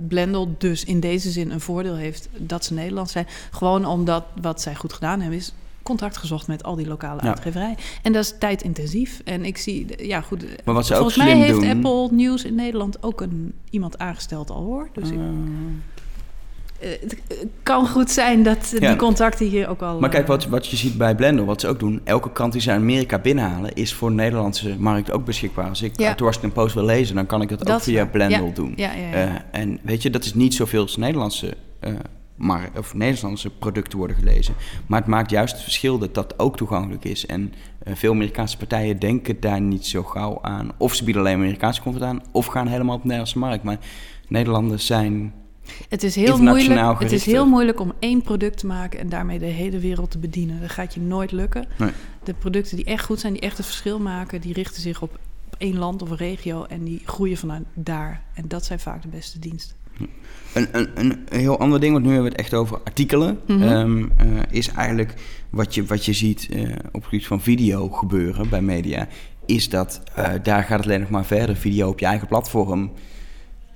Blendel 0.08 0.54
dus 0.58 0.84
in 0.84 1.00
deze 1.00 1.30
zin 1.30 1.50
een 1.50 1.60
voordeel 1.60 1.94
heeft 1.96 2.28
dat 2.36 2.64
ze 2.64 2.74
Nederlands 2.74 3.12
zijn. 3.12 3.26
Gewoon 3.50 3.84
omdat 3.84 4.24
wat 4.40 4.60
zij 4.60 4.74
goed 4.74 4.92
gedaan 4.92 5.20
hebben 5.20 5.38
is 5.38 5.52
contact 5.86 6.16
gezocht 6.16 6.46
met 6.46 6.62
al 6.62 6.74
die 6.76 6.86
lokale 6.86 7.20
Ja. 7.22 7.28
uitgeverijen. 7.28 7.76
En 8.02 8.12
dat 8.12 8.22
is 8.24 8.34
tijdintensief. 8.38 9.20
En 9.24 9.44
ik 9.44 9.56
zie, 9.56 10.06
ja 10.06 10.20
goed, 10.20 10.44
Maar 10.64 10.74
wat 10.74 10.86
ze 10.86 10.92
ook 10.92 10.98
volgens 10.98 11.16
mij 11.18 11.26
slim 11.30 11.40
heeft 11.42 11.60
doen- 11.60 11.70
Apple 11.70 12.16
News 12.16 12.44
in 12.44 12.54
Nederland 12.54 13.02
ook 13.02 13.20
een, 13.20 13.52
iemand 13.70 13.98
aangesteld 13.98 14.50
al 14.50 14.62
hoor. 14.62 14.88
Dus 14.92 15.10
ik, 15.10 15.18
Eh, 16.80 16.92
eh, 16.92 16.98
het 17.28 17.46
kan 17.62 17.88
goed 17.88 18.10
zijn 18.10 18.42
dat 18.42 18.74
Ja. 18.78 18.88
die 18.88 18.96
contacten 18.96 19.46
hier 19.46 19.68
ook 19.68 19.82
al... 19.82 19.98
Maar 20.00 20.10
kijk, 20.10 20.22
eh, 20.22 20.28
wat, 20.28 20.46
wat 20.46 20.66
je 20.66 20.76
ziet 20.76 20.98
bij 20.98 21.14
Blender, 21.14 21.44
wat 21.44 21.60
ze 21.60 21.68
ook 21.68 21.78
doen, 21.78 22.00
elke 22.04 22.32
krant 22.32 22.52
die 22.52 22.60
ze 22.60 22.70
uit 22.70 22.80
Amerika 22.80 23.18
binnenhalen, 23.18 23.74
is 23.74 23.94
voor 23.94 24.08
de 24.08 24.14
Nederlandse 24.14 24.76
markt 24.78 25.10
ook 25.12 25.24
beschikbaar. 25.24 25.68
Als 25.68 25.82
ik 25.82 25.98
Ja. 26.00 26.08
uit 26.08 26.18
de 26.18 26.24
Washington 26.24 26.52
Post 26.52 26.74
wil 26.74 26.84
lezen, 26.84 27.14
dan 27.14 27.26
kan 27.26 27.42
ik 27.42 27.48
dat, 27.48 27.70
ook 27.70 27.80
via. 27.80 28.06
Blender 28.06 28.44
Ja. 28.46 28.50
doen. 28.54 28.76
Eh, 28.76 29.24
en 29.50 29.78
weet 29.82 30.02
je, 30.02 30.10
dat 30.10 30.24
is 30.24 30.34
niet 30.34 30.54
zoveel 30.54 30.80
als 30.82 30.96
Nederlandse, 30.96 31.54
markt, 32.36 32.78
of 32.78 32.94
Nederlandse 32.94 33.50
producten 33.50 33.98
worden 33.98 34.16
gelezen. 34.16 34.54
Maar 34.86 35.00
het 35.00 35.08
maakt 35.08 35.30
juist 35.30 35.54
het 35.54 35.62
verschil 35.62 35.98
dat 35.98 36.14
dat 36.14 36.38
ook 36.38 36.56
toegankelijk 36.56 37.04
is. 37.04 37.26
En 37.26 37.52
eh, 37.78 37.94
veel 37.94 38.12
Amerikaanse 38.12 38.56
partijen 38.56 38.98
denken 38.98 39.40
daar 39.40 39.60
niet 39.60 39.86
zo 39.86 40.02
gauw 40.02 40.38
aan. 40.42 40.70
Of 40.76 40.94
ze 40.94 41.04
bieden 41.04 41.22
alleen 41.22 41.36
Amerikaanse 41.36 41.82
content 41.82 42.04
aan, 42.04 42.22
of 42.30 42.46
gaan 42.46 42.66
helemaal 42.66 42.94
op 42.94 43.02
de 43.02 43.06
Nederlandse 43.06 43.38
markt. 43.38 43.64
Maar 43.64 43.78
Nederlanders 44.28 44.86
zijn 44.86 45.34
Het 45.88 46.02
is 46.02 46.14
heel 46.14 46.38
moeilijk. 46.38 47.00
Het 47.00 47.12
is 47.12 47.24
heel 47.24 47.46
moeilijk 47.46 47.80
om 47.80 47.92
één 47.98 48.22
product 48.22 48.58
te 48.58 48.66
maken 48.66 48.98
en 48.98 49.08
daarmee 49.08 49.38
de 49.38 49.46
hele 49.46 49.78
wereld 49.78 50.10
te 50.10 50.18
bedienen. 50.18 50.60
Dat 50.60 50.70
gaat 50.70 50.94
je 50.94 51.00
nooit 51.00 51.32
lukken. 51.32 51.66
Nee. 51.78 51.90
De 52.22 52.34
producten 52.34 52.76
die 52.76 52.84
echt 52.84 53.04
goed 53.04 53.20
zijn, 53.20 53.32
die 53.32 53.42
echt 53.42 53.56
het 53.56 53.66
verschil 53.66 53.98
maken, 53.98 54.40
die 54.40 54.52
richten 54.52 54.82
zich 54.82 55.02
op 55.02 55.18
één 55.58 55.78
land 55.78 56.02
of 56.02 56.10
een 56.10 56.16
regio 56.16 56.64
en 56.64 56.84
die 56.84 57.02
groeien 57.04 57.36
vanuit 57.36 57.62
daar. 57.74 58.22
En 58.34 58.48
dat 58.48 58.64
zijn 58.64 58.78
vaak 58.78 59.02
de 59.02 59.08
beste 59.08 59.38
diensten. 59.38 59.76
Een, 60.56 60.68
een, 60.72 60.90
een 60.94 61.18
heel 61.28 61.58
ander 61.58 61.80
ding, 61.80 61.92
want 61.92 62.04
nu 62.04 62.10
hebben 62.12 62.30
we 62.30 62.36
het 62.36 62.44
echt 62.46 62.54
over 62.54 62.80
artikelen. 62.84 63.38
Mhm. 63.46 63.62
ehm, 63.62 64.04
eh, 64.16 64.26
is 64.50 64.68
eigenlijk 64.68 65.14
wat 65.50 65.74
je, 65.74 65.84
wat 65.84 66.04
je 66.04 66.12
ziet 66.12 66.48
eh, 66.50 66.60
op 66.86 66.92
het 66.92 67.04
gebied 67.04 67.26
van 67.26 67.40
video 67.40 67.88
gebeuren 67.88 68.48
bij 68.48 68.62
media. 68.62 69.08
Is 69.46 69.68
dat 69.68 70.02
eh, 70.14 70.32
daar 70.42 70.62
gaat 70.62 70.78
het 70.78 70.86
alleen 70.86 71.00
nog 71.00 71.10
maar 71.10 71.24
verder. 71.24 71.56
Video 71.56 71.88
op 71.88 71.98
je 71.98 72.06
eigen 72.06 72.28
platform 72.28 72.90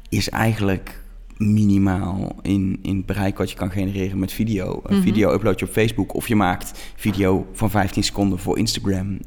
is 0.08 0.28
eigenlijk 0.28 1.02
minimaal 1.36 2.36
in, 2.42 2.78
in 2.82 2.96
het 2.96 3.06
bereik 3.06 3.38
wat 3.38 3.50
je 3.50 3.56
kan 3.56 3.70
genereren 3.70 4.18
met 4.18 4.32
video. 4.32 4.80
Een 4.84 4.96
Mhm. 4.96 5.04
video 5.04 5.32
upload 5.32 5.58
je 5.58 5.66
op 5.66 5.72
Facebook 5.72 6.14
of 6.14 6.28
je 6.28 6.36
maakt 6.36 6.92
video 6.96 7.46
van 7.52 7.70
15 7.70 8.04
seconden 8.04 8.38
voor 8.38 8.58
Instagram. 8.58 9.18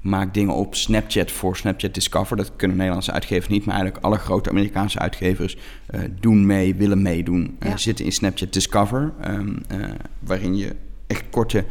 Maak 0.00 0.34
dingen 0.34 0.54
op 0.54 0.74
Snapchat 0.74 1.30
voor 1.30 1.56
Snapchat 1.56 1.94
Discover. 1.94 2.36
Dat 2.36 2.52
kunnen 2.56 2.76
Nederlandse 2.76 3.12
uitgevers 3.12 3.48
niet, 3.48 3.64
maar 3.64 3.74
eigenlijk 3.74 4.04
alle 4.04 4.16
grote 4.18 4.50
Amerikaanse 4.50 4.98
uitgevers 4.98 5.56
eh, 5.86 6.00
doen 6.20 6.46
mee, 6.46 6.74
willen 6.74 7.02
meedoen. 7.02 7.56
eh, 7.58 7.76
zitten 7.76 8.04
in 8.04 8.12
Snapchat 8.12 8.52
Discover, 8.52 9.12
ehm, 9.20 9.48
eh, 9.68 9.78
waarin 10.18 10.56
je 10.56 10.76
echt 11.06 11.24
korte 11.30 11.64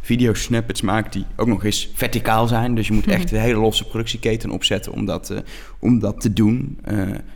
videosnippets 0.00 0.80
maakt 0.80 1.12
die 1.12 1.24
ook 1.36 1.46
nog 1.46 1.64
eens 1.64 1.90
verticaal 1.94 2.46
zijn. 2.46 2.74
Dus 2.74 2.86
je 2.86 2.92
moet 2.92 3.06
echt 3.06 3.32
een 3.32 3.38
hele 3.40 3.58
losse 3.60 3.84
productieketen 3.84 4.50
opzetten 4.50 4.92
om 4.92 5.04
dat, 5.04 5.34
om 5.78 5.98
dat 5.98 6.20
te 6.20 6.32
doen. 6.32 6.78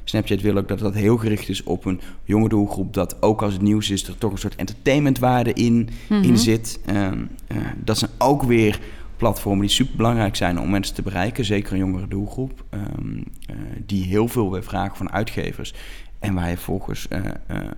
Snapchat 0.04 0.40
wil 0.40 0.56
ook 0.56 0.68
dat 0.68 0.78
dat 0.78 0.94
heel 0.94 1.16
gericht 1.16 1.48
is 1.48 1.62
op 1.62 1.84
een 1.84 2.00
jonge 2.24 2.48
doelgroep. 2.48 2.94
Dat 2.94 3.22
ook 3.22 3.42
als 3.42 3.52
het 3.52 3.62
nieuws 3.62 3.90
is, 3.90 4.08
er 4.08 4.18
toch 4.18 4.32
een 4.32 4.38
soort 4.38 4.56
entertainmentwaarde 4.56 5.52
in, 5.52 5.88
Mhm. 6.08 6.22
in 6.22 6.38
zit. 6.38 6.80
Ehm, 6.86 7.18
eh, 7.46 7.56
dat 7.84 7.98
zijn 7.98 8.10
ook 8.18 8.42
weer 8.42 8.80
platformen 9.20 9.60
die 9.66 9.74
super 9.74 9.96
belangrijk 9.96 10.36
zijn 10.36 10.60
om 10.60 10.70
mensen 10.70 10.94
te 10.94 11.02
bereiken. 11.02 11.44
Zeker 11.44 11.72
een 11.72 11.78
jongere 11.78 12.08
doelgroep. 12.08 12.64
ehm, 12.70 13.16
eh, 13.46 13.56
die 13.86 14.04
heel 14.04 14.28
veel 14.28 14.52
weer 14.52 14.62
vragen 14.62 14.96
van 14.96 15.12
uitgevers. 15.12 15.74
En 16.18 16.34
waar 16.34 16.50
je 16.50 16.56
volgens 16.56 17.08
eh, 17.08 17.18
eh, 17.18 17.34
ehm, 17.46 17.68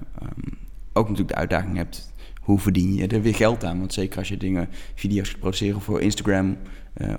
ook 0.92 1.08
natuurlijk 1.08 1.28
de 1.28 1.40
uitdaging 1.40 1.76
hebt 1.76 2.12
hoe 2.40 2.58
verdien 2.58 2.94
je 2.94 3.06
er 3.06 3.22
weer 3.22 3.34
geld 3.34 3.64
aan? 3.64 3.78
Want 3.78 3.92
zeker 3.92 4.18
als 4.18 4.28
je 4.28 4.36
dingen, 4.36 4.68
video's 4.94 5.34
produceren 5.34 5.80
voor 5.80 6.00
Instagram 6.00 6.56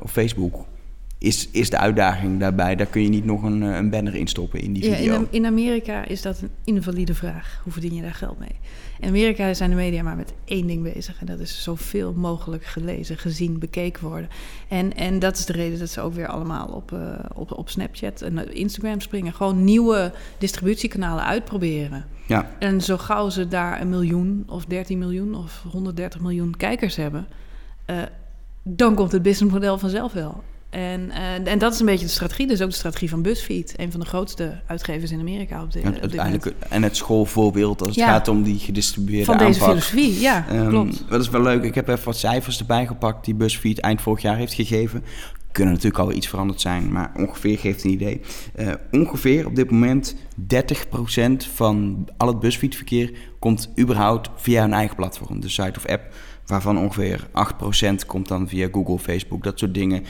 of 0.01 0.11
Facebook, 0.11 0.65
is, 1.23 1.49
is 1.51 1.69
de 1.69 1.77
uitdaging 1.77 2.39
daarbij. 2.39 2.75
Daar 2.75 2.87
kun 2.87 3.01
je 3.01 3.09
niet 3.09 3.25
nog 3.25 3.43
een, 3.43 3.63
eh, 3.63 3.75
een 3.75 3.89
banner 3.89 4.15
in 4.15 4.27
stoppen 4.27 4.59
in 4.59 4.73
die 4.73 4.89
Ja, 4.89 4.95
video. 4.95 5.15
in, 5.15 5.27
in 5.29 5.45
Amerika 5.45 6.05
is 6.05 6.21
dat 6.21 6.41
een 6.41 6.49
invalide 6.63 7.13
vraag. 7.13 7.59
Hoe 7.63 7.71
verdien 7.71 7.95
je 7.95 8.01
daar 8.01 8.13
geld 8.13 8.39
mee? 8.39 8.55
In 8.99 9.07
Amerika 9.07 9.53
zijn 9.53 9.69
de 9.69 9.75
media 9.75 10.03
maar 10.03 10.15
met 10.15 10.33
één 10.45 10.67
ding 10.67 10.93
bezig. 10.93 11.19
En 11.19 11.25
dat 11.25 11.39
is 11.39 11.63
zoveel 11.63 12.13
mogelijk 12.13 12.65
gelezen, 12.65 13.17
gezien, 13.17 13.59
bekeken 13.59 14.07
worden. 14.07 14.29
En, 14.67 14.95
en 14.95 15.19
dat 15.19 15.37
is 15.37 15.45
de 15.45 15.53
reden 15.53 15.79
dat 15.79 15.89
ze 15.89 16.01
ook 16.01 16.13
weer 16.13 16.27
allemaal 16.27 16.67
op, 16.67 16.91
eh, 16.91 16.99
op, 17.33 17.51
op 17.57 17.69
Snapchat 17.69 18.21
en 18.21 18.55
Instagram 18.55 18.99
springen. 18.99 19.33
Gewoon 19.33 19.63
nieuwe 19.63 20.11
distributiekanalen 20.37 21.23
uitproberen. 21.23 22.05
Ja, 22.27 22.51
En 22.59 22.81
zo 22.81 22.97
gauw 22.97 23.29
ze 23.29 23.47
daar 23.47 23.81
een 23.81 23.89
miljoen 23.89 24.43
of 24.47 24.65
13 24.65 24.97
miljoen 24.97 25.35
of 25.35 25.63
130 25.71 26.19
miljoen 26.21 26.57
kijkers 26.57 26.95
hebben, 26.95 27.27
eh, 27.85 27.97
dan 28.63 28.95
komt 28.95 29.11
het 29.11 29.21
businessmodel 29.21 29.77
vanzelf 29.77 30.13
wel. 30.13 30.43
En, 30.73 31.11
eh, 31.11 31.51
en 31.51 31.57
dat 31.59 31.73
is 31.73 31.79
een 31.79 31.85
beetje 31.85 32.05
de 32.05 32.11
strategie. 32.11 32.47
Dus 32.47 32.61
ook 32.61 32.69
de 32.69 32.75
strategie 32.75 33.09
van 33.09 33.21
BuzzFeed, 33.21 33.73
een 33.77 33.91
van 33.91 33.99
de 33.99 34.05
grootste 34.05 34.61
uitgevers 34.67 35.11
in 35.11 35.19
Amerika 35.19 35.61
op 35.63 35.71
dit, 35.73 35.83
en 35.83 35.87
op 35.89 36.01
dit 36.01 36.01
moment. 36.15 36.23
uiteindelijk, 36.25 36.71
en 36.71 36.83
het 36.83 36.95
schoolvoorbeeld 36.95 37.79
als 37.85 37.95
het 37.95 38.05
gaat 38.05 38.27
om 38.27 38.43
die 38.43 38.59
gedistribueerde 38.59 39.25
Van 39.25 39.37
deze 39.37 39.61
aanpak. 39.61 39.67
filosofie, 39.67 40.19
ja, 40.19 40.45
Ehm, 40.49 40.69
klopt. 40.69 41.03
Dat 41.09 41.21
is 41.21 41.29
wel 41.29 41.41
leuk. 41.41 41.63
Ik 41.63 41.75
heb 41.75 41.87
even 41.87 42.05
wat 42.05 42.17
cijfers 42.17 42.59
erbij 42.59 42.85
gepakt 42.87 43.25
die 43.25 43.35
BuzzFeed 43.35 43.79
eind 43.79 44.01
vorig 44.01 44.21
jaar 44.21 44.37
heeft 44.37 44.53
gegeven. 44.53 45.03
Kunnen 45.51 45.73
natuurlijk 45.73 46.03
al 46.03 46.11
iets 46.11 46.27
veranderd 46.27 46.61
zijn, 46.61 46.91
maar 46.91 47.11
ongeveer 47.17 47.57
geeft 47.57 47.83
een 47.83 47.91
idee. 47.91 48.21
Eh, 48.55 48.67
ongeveer 48.91 49.45
op 49.45 49.55
dit 49.55 49.71
moment 49.71 50.15
30% 50.35 51.45
van 51.53 52.07
al 52.17 52.27
het 52.27 52.39
BuzzFeed-verkeer 52.39 53.11
komt 53.39 53.69
überhaupt 53.79 54.29
via 54.35 54.63
een 54.63 54.73
eigen 54.73 54.95
platform, 54.95 55.39
de 55.39 55.49
site 55.49 55.73
of 55.79 55.85
app. 55.85 56.01
Waarvan 56.45 56.77
ongeveer 56.77 57.27
8% 57.31 58.05
komt 58.05 58.27
dan 58.27 58.47
via 58.49 58.67
Google, 58.71 58.99
Facebook, 58.99 59.43
dat 59.43 59.59
soort 59.59 59.73
dingen. 59.73 60.03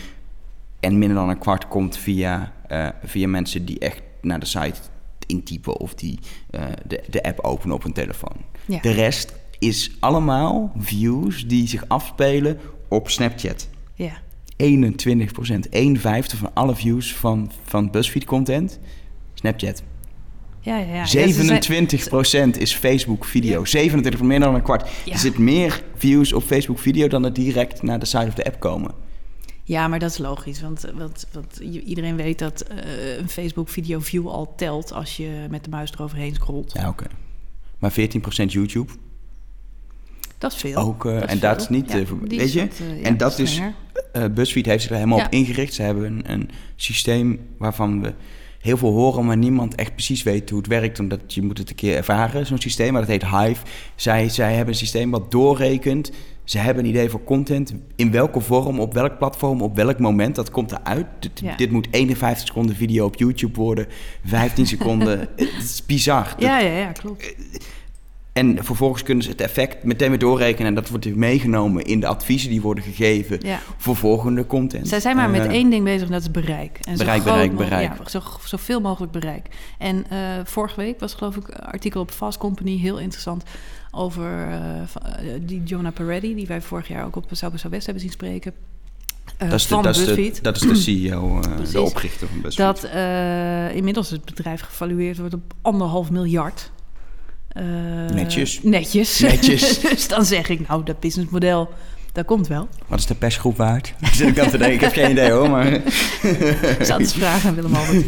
En 0.84 0.98
minder 0.98 1.18
dan 1.18 1.30
een 1.30 1.38
kwart 1.38 1.68
komt 1.68 1.98
via, 1.98 2.54
eh, 2.68 2.88
via 3.04 3.28
mensen 3.28 3.66
die 3.66 3.80
echt 3.80 4.02
naar 4.22 4.40
de 4.40 4.46
site 4.46 4.80
intypen 5.28 5.80
of 5.80 5.94
die 5.96 6.20
eh, 6.50 6.64
de, 6.88 7.04
de 7.10 7.24
app 7.24 7.40
openen 7.40 7.76
op 7.76 7.84
hun 7.84 7.94
telefoon. 7.94 8.36
Ja. 8.66 8.80
De 8.82 8.92
rest 8.92 9.34
is 9.60 9.92
allemaal 10.00 10.72
views 10.78 11.48
die 11.48 11.68
zich 11.68 11.84
afspelen 11.88 12.60
op 12.90 13.10
Snapchat. 13.10 13.70
Ja. 13.94 14.12
21% 14.58 15.70
1 15.70 16.00
vijfde 16.00 16.38
van 16.38 16.54
alle 16.54 16.76
views 16.76 17.14
van, 17.16 17.52
van 17.64 17.92
BuzzFeed 17.92 18.26
content, 18.26 18.80
Snapchat. 19.34 19.84
Ja, 20.60 20.78
ja, 20.78 20.86
ja. 20.86 20.94
Ja, 20.94 21.06
ze 21.06 21.44
zijn- 21.44 21.64
27% 22.54 22.58
is 22.58 22.74
Facebook 22.76 23.26
video. 23.26 23.66
27 23.66 24.20
van 24.20 24.28
meer 24.30 24.40
dan 24.40 24.56
een 24.56 24.62
kwart. 24.62 24.82
Er 25.12 25.18
zit 25.18 25.38
meer 25.38 25.84
views 25.96 26.34
op 26.34 26.44
Facebook 26.44 26.80
video 26.80 27.08
dan 27.08 27.26
er 27.26 27.34
direct 27.34 27.82
naar 27.82 28.00
de 28.00 28.06
site 28.06 28.26
of 28.28 28.34
de 28.34 28.46
app 28.46 28.60
komen. 28.60 28.92
Ja, 29.64 29.88
maar 29.88 30.00
dat 30.00 30.12
is 30.12 30.18
logisch. 30.18 30.62
Want, 30.62 30.86
want, 30.98 31.28
want 31.32 31.60
i- 31.62 31.80
iedereen 31.84 32.16
weet 32.16 32.40
dat 32.40 32.62
eh, 32.62 33.18
een 33.18 33.30
Facebook-video 33.30 34.00
view 34.00 34.28
al 34.28 34.54
telt 34.56 34.94
als 34.94 35.18
je 35.18 35.46
met 35.50 35.64
de 35.64 35.70
muis 35.70 35.92
eroverheen 35.92 36.34
scrolt. 36.36 36.72
Ja, 36.74 36.90
oké. 36.90 37.06
Maar 37.80 37.92
14% 37.92 37.96
YouTube 38.48 38.92
Dat 40.38 40.52
is 40.52 40.58
veel. 40.58 40.76
ook. 40.76 41.06
eh, 41.06 41.20
Dat 41.20 41.30
en 41.30 41.40
dat 41.40 41.62
is 41.62 41.70
niet... 41.70 41.92
Ja, 41.92 41.98
eh, 42.00 42.08
weet 42.28 42.54
je? 42.54 42.60
wat, 42.60 42.78
ja, 42.78 43.04
en 43.04 43.18
dat 43.18 43.40
is... 43.40 43.62
BuzzFeed 44.34 44.66
heeft 44.66 44.82
zich 44.82 44.90
er 44.92 44.98
helemaal 44.98 45.18
Ja. 45.18 45.26
op 45.26 45.32
ingericht. 45.32 45.74
Ze 45.74 45.82
hebben 45.82 46.04
een, 46.06 46.32
een 46.32 46.50
systeem 46.76 47.40
waarvan 47.58 48.02
we 48.02 48.14
heel 48.60 48.78
veel 48.78 48.92
horen, 48.92 49.26
maar 49.26 49.38
niemand 49.38 49.76
echt 49.76 49.94
precies 49.94 50.24
weet 50.24 50.50
hoe 50.50 50.58
het 50.60 50.68
werkt. 50.68 51.00
Omdat 51.00 51.34
je 51.34 51.42
moet 51.42 51.58
het 51.58 51.70
een 51.70 51.76
keer 51.76 51.96
ervaren, 51.96 52.46
zo'n 52.46 52.58
systeem. 52.62 52.92
Maar 52.92 53.02
dat 53.02 53.10
heet 53.10 53.26
Hive. 53.28 53.66
Zij, 53.96 54.30
zij 54.30 54.54
hebben 54.54 54.74
een 54.74 54.80
systeem 54.80 55.12
wat 55.12 55.32
doorrekent. 55.32 56.12
Ze 56.44 56.58
hebben 56.58 56.84
een 56.84 56.90
idee 56.90 57.10
voor 57.10 57.24
content. 57.24 57.74
In 57.96 58.12
welke 58.12 58.40
vorm, 58.40 58.80
op 58.80 58.94
welk 58.94 59.18
platform, 59.18 59.62
op 59.62 59.76
welk 59.76 60.00
moment. 60.00 60.36
Dat 60.36 60.52
komt 60.52 60.72
eruit. 60.72 61.06
Dit, 61.20 61.40
Ja. 61.40 61.56
dit 61.56 61.72
moet 61.72 61.88
51 61.92 62.48
seconden 62.48 62.76
video 62.76 63.06
op 63.06 63.16
YouTube 63.16 63.60
worden. 63.60 63.88
15 64.26 64.66
seconden. 64.68 65.20
het 65.36 65.50
is 65.60 65.86
bizar. 65.86 66.24
Dat- 66.24 66.42
Ja, 66.42 66.60
ja, 66.60 66.78
ja, 66.78 66.92
klopt. 66.92 67.36
En 68.34 68.58
vervolgens 68.64 69.04
kunnen 69.04 69.24
ze 69.24 69.30
het 69.30 69.42
effect 69.42 69.84
meteen 69.84 70.10
weer 70.10 70.20
doorrekenen. 70.20 70.68
En 70.68 70.76
dat 70.76 70.90
wordt 70.90 71.16
meegenomen 71.16 71.84
in 71.84 72.00
de 72.00 72.08
adviezen 72.08 72.50
die 72.50 72.62
worden 72.62 72.84
gegeven 72.84 73.40
Ja. 73.42 73.60
voor 73.78 73.96
volgende 73.96 74.46
content. 74.48 74.88
Zij 74.88 75.00
zijn 75.00 75.16
maar 75.16 75.30
met 75.30 75.46
Eh, 75.46 75.52
één 75.52 75.70
ding 75.70 75.84
bezig 75.84 76.06
en 76.08 76.12
dat 76.14 76.22
is 76.22 76.32
bereik. 76.32 76.80
En 76.82 76.98
zo 76.98 77.04
Bereik, 77.04 77.22
groot 77.22 77.34
bereik, 77.34 77.56
bereik. 77.56 77.92
Ja, 77.98 78.10
zo, 78.10 78.22
zoveel 78.46 78.82
mogelijk 78.82 79.12
bereik. 79.12 79.48
En 79.78 80.06
eh, 80.10 80.18
vorige 80.44 80.76
week 80.82 81.00
was 81.00 81.14
geloof 81.14 81.36
ik 81.36 81.48
een 81.48 81.54
artikel 81.60 82.02
op 82.02 82.12
Fast 82.12 82.38
Company, 82.38 82.78
heel 82.78 83.00
interessant, 83.00 83.44
over 83.96 84.48
eh, 84.48 84.80
eh, 84.82 85.42
die 85.42 85.64
Jonah 85.64 85.94
Peretti, 85.94 86.36
die 86.36 86.48
wij 86.48 86.62
vorig 86.62 86.88
jaar 86.88 87.06
ook 87.06 87.16
op 87.16 87.26
South 87.32 87.52
by 87.52 87.58
Southwest 87.58 87.86
hebben 87.86 88.04
zien 88.04 88.12
spreken. 88.12 88.54
eh, 89.38 89.50
Dat 89.50 89.60
is, 89.60 89.68
de, 89.68 89.74
van 89.74 89.84
dat, 89.84 89.96
is 89.96 90.06
BuzzFeed. 90.06 90.36
de, 90.36 90.42
dat 90.42 90.56
is 90.56 90.62
de 90.62 90.76
CEO, 91.10 91.40
eh, 91.42 91.56
Precies. 91.56 91.74
de 91.74 91.82
oprichter 91.82 92.28
van 92.28 92.42
BuzzFeed. 92.42 92.82
Dat 92.82 92.90
inmiddels 93.76 94.10
het 94.10 94.26
bedrijf 94.26 94.62
gevalueerd 94.62 95.18
wordt 95.18 95.34
op 95.34 95.54
anderhalf 95.62 96.10
miljard. 96.12 96.72
Netjes. 98.14 98.60
Netjes. 98.64 99.20
Netjes. 99.20 99.80
dus 99.90 100.08
dan 100.08 100.26
zeg 100.26 100.50
ik, 100.50 100.68
nou, 100.68 100.84
dat 100.84 101.00
businessmodel, 101.00 101.70
dat 102.12 102.26
komt 102.26 102.48
wel. 102.48 102.68
Wat 102.88 103.00
is 103.00 103.06
de 103.06 103.16
persgroep 103.16 103.58
waard? 103.58 103.94
Zit 104.14 104.28
ik 104.28 104.40
aan 104.40 104.50
te 104.50 104.58
denken. 104.58 104.76
Ik 104.76 104.82
heb 104.82 104.94
geen 104.94 105.12
idee 105.12 105.32
hoor, 105.32 105.50
maar... 105.50 105.68
Ik 105.74 106.78
zal 106.80 106.98
het 106.98 107.00
eens 107.00 107.14
vragen 107.14 107.50
aan 107.50 107.56
Willem 107.56 107.76
Albert. 107.76 108.06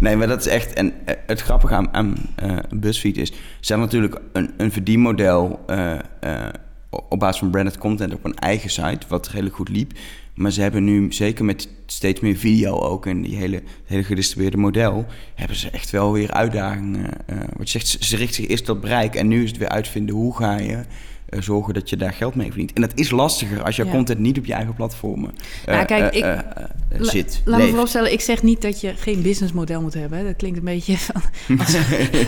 Nee, 0.00 0.16
maar 0.16 0.26
dat 0.26 0.40
is 0.40 0.46
echt... 0.46 0.72
En 0.72 0.92
eh, 1.04 1.14
het 1.26 1.40
grappige 1.40 1.74
aan, 1.74 1.94
aan 1.94 2.14
eh, 2.36 2.56
BuzzFeed 2.74 3.16
is... 3.16 3.28
Ze 3.60 3.72
hebben 3.72 3.84
natuurlijk 3.84 4.20
een, 4.32 4.50
een 4.56 4.72
verdienmodel... 4.72 5.60
eh, 5.66 5.98
op 6.90 7.18
basis 7.18 7.38
van 7.38 7.50
branded 7.50 7.78
content 7.78 8.14
op 8.14 8.24
een 8.24 8.34
eigen 8.34 8.70
site... 8.70 9.06
wat 9.08 9.28
redelijk 9.28 9.54
goed 9.56 9.68
liep. 9.68 9.92
Maar 10.34 10.50
ze 10.50 10.60
hebben 10.62 10.84
nu, 10.84 11.12
zeker 11.12 11.44
met 11.44 11.68
steeds 11.86 12.20
meer 12.20 12.36
video 12.36 12.78
ook... 12.80 13.06
en 13.06 13.22
die 13.22 13.36
hele, 13.36 13.62
hele 13.84 14.04
gedistribueerde 14.04 14.56
model... 14.56 15.06
hebben 15.34 15.56
ze 15.56 15.70
echt 15.70 15.90
wel 15.90 16.12
weer 16.12 16.30
uitdagingen. 16.30 17.10
wat 17.56 17.70
je 17.70 17.78
zegt, 17.78 17.86
ze- 17.86 18.04
ze 18.04 18.16
richten 18.16 18.34
zich 18.42 18.46
eerst 18.50 18.68
op 18.68 18.80
bereik... 18.80 19.14
en 19.14 19.28
nu 19.28 19.42
is 19.42 19.48
het 19.50 19.58
weer 19.58 19.68
uitvinden 19.68 20.14
hoe 20.14 20.36
ga 20.36 20.58
je... 20.58 20.84
eh, 21.28 21.40
zorgen 21.40 21.74
dat 21.74 21.90
je 21.90 21.96
daar 21.96 22.12
geld 22.12 22.34
mee 22.34 22.46
verdient. 22.46 22.72
En 22.72 22.80
dat 22.80 22.92
is 22.94 23.10
lastiger 23.10 23.62
als 23.62 23.76
je 23.76 23.84
Ja. 23.84 23.90
content 23.90 24.18
niet 24.18 24.38
op 24.38 24.44
je 24.44 24.52
eigen 24.52 24.74
platformen 24.74 25.34
eh, 25.64 25.74
Nou, 25.74 25.86
kijk, 25.86 26.14
eh, 26.14 26.18
ik- 26.28 26.44
La- 26.98 27.10
zit. 27.10 27.42
Laat 27.44 27.60
me 27.60 27.68
vooropstellen, 27.68 28.12
ik 28.12 28.20
zeg 28.20 28.42
niet 28.42 28.62
dat 28.62 28.80
je 28.80 28.94
geen 28.96 29.22
businessmodel 29.22 29.80
moet 29.82 29.94
hebben. 29.94 30.18
hè. 30.18 30.24
Dat 30.24 30.36
klinkt 30.36 30.58
een 30.58 30.64
beetje 30.64 30.96
van... 30.98 31.22
als- 31.60 31.74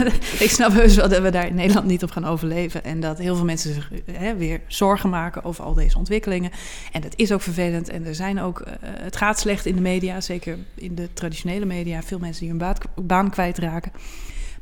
ik 0.47 0.51
snap 0.51 0.73
heus 0.73 0.95
wel 0.97 1.09
dat 1.09 1.23
we 1.23 1.31
daar 1.31 1.47
in 1.47 1.55
Nederland 1.55 1.87
niet 1.87 2.03
op 2.03 2.11
gaan 2.11 2.25
overleven. 2.25 2.85
En 2.85 3.01
dat 3.01 3.19
heel 3.19 3.37
veel 3.37 3.45
mensen 3.45 3.75
zich 3.75 3.91
hè, 4.13 4.37
weer 4.37 4.61
zorgen 4.67 5.11
maken 5.11 5.45
over 5.45 5.65
al 5.65 5.75
deze 5.75 5.99
ontwikkelingen. 5.99 6.51
En 6.93 7.01
dat 7.01 7.13
is 7.17 7.33
ook 7.33 7.41
vervelend. 7.43 7.89
En 7.89 8.07
er 8.07 8.15
zijn 8.15 8.41
ook... 8.41 8.63
het 8.81 9.17
gaat 9.17 9.39
slecht 9.39 9.67
in 9.67 9.75
de 9.75 9.81
media, 9.81 10.21
zeker 10.21 10.59
in 10.75 10.95
de 10.95 11.09
traditionele 11.13 11.65
media. 11.65 12.03
Veel 12.03 12.19
mensen 12.19 12.41
die 12.41 12.49
hun 12.51 12.59
baat- 12.59 12.85
baan 13.03 13.31
kwijtraken. 13.31 13.93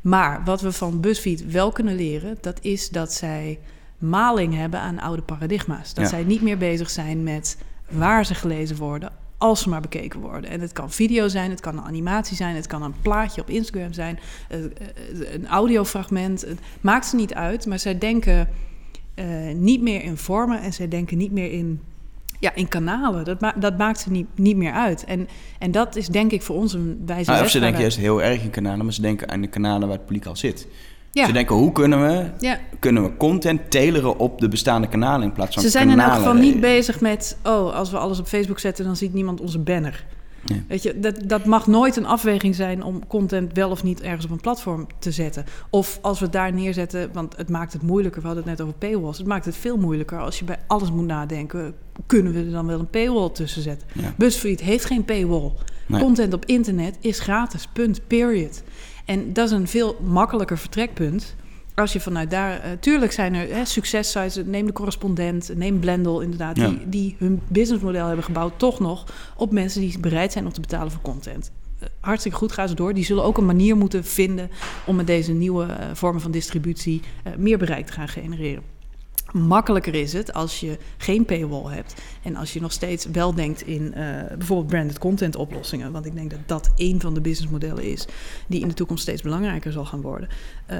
Maar 0.01 0.41
wat 0.45 0.61
we 0.61 0.71
van 0.71 0.99
BuzzFeed 0.99 1.51
wel 1.51 1.71
kunnen 1.71 1.95
leren... 1.95 2.37
dat 2.41 2.57
is 2.61 2.89
dat 2.89 3.13
zij 3.13 3.59
maling 3.97 4.55
hebben 4.55 4.79
aan 4.79 4.99
oude 4.99 5.21
paradigma's. 5.21 5.93
Dat 5.93 6.03
Ja. 6.03 6.09
zij 6.09 6.23
niet 6.23 6.41
meer 6.41 6.57
bezig 6.57 6.89
zijn 6.89 7.23
met 7.23 7.57
waar 7.89 8.25
ze 8.25 8.33
gelezen 8.35 8.77
worden... 8.77 9.11
als 9.37 9.61
ze 9.61 9.69
maar 9.69 9.81
bekeken 9.81 10.19
worden. 10.19 10.49
En 10.49 10.61
het 10.61 10.73
kan 10.73 10.91
video 10.91 11.27
zijn, 11.27 11.49
het 11.49 11.59
kan 11.59 11.77
een 11.77 11.83
animatie 11.83 12.35
zijn... 12.35 12.55
het 12.55 12.67
kan 12.67 12.83
een 12.83 12.93
plaatje 13.01 13.41
op 13.41 13.49
Instagram 13.49 13.93
zijn, 13.93 14.19
eh, 14.49 14.63
eh, 14.65 14.69
een 15.33 15.47
audiofragment. 15.47 16.41
Het 16.41 16.59
maakt 16.81 17.05
ze 17.05 17.15
niet 17.15 17.33
uit, 17.33 17.65
maar 17.65 17.79
zij 17.79 17.97
denken 17.97 18.49
eh, 19.15 19.25
niet 19.55 19.81
meer 19.81 20.03
in 20.03 20.17
vormen... 20.17 20.61
en 20.61 20.73
zij 20.73 20.87
denken 20.87 21.17
niet 21.17 21.31
meer 21.31 21.51
in 21.51 21.81
Ja, 22.39 22.55
in 22.55 22.67
kanalen. 22.67 23.25
Dat, 23.25 23.41
ma 23.41 23.53
dat 23.59 23.77
maakt 23.77 23.99
ze 23.99 24.11
niet, 24.11 24.27
niet 24.35 24.57
meer 24.57 24.71
uit. 24.71 25.05
En, 25.05 25.27
en 25.59 25.71
dat 25.71 25.95
is 25.95 26.07
denk 26.07 26.31
ik 26.31 26.41
voor 26.41 26.55
ons 26.55 26.73
een 26.73 27.03
wijze 27.05 27.31
Nou, 27.31 27.43
of 27.43 27.49
ze 27.49 27.59
denken 27.59 27.81
juist 27.81 27.97
heel 27.97 28.21
erg 28.21 28.43
in 28.43 28.49
kanalen, 28.49 28.85
maar 28.85 28.93
ze 28.93 29.01
denken 29.01 29.29
aan 29.29 29.41
de 29.41 29.47
kanalen 29.47 29.87
waar 29.87 29.97
het 29.97 30.05
publiek 30.05 30.25
al 30.25 30.35
zit. 30.35 30.67
Ja. 31.11 31.25
Ze 31.25 31.31
denken, 31.31 31.55
hoe 31.55 31.71
kunnen 31.71 32.01
we, 32.01 32.29
Ja. 32.39 32.59
kunnen 32.79 33.03
we 33.03 33.17
content 33.17 33.71
teleren 33.71 34.19
op 34.19 34.39
de 34.39 34.47
bestaande 34.47 34.87
kanalen 34.87 35.27
in 35.27 35.33
plaats 35.33 35.53
van 35.53 35.63
Ze 35.63 35.69
zijn 35.69 35.89
in 35.89 35.99
elk 35.99 36.13
geval 36.13 36.33
niet 36.33 36.59
bezig 36.59 37.01
met... 37.01 37.37
oh, 37.43 37.75
als 37.75 37.91
we 37.91 37.97
alles 37.97 38.19
op 38.19 38.27
Facebook 38.27 38.59
zetten, 38.59 38.85
dan 38.85 38.95
ziet 38.95 39.13
niemand 39.13 39.41
onze 39.41 39.59
banner. 39.59 40.05
Weet 40.67 40.83
je, 40.83 40.99
dat, 40.99 41.15
dat 41.25 41.45
mag 41.45 41.67
nooit 41.67 41.95
een 41.95 42.05
afweging 42.05 42.55
zijn 42.55 42.83
om 42.83 43.07
content 43.07 43.53
wel 43.53 43.69
of 43.69 43.83
niet 43.83 44.01
ergens 44.01 44.25
op 44.25 44.31
een 44.31 44.41
platform 44.41 44.87
te 44.99 45.11
zetten. 45.11 45.45
Of 45.69 45.99
als 46.01 46.19
we 46.19 46.23
het 46.25 46.33
daar 46.33 46.53
neerzetten, 46.53 47.09
want 47.13 47.37
het 47.37 47.49
maakt 47.49 47.73
het 47.73 47.81
moeilijker. 47.81 48.21
We 48.21 48.27
hadden 48.27 48.45
het 48.47 48.57
net 48.57 48.67
over 48.67 48.77
paywalls. 48.79 49.17
Het 49.17 49.27
maakt 49.27 49.45
het 49.45 49.55
veel 49.55 49.77
moeilijker 49.77 50.19
als 50.19 50.39
je 50.39 50.45
bij 50.45 50.57
alles 50.67 50.91
moet 50.91 51.05
nadenken. 51.05 51.73
Kunnen 52.05 52.33
we 52.33 52.39
er 52.39 52.51
dan 52.51 52.65
wel 52.65 52.79
een 52.79 52.89
paywall 52.89 53.29
tussen 53.29 53.61
zetten? 53.61 53.87
Ja. 53.93 54.13
BuzzFeed 54.17 54.61
heeft 54.61 54.85
geen 54.85 55.05
paywall. 55.05 55.51
Nee. 55.85 56.01
Content 56.01 56.33
op 56.33 56.45
internet 56.45 56.97
is 56.99 57.19
gratis, 57.19 57.67
punt, 57.73 58.07
period. 58.07 58.63
En 59.07 59.33
dat 59.33 59.45
is 59.45 59.51
een 59.51 59.67
veel 59.67 59.97
makkelijker 60.03 60.57
vertrekpunt. 60.57 61.35
Als 61.75 61.93
je 61.93 61.99
vanuit 61.99 62.31
daar... 62.31 62.59
eh, 62.59 62.71
tuurlijk 62.79 63.11
zijn 63.11 63.33
er 63.33 63.55
hè, 63.55 63.65
successites, 63.65 64.45
neem 64.45 64.65
de 64.65 64.71
correspondent, 64.73 65.51
neem 65.55 65.79
Blendel 65.79 66.21
inderdaad... 66.21 66.57
Ja. 66.57 66.67
Die, 66.67 66.89
die 66.89 67.15
hun 67.19 67.41
businessmodel 67.47 68.05
hebben 68.05 68.25
gebouwd 68.25 68.59
toch 68.59 68.79
nog 68.79 69.05
op 69.35 69.51
mensen 69.51 69.81
die 69.81 69.99
bereid 69.99 70.31
zijn 70.31 70.45
om 70.45 70.53
te 70.53 70.61
betalen 70.61 70.91
voor 70.91 71.01
content. 71.01 71.51
Eh, 71.79 71.87
Hartstikke 71.99 72.37
goed, 72.37 72.51
gaan 72.51 72.67
ze 72.67 72.75
door. 72.75 72.93
Die 72.93 73.05
zullen 73.05 73.23
ook 73.23 73.37
een 73.37 73.45
manier 73.45 73.77
moeten 73.77 74.03
vinden 74.03 74.49
om 74.85 74.95
met 74.95 75.07
deze 75.07 75.31
nieuwe 75.31 75.65
eh, 75.65 75.85
vormen 75.93 76.21
van 76.21 76.31
distributie 76.31 77.01
meer 77.37 77.57
bereik 77.57 77.85
te 77.85 77.93
gaan 77.93 78.07
genereren. 78.07 78.63
Makkelijker 79.33 79.95
is 79.95 80.13
het 80.13 80.33
als 80.33 80.59
je 80.59 80.77
geen 80.97 81.25
paywall 81.25 81.73
hebt 81.73 81.95
en 82.23 82.35
als 82.35 82.53
je 82.53 82.61
nog 82.61 82.71
steeds 82.71 83.05
wel 83.05 83.33
denkt 83.33 83.61
in 83.61 83.93
eh, 83.93 84.03
bijvoorbeeld 84.37 84.67
branded 84.67 84.99
content 84.99 85.35
oplossingen. 85.35 85.91
Want 85.91 86.05
ik 86.05 86.13
denk 86.13 86.29
dat 86.29 86.39
dat 86.45 86.71
een 86.75 87.01
van 87.01 87.13
de 87.13 87.21
businessmodellen 87.21 87.83
is 87.83 88.07
die 88.47 88.61
in 88.61 88.67
de 88.67 88.73
toekomst 88.73 89.03
steeds 89.03 89.21
belangrijker 89.21 89.71
zal 89.71 89.85
gaan 89.85 90.01
worden. 90.01 90.29
Eh, 90.65 90.77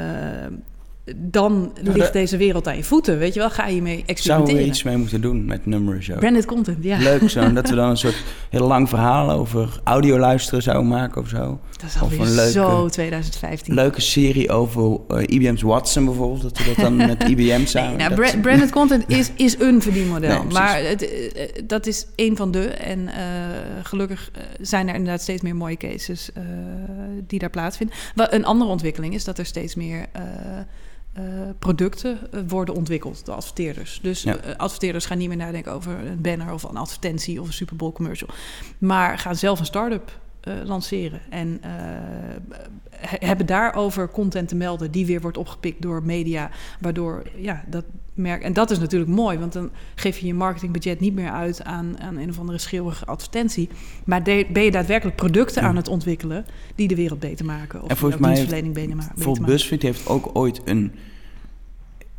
dan 1.15 1.73
ligt 1.81 2.13
deze 2.13 2.37
wereld 2.37 2.67
aan 2.67 2.75
je 2.77 2.83
voeten. 2.83 3.17
Weet 3.17 3.33
je 3.33 3.39
wel, 3.39 3.49
ga 3.49 3.67
je 3.67 3.81
mee 3.81 3.93
Zouden 3.93 4.15
experimenteren. 4.15 4.61
we 4.61 4.67
iets 4.67 4.83
mee 4.83 4.97
moeten 4.97 5.21
doen 5.21 5.45
met 5.45 5.65
nummeren 5.65 6.03
zo? 6.03 6.15
Branded 6.15 6.45
content, 6.45 6.83
ja. 6.83 6.97
Leuk 6.97 7.29
zo, 7.29 7.51
dat 7.53 7.69
we 7.69 7.75
dan 7.75 7.89
een 7.89 7.97
soort 7.97 8.23
heel 8.49 8.67
lang 8.67 8.89
verhaal 8.89 9.31
over 9.31 9.79
audio 9.83 10.17
luisteren 10.19 10.61
zouden 10.63 10.87
maken 10.87 11.21
of 11.21 11.27
zo. 11.27 11.59
Dat 11.71 11.89
is 11.89 11.95
Of 11.95 12.01
alweer 12.01 12.19
een 12.21 12.35
leuke- 12.35 12.51
zo 12.51 12.87
2015. 12.87 13.73
Leuke 13.73 14.01
serie 14.01 14.49
over 14.51 14.99
eh, 15.07 15.23
IBM's 15.27 15.61
Watson 15.61 16.05
bijvoorbeeld, 16.05 16.41
dat 16.41 16.57
we 16.57 16.63
dat 16.65 16.75
dan 16.75 16.95
met 16.95 17.23
IBM 17.29 17.65
samen... 17.65 17.97
Nee, 17.97 18.07
nou, 18.07 18.13
bra- 18.21 18.39
branded 18.41 18.71
content 18.71 19.03
is, 19.07 19.31
is 19.35 19.59
een 19.59 19.81
verdienmodel. 19.81 20.43
Nee, 20.43 20.51
maar 20.53 20.83
het, 20.83 21.09
eh, 21.09 21.43
eh, 21.43 21.49
dat 21.67 21.85
is 21.87 22.05
één 22.15 22.35
van 22.35 22.51
de. 22.51 22.65
En 22.67 23.09
gelukkig 23.83 24.31
zijn 24.61 24.87
er 24.87 24.95
inderdaad 24.95 25.21
steeds 25.21 25.41
meer 25.41 25.55
mooie 25.55 25.77
cases 25.77 26.29
die 27.27 27.39
daar 27.39 27.49
plaatsvinden. 27.49 27.95
Wel, 28.15 28.33
een 28.33 28.45
andere 28.45 28.69
ontwikkeling 28.71 29.13
is 29.13 29.23
dat 29.23 29.37
er 29.37 29.45
steeds 29.45 29.75
meer 29.75 30.05
eh, 31.17 31.23
producten 31.59 32.19
eh, 32.31 32.39
worden 32.47 32.75
ontwikkeld 32.75 33.25
door 33.25 33.35
adverteerders. 33.35 33.99
Dus 34.01 34.23
Ja. 34.23 34.37
eh, 34.37 34.55
adverteerders 34.55 35.05
gaan 35.05 35.17
niet 35.17 35.27
meer 35.27 35.37
nadenken 35.37 35.71
over 35.71 35.91
een 36.05 36.21
banner 36.21 36.53
of 36.53 36.63
een 36.63 36.77
advertentie 36.77 37.41
of 37.41 37.47
een 37.47 37.53
Super 37.53 37.75
Bowl 37.75 37.91
commercial. 37.93 38.29
Maar 38.77 39.17
gaan 39.17 39.35
zelf 39.35 39.59
een 39.59 39.65
start-up 39.65 40.19
lanceren. 40.65 41.19
En 41.29 41.57
eh, 41.61 41.71
he- 42.89 43.25
hebben 43.27 43.45
daarover 43.45 44.09
content 44.09 44.47
te 44.47 44.55
melden 44.55 44.91
die 44.91 45.05
weer 45.05 45.21
wordt 45.21 45.37
opgepikt 45.37 45.81
door 45.81 46.03
media. 46.03 46.49
Waardoor 46.79 47.23
ja, 47.37 47.63
dat 47.67 47.85
merk. 48.13 48.43
En 48.43 48.53
dat 48.53 48.71
is 48.71 48.79
natuurlijk 48.79 49.11
mooi, 49.11 49.37
want 49.37 49.53
dan 49.53 49.69
geef 49.95 50.17
je 50.17 50.27
je 50.27 50.33
marketingbudget 50.33 50.99
niet 50.99 51.13
meer 51.13 51.29
uit 51.31 51.63
aan, 51.63 51.99
aan 51.99 52.17
een 52.17 52.29
of 52.29 52.39
andere 52.39 52.57
schreeuwige 52.57 53.05
advertentie. 53.05 53.69
Maar 54.05 54.23
de- 54.23 54.47
ben 54.53 54.63
je 54.63 54.71
daadwerkelijk 54.71 55.17
producten 55.17 55.61
Ja. 55.61 55.67
aan 55.67 55.75
het 55.75 55.87
ontwikkelen 55.87 56.45
die 56.75 56.87
de 56.87 56.95
wereld 56.95 57.19
beter 57.19 57.45
maken. 57.45 57.83
Of 57.83 57.89
En 57.89 57.97
volgens 57.97 58.21
mij 58.21 58.29
dienstverlening 58.33 58.73
beter, 58.73 58.89
beter 58.95 59.07
Bijvoorbeeld 59.07 59.39
maken. 59.39 59.53
BuzzFeed 59.55 59.81
heeft 59.81 60.07
ook 60.07 60.29
ooit 60.33 60.61
een... 60.65 60.91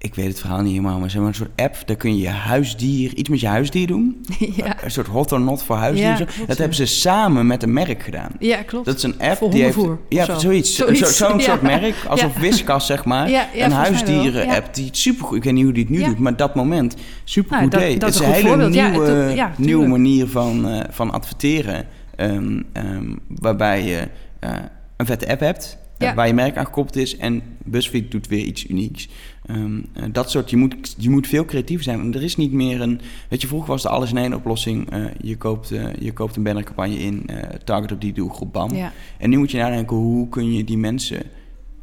Ik 0.01 0.15
weet 0.15 0.27
het 0.27 0.41
verhaal 0.41 0.61
niet 0.61 0.71
helemaal, 0.71 0.99
maar 0.99 1.11
zeg 1.11 1.19
maar 1.21 1.29
een 1.29 1.35
soort 1.35 1.51
app. 1.61 1.77
Daar 1.87 1.97
kun 1.97 2.17
je 2.17 2.23
je 2.23 2.29
huisdier, 2.29 3.15
iets 3.15 3.29
met 3.29 3.41
je 3.41 3.47
huisdier 3.47 3.87
doen. 3.87 4.21
ja. 4.57 4.85
Een 4.85 4.91
soort 4.91 5.07
hot 5.07 5.33
or 5.33 5.41
not 5.41 5.63
voor 5.63 5.77
huisdieren. 5.77 6.13
Ja, 6.13 6.19
zo. 6.19 6.25
klopt, 6.25 6.39
dat 6.39 6.57
ja. 6.57 6.63
hebben 6.63 6.77
ze 6.77 6.87
samen 6.87 7.47
met 7.47 7.63
een 7.63 7.73
merk 7.73 8.03
gedaan. 8.03 8.31
ja, 8.39 8.63
klopt. 8.63 8.85
Dat 8.87 8.97
is 8.97 9.03
een 9.03 9.21
app 9.21 9.37
Voor 9.37 9.51
die 9.51 9.63
heeft... 9.63 9.79
Ja, 10.09 10.25
zo. 10.25 10.39
zoiets. 10.39 10.75
Zoiets, 10.77 11.17
Zo- 11.17 11.29
Zo'n 11.29 11.41
soort 11.51 11.63
merk, 11.63 11.95
alsof. 12.09 12.35
Whiskas, 12.35 12.87
zeg 12.87 13.05
maar. 13.05 13.49
Een 13.55 13.71
huisdieren-app 13.73 14.75
die 14.75 14.87
het 14.87 14.97
supergoed... 14.97 15.37
Ik 15.37 15.45
weet 15.45 15.53
niet 15.53 15.65
hoe 15.65 15.73
die 15.73 15.83
het 15.83 15.93
nu 15.93 16.05
doet, 16.05 16.19
maar 16.19 16.37
dat 16.37 16.55
moment 16.55 16.97
supergoed 17.25 17.59
Nou, 17.59 17.71
dat- 17.71 17.81
deed. 17.81 18.01
dat 18.01 18.15
het 18.15 18.23
is 18.23 18.29
is 18.29 18.43
een 18.43 18.49
hele 18.49 18.69
nieuwe, 18.69 19.51
nieuwe 19.57 19.87
manier 19.87 20.27
van, 20.27 20.69
eh, 20.69 20.81
van 20.91 21.11
adverteren. 21.11 21.87
Ehm, 22.17 22.63
ehm, 22.73 23.15
waarbij 23.29 23.85
je 23.85 24.09
eh, 24.41 24.51
een 24.97 25.07
vette 25.07 25.29
app 25.29 25.41
hebt... 25.41 25.79
eh, 25.99 26.15
waar 26.15 26.27
je 26.27 26.35
merk 26.35 26.57
aan 26.57 26.65
gekoppeld 26.65 26.97
is. 26.97 27.17
En 27.17 27.43
BuzzFeed 27.65 28.11
doet 28.11 28.27
weer 28.29 28.45
iets 28.45 28.67
unieks. 28.69 29.09
Ehm, 29.49 29.81
eh, 29.93 30.03
dat 30.13 30.31
soort, 30.31 30.51
je 30.51 30.57
moet, 30.57 30.95
je 30.99 31.11
moet 31.11 31.27
veel 31.27 31.45
creatiever 31.45 31.85
zijn. 31.85 31.99
Want 31.99 32.15
er 32.15 32.23
is 32.23 32.37
niet 32.37 32.53
meer 32.53 32.81
een... 32.81 33.01
Weet 33.29 33.41
je, 33.41 33.47
vroeger 33.47 33.69
was 33.69 33.83
de 33.83 33.89
alles 33.89 34.11
in 34.11 34.17
één 34.17 34.35
oplossing. 34.35 34.91
Eh, 34.91 35.05
je, 35.21 35.37
koopt, 35.37 35.71
eh, 35.71 35.95
je 35.99 36.13
koopt 36.13 36.37
een 36.37 36.43
bannercampagne 36.43 36.99
in, 36.99 37.31
target 37.65 37.93
op 37.93 38.01
die 38.01 38.13
doelgroep, 38.13 38.53
bam. 38.53 38.75
Ja, 38.75 38.93
En 39.19 39.31
nu 39.31 39.39
moet 39.39 39.51
je 39.51 39.59
nadenken, 39.59 39.97
hoe 39.97 40.29
kun 40.29 40.53
je 40.53 40.65
die 40.65 40.79
mensen 40.79 41.23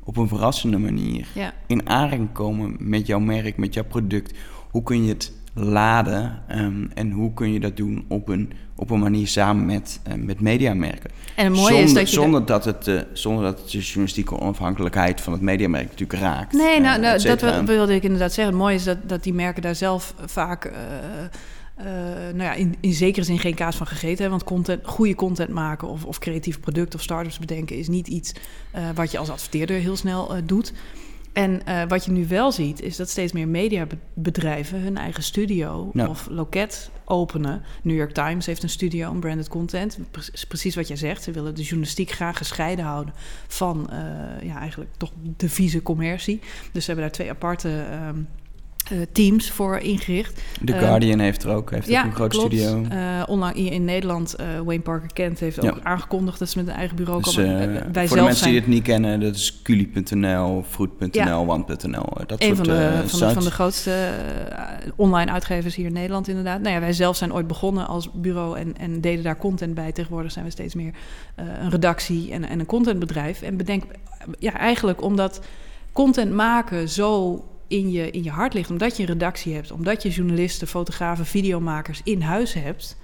op 0.03 0.17
een 0.17 0.27
verrassende 0.27 0.77
manier 0.77 1.27
ja. 1.33 1.53
in 1.67 1.89
aanraking 1.89 2.31
komen 2.31 2.75
met 2.79 3.07
jouw 3.07 3.19
merk, 3.19 3.57
met 3.57 3.73
jouw 3.73 3.85
product? 3.85 4.33
Hoe 4.71 4.83
kun 4.83 5.03
je 5.03 5.09
het 5.09 5.33
laden 5.55 6.41
ehm, 6.47 6.85
en 6.93 7.11
hoe 7.11 7.33
kun 7.33 7.53
je 7.53 7.59
dat 7.59 7.77
doen 7.77 8.05
op 8.07 8.27
een, 8.27 8.51
op 8.75 8.89
een 8.89 8.99
manier 8.99 9.27
samen 9.27 9.65
met, 9.65 9.99
eh, 10.03 10.13
met 10.13 10.41
mediamerken? 10.41 11.09
En 11.35 11.45
het 11.45 11.53
mooie 11.53 11.67
zonder, 11.67 11.85
is 11.85 11.93
dat 11.93 12.09
je... 12.09 12.15
zonder, 12.15 12.45
dat 12.45 12.65
het, 12.65 12.87
eh, 12.87 13.01
zonder 13.13 13.43
dat 13.43 13.59
het 13.59 13.71
de 13.71 13.79
journalistieke 13.79 14.39
onafhankelijkheid 14.39 15.21
van 15.21 15.33
het 15.33 15.41
mediamerk 15.41 15.89
natuurlijk 15.89 16.19
raakt. 16.19 16.53
Nee, 16.53 16.79
nou, 16.79 16.95
eh, 16.95 17.01
nou 17.01 17.37
dat 17.37 17.65
wilde 17.65 17.95
ik 17.95 18.03
inderdaad 18.03 18.33
zeggen. 18.33 18.53
Het 18.53 18.63
mooie 18.63 18.75
is 18.75 18.83
dat, 18.83 18.97
dat 19.05 19.23
die 19.23 19.33
merken 19.33 19.61
daar 19.61 19.75
zelf 19.75 20.13
vaak... 20.25 20.71
nou 22.33 22.43
ja, 22.43 22.53
in, 22.53 22.75
in 22.79 22.93
zekere 22.93 23.25
zin 23.25 23.39
geen 23.39 23.55
kaas 23.55 23.75
van 23.75 23.87
gegeten 23.87 24.21
hebben. 24.21 24.29
Want 24.29 24.43
content, 24.43 24.87
goede 24.87 25.15
content 25.15 25.49
maken 25.49 25.87
of, 25.87 26.05
of 26.05 26.19
creatief 26.19 26.59
product 26.59 26.95
of 26.95 27.01
startups 27.01 27.39
bedenken... 27.39 27.77
is 27.77 27.87
niet 27.87 28.07
iets 28.07 28.33
wat 28.95 29.11
je 29.11 29.17
als 29.17 29.29
adverteerder 29.29 29.77
heel 29.77 29.95
snel 29.95 30.33
doet. 30.43 30.73
En 31.35 31.65
eh, 31.65 31.81
wat 31.87 32.05
je 32.05 32.11
nu 32.11 32.27
wel 32.27 32.51
ziet, 32.51 32.81
is 32.81 32.95
dat 32.95 33.09
steeds 33.09 33.31
meer 33.31 33.47
mediabedrijven 33.47 34.79
hun 34.81 34.97
eigen 34.97 35.23
studio 35.23 35.91
of 36.07 36.27
loket 36.29 36.89
openen. 37.05 37.63
New 37.81 37.97
York 37.97 38.11
Times 38.11 38.45
heeft 38.45 38.63
een 38.63 38.69
studio 38.69 39.09
om 39.09 39.19
branded 39.19 39.47
content. 39.47 39.97
Pre- 40.11 40.45
Precies 40.47 40.75
wat 40.75 40.87
jij 40.87 40.97
zegt. 40.97 41.23
Ze 41.23 41.31
willen 41.31 41.55
de 41.55 41.61
journalistiek 41.61 42.11
graag 42.11 42.37
gescheiden 42.37 42.85
houden 42.85 43.13
van 43.47 43.89
eh, 43.89 43.97
ja, 44.47 44.59
eigenlijk 44.59 44.91
toch 44.97 45.11
de 45.37 45.49
vieze 45.49 45.81
commercie. 45.81 46.39
Dus 46.71 46.85
ze 46.85 46.91
hebben 46.91 47.05
daar 47.05 47.15
twee 47.15 47.29
aparte 47.29 47.69
ehm, 47.69 48.17
eh, 48.17 48.23
teams 49.11 49.51
voor 49.51 49.77
ingericht. 49.77 50.41
The 50.65 50.73
eh, 50.73 50.79
Guardian 50.79 51.19
heeft 51.19 51.43
er 51.43 51.49
ook, 51.55 51.71
heeft 51.71 51.89
ook 51.89 52.03
een 52.03 52.13
groot 52.15 52.29
klopt. 52.29 52.53
studio. 52.53 52.83
Eh, 52.89 53.23
onlangs 53.27 53.59
hier 53.59 53.71
in 53.71 53.85
Nederland, 53.85 54.35
eh, 54.35 54.45
Wayne 54.65 54.81
Parker 54.81 55.13
Kent 55.13 55.39
heeft 55.39 55.61
Ja. 55.61 55.69
ook 55.69 55.79
aangekondigd 55.83 56.39
dat 56.39 56.49
ze 56.49 56.57
met 56.57 56.67
een 56.67 56.73
eigen 56.73 56.95
bureau 56.95 57.23
Dus, 57.23 57.35
komen. 57.35 57.59
eh, 57.59 57.75
Eh, 57.75 57.81
wij 57.91 58.07
voor 58.07 58.17
de 58.17 58.23
mensen 58.23 58.39
zijn 58.41 58.51
die 58.51 58.59
het 58.61 58.69
niet 58.69 58.83
kennen, 58.83 59.19
dat 59.19 59.35
is 59.35 59.61
culi.nl, 59.61 60.63
fruit.nl, 60.69 61.09
Ja. 61.11 61.45
want.nl. 61.45 62.17
eh, 62.17 62.25
Dat 62.27 62.41
een 62.41 62.45
soort 62.55 62.57
van 62.57 62.67
de, 62.67 62.73
eh, 62.73 62.99
van, 63.07 63.19
de, 63.27 63.33
van 63.33 63.43
de 63.43 63.51
grootste 63.51 63.91
eh, 64.49 64.91
online 64.95 65.31
uitgevers 65.31 65.75
hier 65.75 65.85
in 65.85 65.93
Nederland 65.93 66.27
inderdaad. 66.27 66.61
Nou 66.61 66.73
ja, 66.73 66.79
wij 66.79 66.93
zelf 66.93 67.15
zijn 67.15 67.33
ooit 67.33 67.47
begonnen 67.47 67.87
als 67.87 68.09
bureau 68.13 68.57
en, 68.57 68.77
en 68.77 69.01
deden 69.01 69.23
daar 69.23 69.37
content 69.37 69.73
bij. 69.73 69.91
Tegenwoordig 69.91 70.31
zijn 70.31 70.45
we 70.45 70.51
steeds 70.51 70.75
meer 70.75 70.91
eh, 71.35 71.45
een 71.61 71.69
redactie 71.69 72.31
en, 72.31 72.47
en 72.47 72.59
een 72.59 72.65
contentbedrijf. 72.65 73.41
En 73.41 73.57
bedenk, 73.57 73.83
ja, 74.39 74.53
eigenlijk 74.57 75.01
omdat 75.03 75.41
content 75.91 76.31
maken 76.33 76.89
zo 76.89 77.43
in 77.67 77.91
je, 77.91 78.11
in 78.11 78.23
je 78.23 78.29
hart 78.29 78.53
ligt, 78.53 78.69
omdat 78.69 78.97
je 78.97 79.03
een 79.03 79.09
redactie 79.09 79.53
hebt, 79.53 79.71
omdat 79.71 80.03
je 80.03 80.09
journalisten, 80.09 80.67
fotografen, 80.67 81.25
videomakers 81.25 82.01
in 82.03 82.21
huis 82.21 82.53
hebt, 82.53 82.97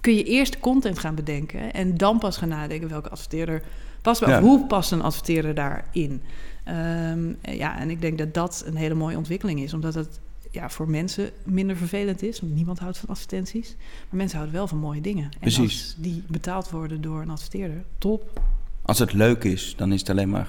kun 0.00 0.14
je 0.14 0.24
eerst 0.24 0.60
content 0.60 0.98
gaan 0.98 1.14
bedenken 1.14 1.72
en 1.72 1.96
dan 1.96 2.18
pas 2.18 2.36
gaan 2.36 2.48
nadenken 2.48 2.88
welke 2.88 3.10
adverteerder 3.10 3.62
past 4.02 4.20
bij. 4.20 4.28
Ja. 4.28 4.38
Of 4.38 4.44
hoe 4.44 4.66
past 4.66 4.92
een 4.92 5.02
adverteerder 5.02 5.54
daarin? 5.54 6.22
Ehm, 6.64 7.32
ja, 7.42 7.78
en 7.78 7.90
ik 7.90 8.00
denk 8.00 8.18
dat 8.18 8.34
dat 8.34 8.62
een 8.66 8.76
hele 8.76 8.94
mooie 8.94 9.16
ontwikkeling 9.16 9.60
is, 9.60 9.74
omdat 9.74 9.94
het 9.94 10.20
ja, 10.50 10.70
voor 10.70 10.88
mensen 10.88 11.30
minder 11.44 11.76
vervelend 11.76 12.22
is. 12.22 12.40
Want 12.40 12.54
niemand 12.54 12.78
houdt 12.78 12.98
van 12.98 13.08
advertenties. 13.08 13.76
Maar 13.78 14.18
mensen 14.18 14.36
houden 14.36 14.56
wel 14.58 14.66
van 14.66 14.78
mooie 14.78 15.00
dingen. 15.00 15.24
En 15.24 15.38
Precies. 15.40 15.82
als 15.82 15.94
die 15.98 16.22
betaald 16.28 16.70
worden 16.70 17.00
door 17.00 17.22
een 17.22 17.30
adverteerder, 17.30 17.84
top. 17.98 18.40
Als 18.82 18.98
het 18.98 19.12
leuk 19.12 19.44
is, 19.44 19.74
dan 19.76 19.92
is 19.92 20.00
het 20.00 20.10
alleen 20.10 20.30
maar... 20.30 20.48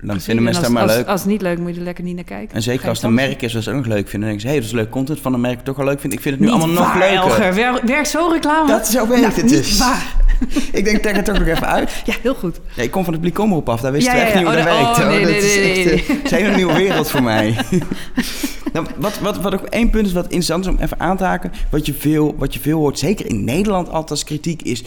Dan 0.00 0.08
Precies. 0.08 0.24
vinden 0.24 0.44
mensen 0.44 0.64
als, 0.64 0.72
maar 0.72 0.82
als, 0.82 0.94
leuk. 0.94 1.06
Als 1.06 1.20
het 1.20 1.30
niet 1.30 1.42
leuk, 1.42 1.58
moet 1.58 1.70
je 1.72 1.78
er 1.78 1.84
lekker 1.84 2.04
niet 2.04 2.14
naar 2.14 2.24
kijken. 2.24 2.54
En 2.54 2.62
zeker 2.62 2.82
je 2.82 2.88
als 2.88 2.98
het 2.98 3.06
een 3.06 3.14
merk 3.14 3.42
is 3.42 3.54
wat 3.54 3.62
ze 3.62 3.70
ook 3.70 3.76
nog 3.76 3.86
leuk 3.86 4.08
vinden. 4.08 4.28
Dan 4.28 4.28
denken 4.28 4.40
ze, 4.40 4.46
hé, 4.46 4.52
hey, 4.52 4.62
dat 4.62 4.70
is 4.70 4.76
leuk 4.76 4.90
content 4.90 5.20
van 5.20 5.34
een 5.34 5.40
merk 5.40 5.58
ik 5.58 5.64
toch 5.64 5.76
wel 5.76 5.86
leuk 5.86 6.00
vind. 6.00 6.12
Ik 6.12 6.20
vind 6.20 6.34
het 6.34 6.44
nu 6.44 6.50
Niet 6.50 6.62
allemaal 6.62 6.84
nog 6.84 6.92
waar, 6.92 6.98
leuker. 6.98 7.16
Elger. 7.16 7.54
Wer- 7.54 7.80
werkt 7.86 8.08
zo 8.08 8.28
reclame? 8.32 8.68
Dat 8.68 8.86
zo 8.88 9.08
werkt 9.08 9.36
Nou, 9.36 9.54
het 9.56 9.78
waar. 9.78 10.14
ik 10.72 10.84
denk, 10.84 10.98
trek 10.98 11.16
het 11.16 11.24
toch 11.24 11.38
nog 11.38 11.46
even 11.46 11.66
uit. 11.66 11.90
Ja, 12.04 12.14
heel 12.22 12.34
goed. 12.34 12.60
Ja, 12.74 12.82
ik 12.82 12.90
kom 12.90 13.04
van 13.04 13.12
het 13.12 13.22
publiek 13.22 13.38
omroep 13.40 13.68
af, 13.68 13.80
daar 13.80 13.92
wist 13.92 14.06
Ja, 14.06 14.12
ik 14.12 14.18
ja, 14.18 14.24
echt 14.24 14.34
niet 14.34 14.44
hoe 14.44 14.52
Oh, 14.52 14.64
dat 14.64 14.72
nee, 14.72 14.82
werkt. 14.82 14.98
oh, 14.98 15.06
nee, 15.06 15.20
dat 15.20 15.30
nee, 15.30 15.36
is 15.38 15.54
nee, 15.54 15.72
echt 15.72 15.84
nee, 15.84 15.94
eh, 15.94 16.08
het 16.22 16.24
is 16.24 16.30
een 16.30 16.44
hele 16.44 16.56
nieuwe 16.56 16.72
wereld 16.74 17.10
voor 17.10 17.22
mij. 17.22 17.54
Nou, 18.72 18.86
wat, 18.96 19.18
wat, 19.18 19.40
wat 19.40 19.54
ook 19.54 19.64
één 19.64 19.90
punt 19.90 20.06
is 20.06 20.12
wat 20.12 20.24
interessant 20.24 20.64
is 20.64 20.70
om 20.70 20.78
even 20.80 21.00
aan 21.00 21.16
te 21.16 21.24
haken. 21.24 21.52
Wat 21.70 21.86
je 21.86 21.94
veel, 21.94 22.34
wat 22.38 22.54
je 22.54 22.60
veel 22.60 22.78
hoort, 22.78 22.98
zeker 22.98 23.26
in 23.26 23.44
Nederland 23.44 23.88
altijd 23.88 24.10
als 24.10 24.24
kritiek, 24.24 24.62
is... 24.62 24.82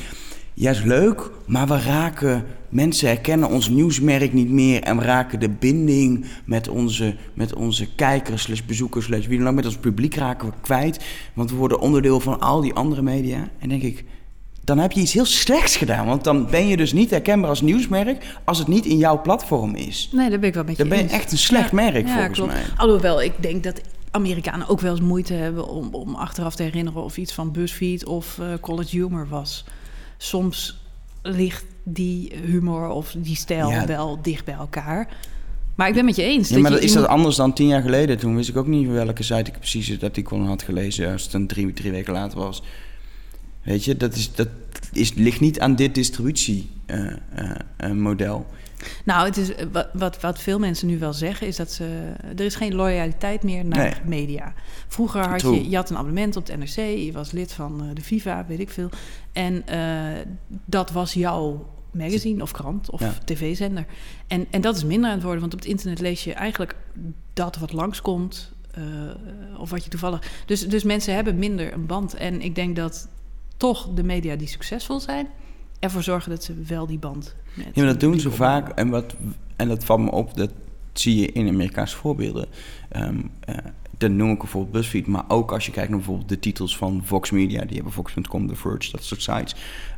Juist 0.54 0.84
leuk, 0.86 1.30
maar 1.46 1.68
we 1.68 1.80
raken... 1.82 2.46
Mensen 2.70 3.08
herkennen 3.08 3.50
ons 3.50 3.70
nieuwsmerk 3.70 4.34
niet 4.34 4.50
meer... 4.50 4.82
en 4.84 4.98
we 4.98 5.04
raken 5.04 5.40
de 5.40 5.50
binding 5.50 6.26
met 6.46 6.68
onze, 6.68 7.16
met 7.34 7.54
onze 7.54 7.96
kijkers, 7.96 8.42
slash 8.42 8.62
bezoekers... 8.62 9.06
Slash 9.06 9.26
wie 9.28 9.38
dan 9.38 9.48
ook, 9.48 9.54
met 9.54 9.66
ons 9.66 9.78
publiek 9.78 10.16
raken 10.16 10.48
we 10.48 10.54
kwijt. 10.62 11.04
Want 11.34 11.50
we 11.50 11.56
worden 11.56 11.80
onderdeel 11.80 12.20
van 12.20 12.40
al 12.40 12.62
die 12.62 12.74
andere 12.74 13.02
media. 13.02 13.50
En 13.60 13.70
denk 13.70 13.82
ik, 13.82 14.04
dan 14.64 14.78
heb 14.78 14.92
je 14.92 15.02
iets 15.02 15.14
heel 15.14 15.26
slechts 15.26 15.76
gedaan. 15.76 16.06
Want 16.06 16.24
dan 16.24 16.50
ben 16.50 16.68
je 16.68 16.78
dus 16.78 16.94
niet 16.94 17.10
herkenbaar 17.10 17.50
als 17.50 17.62
nieuwsmerk... 17.62 18.38
als 18.44 18.58
het 18.58 18.68
niet 18.68 18.86
in 18.86 18.98
jouw 18.98 19.22
platform 19.22 19.76
is. 19.76 20.10
Nee, 20.12 20.30
daar 20.30 20.40
ben 20.40 20.50
ik 20.50 20.56
wel 20.56 20.64
met 20.64 20.72
je 20.72 20.78
Dan 20.78 20.90
ben 20.90 20.98
je 20.98 21.04
eens. 21.04 21.14
echt 21.14 21.32
een 21.32 21.38
slecht 21.38 21.70
Ja, 21.70 21.76
merk, 21.76 22.08
ja, 22.08 22.14
volgens 22.14 22.38
klopt. 22.40 22.54
mij. 22.54 22.64
Alhoewel, 22.78 23.22
ik 23.22 23.34
denk 23.40 23.64
dat 23.64 23.82
Amerikanen 24.12 24.68
ook 24.68 24.80
wel 24.80 24.92
eens 24.92 25.02
moeite 25.02 25.34
hebben 25.34 25.68
om, 25.68 25.88
om 25.92 26.16
achteraf 26.16 26.56
te 26.56 26.64
herinneren 26.64 27.04
of 27.04 27.18
iets 27.18 27.34
van 27.34 27.52
BuzzFeed 27.52 28.06
of 28.06 28.40
eh, 28.40 28.46
College 28.62 28.98
Humor 28.98 29.28
was. 29.30 29.66
Soms 30.24 30.82
ligt 31.22 31.66
die 31.84 32.32
humor 32.46 32.90
of 32.90 33.16
die 33.18 33.36
stijl 33.36 33.70
Ja. 33.70 33.86
wel 33.86 34.20
dicht 34.22 34.46
bij 34.46 34.54
elkaar. 34.54 35.08
Maar 35.76 35.88
ik 35.88 35.94
ben 35.94 36.06
met 36.06 36.16
je 36.16 36.24
eens. 36.24 36.50
Ja, 36.50 36.58
maar 36.58 36.72
je 36.72 36.76
dat 36.76 36.86
is 36.86 36.94
dat 36.94 37.08
anders 37.08 37.36
dan 37.36 37.54
tien 37.54 37.68
jaar 37.68 37.82
geleden. 37.82 38.18
Toen 38.18 38.36
wist 38.36 38.50
ik 38.50 38.58
ook 38.58 38.68
niet 38.68 38.88
welke 38.88 39.24
site 39.24 39.52
ik 39.52 39.60
precies 39.60 39.88
het 39.88 40.04
artikel 40.04 40.40
had 40.40 40.64
gelezen... 40.64 41.12
als 41.12 41.24
het 41.24 41.34
een 41.34 41.48
drie, 41.48 41.74
drie 41.74 41.92
weken 41.92 42.14
later 42.14 42.40
was. 42.40 42.64
Weet 43.64 43.84
je, 43.84 43.98
dat, 43.98 44.16
is, 44.16 44.36
dat 44.36 44.48
is, 44.92 45.14
ligt 45.14 45.40
niet 45.40 45.60
aan 45.60 45.76
dit 45.76 45.96
distributiemodel. 45.96 48.46
Nou, 49.06 49.26
het 49.26 49.38
is, 49.38 49.56
eh, 49.56 49.66
wat, 49.72 49.88
wat, 49.94 50.22
wat 50.22 50.40
veel 50.40 50.60
mensen 50.60 50.88
nu 50.88 51.00
wel 51.00 51.14
zeggen 51.14 51.48
is 51.48 51.56
dat 51.56 51.72
ze, 51.72 52.14
er 52.36 52.42
is 52.46 52.56
geen 52.56 52.76
loyaliteit 52.76 53.44
meer 53.44 53.66
naar 53.66 54.00
Nee. 54.06 54.20
media. 54.22 54.54
Vroeger 54.88 55.28
had 55.28 55.40
True. 55.40 55.56
je, 55.64 55.70
je 55.70 55.76
had 55.76 55.90
een 55.90 55.98
abonnement 55.98 56.36
op 56.36 56.48
het 56.48 56.58
NRC, 56.58 56.76
je 56.76 57.12
was 57.14 57.32
lid 57.32 57.52
van 57.54 57.82
eh, 57.82 57.88
de 57.94 58.02
Viva, 58.02 58.46
weet 58.48 58.60
ik 58.60 58.70
veel. 58.70 58.90
En 59.32 59.68
eh, 59.68 60.26
dat 60.66 60.92
was 60.92 61.14
jouw 61.14 61.70
magazine 61.92 62.42
of 62.42 62.52
krant 62.52 62.90
of 62.90 63.00
Ja. 63.00 63.14
tv-zender. 63.26 63.86
En, 64.28 64.46
en 64.52 64.62
dat 64.62 64.76
is 64.76 64.84
minder 64.84 65.08
aan 65.10 65.16
het 65.16 65.24
worden, 65.24 65.42
want 65.42 65.54
op 65.54 65.60
het 65.60 65.68
internet 65.68 66.00
lees 66.00 66.24
je 66.24 66.34
eigenlijk 66.34 66.76
dat 67.34 67.58
wat 67.58 67.72
langskomt. 67.74 68.52
eh 68.72 68.82
of 69.58 69.70
wat 69.70 69.84
je 69.84 69.90
toevallig. 69.90 70.32
Dus, 70.46 70.68
dus 70.68 70.84
mensen 70.84 71.14
hebben 71.16 71.36
minder 71.40 71.74
een 71.74 71.86
band. 71.86 72.14
En 72.14 72.42
ik 72.42 72.56
denk 72.56 72.76
dat 72.76 73.08
toch 73.58 73.90
de 73.94 74.04
media 74.04 74.36
die 74.36 74.48
succesvol 74.48 75.00
zijn, 75.00 75.28
ervoor 75.84 76.04
zorgen 76.04 76.30
dat 76.30 76.44
ze 76.44 76.54
wel 76.68 76.88
die 76.88 77.00
band. 77.00 77.36
Met 77.54 77.66
Ja, 77.66 77.72
maar 77.76 77.86
dat 77.86 78.00
doen 78.00 78.20
ze 78.20 78.32
vaak. 78.32 78.70
En, 78.70 78.90
wat, 78.90 79.16
en 79.56 79.68
dat 79.68 79.86
valt 79.86 80.00
me 80.00 80.12
op, 80.12 80.38
dat 80.38 80.52
zie 80.94 81.16
je 81.20 81.32
in 81.32 81.48
Amerikaanse 81.48 81.96
voorbeelden. 81.96 82.46
Eh, 82.90 83.08
dat 83.98 84.12
noem 84.12 84.32
ik 84.32 84.38
bijvoorbeeld 84.38 84.74
BuzzFeed. 84.74 85.08
Maar 85.08 85.24
ook 85.28 85.52
als 85.52 85.66
je 85.66 85.72
kijkt 85.72 85.90
naar 85.90 85.98
bijvoorbeeld 85.98 86.30
de 86.30 86.40
titels 86.40 86.78
van 86.78 87.02
Vox 87.06 87.32
Media. 87.32 87.66
Die 87.66 87.76
hebben 87.76 87.94
Vox.com, 87.94 88.48
The 88.48 88.56
Verge, 88.56 88.92
dat 88.92 89.04
soort 89.04 89.22
sites. 89.22 89.56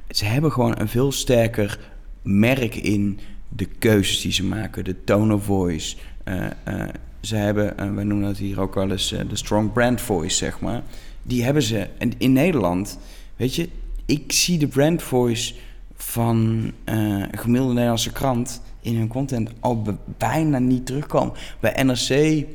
Ze 0.09 0.25
hebben 0.25 0.51
gewoon 0.51 0.79
een 0.79 0.87
veel 0.87 1.11
sterker 1.11 1.79
merk 2.21 2.75
in 2.75 3.19
de 3.49 3.65
keuzes 3.65 4.21
die 4.21 4.31
ze 4.31 4.43
maken. 4.43 4.83
De 4.83 5.03
tone 5.03 5.33
of 5.33 5.43
voice. 5.43 5.95
Eh, 6.23 6.45
eh, 6.63 6.89
ze 7.21 7.35
hebben, 7.35 7.77
eh, 7.77 7.93
wij 7.93 8.03
noemen 8.03 8.27
dat 8.27 8.37
hier 8.37 8.59
ook 8.59 8.75
wel 8.75 8.91
eens 8.91 9.09
de 9.09 9.35
strong 9.35 9.73
brand 9.73 10.01
voice, 10.01 10.35
zeg 10.35 10.59
maar. 10.59 10.83
Die 11.23 11.43
hebben 11.43 11.63
ze. 11.63 11.87
En 11.97 12.11
in 12.17 12.33
Nederland, 12.33 12.99
weet 13.35 13.55
je, 13.55 13.69
ik 14.05 14.31
zie 14.31 14.57
de 14.57 14.67
brand 14.67 15.03
voice 15.03 15.53
van 15.95 16.71
een 16.85 17.27
gemiddelde 17.37 17.73
Nederlandse 17.73 18.11
krant 18.11 18.61
in 18.81 18.97
hun 18.97 19.07
content 19.07 19.49
al 19.59 19.99
bijna 20.17 20.59
niet 20.59 20.85
terugkomen. 20.85 21.33
Bij 21.59 21.83
NRC 21.83 22.45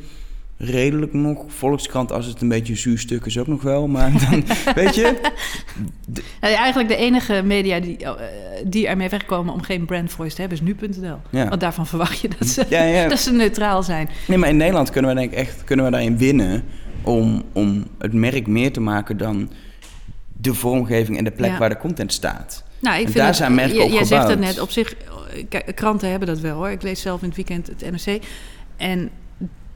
redelijk 0.57 1.13
nog. 1.13 1.45
Volkskrant, 1.47 2.13
als 2.13 2.27
het 2.27 2.41
een 2.41 2.49
beetje 2.49 2.73
een 2.73 2.79
zuur 2.79 2.99
stuk 2.99 3.25
is, 3.25 3.39
ook 3.39 3.47
nog 3.47 3.63
wel. 3.63 3.89
Maar 3.89 4.13
dan, 4.31 4.45
weet 4.83 4.95
je, 4.95 5.19
Nou 6.41 6.55
eigenlijk 6.55 6.89
de 6.89 6.97
enige 6.97 7.43
media 7.45 7.81
die, 7.81 7.97
eh, 7.97 8.13
die 8.67 8.87
ermee 8.87 9.09
wegkomen 9.09 9.55
om 9.55 9.63
geen 9.63 9.85
brand 9.85 10.11
voice 10.11 10.35
te 10.35 10.41
hebben 10.41 10.59
is 10.59 10.65
nu.nl. 10.65 11.17
Ja. 11.31 11.49
Want 11.49 11.61
daarvan 11.61 11.87
verwacht 11.87 12.21
je 12.21 12.29
dat 12.39 12.49
ze, 12.49 12.67
Ja, 12.69 12.83
ja. 12.83 13.09
dat 13.09 13.19
ze 13.19 13.33
neutraal 13.33 13.83
zijn. 13.83 14.09
Nee, 14.29 14.39
maar 14.39 14.49
in 14.49 14.57
Nederland 14.57 14.91
kunnen 14.91 15.11
we 15.11 15.17
denk 15.17 15.33
ik 15.33 15.39
echt 15.39 15.65
kunnen 15.65 15.85
we 15.85 15.91
daarin 15.91 16.19
winnen 16.19 16.63
om, 17.03 17.43
om 17.53 17.87
het 17.99 18.13
merk 18.13 18.47
meer 18.47 18.73
te 18.73 18.81
maken 18.81 19.17
dan 19.17 19.51
de 20.33 20.55
vormgeving 20.55 21.19
en 21.19 21.25
de 21.25 21.31
plek 21.31 21.59
waar 21.59 21.69
de 21.69 21.77
content 21.77 22.13
staat. 22.13 22.65
Nou, 22.81 22.95
ik 22.95 23.01
En 23.01 23.05
vind 23.05 23.17
daar 23.17 23.27
het- 23.27 23.37
zijn 23.37 23.55
merken 23.55 23.77
j- 23.77 23.81
op 23.83 23.91
Jij 23.91 24.05
zegt 24.05 24.21
gebouwd. 24.21 24.39
net, 24.39 24.61
op 24.61 24.71
zich, 24.71 24.95
eh, 25.51 25.61
kranten 25.75 26.11
hebben 26.11 26.29
dat 26.29 26.39
wel 26.41 26.57
hoor. 26.57 26.71
Ik 26.71 26.83
lees 26.83 27.01
zelf 27.01 27.21
in 27.23 27.27
het 27.29 27.37
weekend 27.37 27.67
het 27.67 27.91
NRC. 27.91 28.23
En 28.77 29.11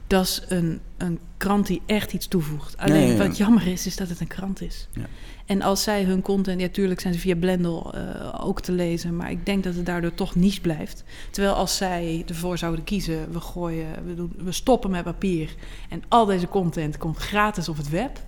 dat 0.07 0.23
is 0.25 0.41
een, 0.47 0.79
een 0.97 1.19
krant 1.37 1.67
die 1.67 1.81
echt 1.85 2.13
iets 2.13 2.27
toevoegt. 2.27 2.77
Alleen 2.77 3.01
Ja, 3.01 3.05
ja, 3.07 3.11
ja. 3.11 3.27
wat 3.27 3.37
jammer 3.37 3.67
is, 3.67 3.85
is 3.85 3.95
dat 3.95 4.09
het 4.09 4.19
een 4.19 4.27
krant 4.27 4.61
is. 4.61 4.87
Ja. 4.91 5.05
En 5.45 5.61
als 5.61 5.83
zij 5.83 6.03
hun 6.03 6.21
content, 6.21 6.61
ja, 6.61 6.67
tuurlijk 6.69 6.99
zijn 6.99 7.13
ze 7.13 7.19
via 7.19 7.35
Blendel 7.35 7.93
eh, 7.93 8.45
ook 8.45 8.61
te 8.61 8.71
lezen, 8.71 9.15
maar 9.15 9.31
ik 9.31 9.45
denk 9.45 9.63
dat 9.63 9.75
het 9.75 9.85
daardoor 9.85 10.13
toch 10.13 10.35
niche 10.35 10.61
blijft. 10.61 11.03
Terwijl 11.31 11.53
als 11.55 11.77
zij 11.77 12.23
ervoor 12.27 12.57
zouden 12.57 12.83
kiezen, 12.83 13.31
we 13.31 13.39
gooien, 13.39 13.87
we, 14.05 14.15
doen, 14.15 14.33
we 14.37 14.51
stoppen 14.51 14.89
met 14.91 15.03
papier 15.03 15.55
en 15.89 16.03
al 16.07 16.25
deze 16.25 16.47
content 16.47 16.97
komt 16.97 17.17
gratis 17.17 17.69
op 17.69 17.77
het 17.77 17.89
web. 17.89 18.19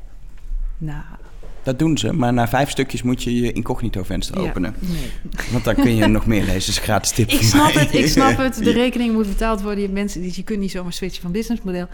Nou, 0.78 1.04
Dat 1.68 1.80
doen 1.80 1.98
ze, 1.98 2.14
maar 2.14 2.34
na 2.34 2.48
vijf 2.48 2.70
stukjes 2.70 3.02
moet 3.02 3.24
je 3.24 3.34
je 3.42 3.52
incognito 3.52 4.04
venster 4.04 4.42
ja, 4.42 4.50
openen. 4.50 4.76
nee. 4.80 5.12
Want 5.52 5.64
dan 5.64 5.76
kun 5.76 5.96
je 5.96 6.06
nog 6.08 6.26
meer 6.26 6.40
lezen. 6.44 6.54
Dat 6.60 6.68
is 6.68 6.78
een 6.78 6.84
gratis 6.84 7.12
tip 7.12 7.30
Ik 7.40 7.42
snap 7.42 7.74
mij. 7.74 7.84
het, 7.84 7.94
ik 7.94 8.08
snap 8.08 8.38
het. 8.38 8.56
De 8.64 8.72
rekening 8.72 9.14
moet 9.14 9.28
betaald 9.28 9.62
worden. 9.62 9.82
Je 9.82 9.90
mensen 9.90 10.22
die 10.22 10.32
je 10.36 10.44
kunt 10.44 10.60
niet 10.60 10.72
zomaar 10.72 10.94
switchen 10.94 11.22
van 11.22 11.32
businessmodel. 11.32 11.88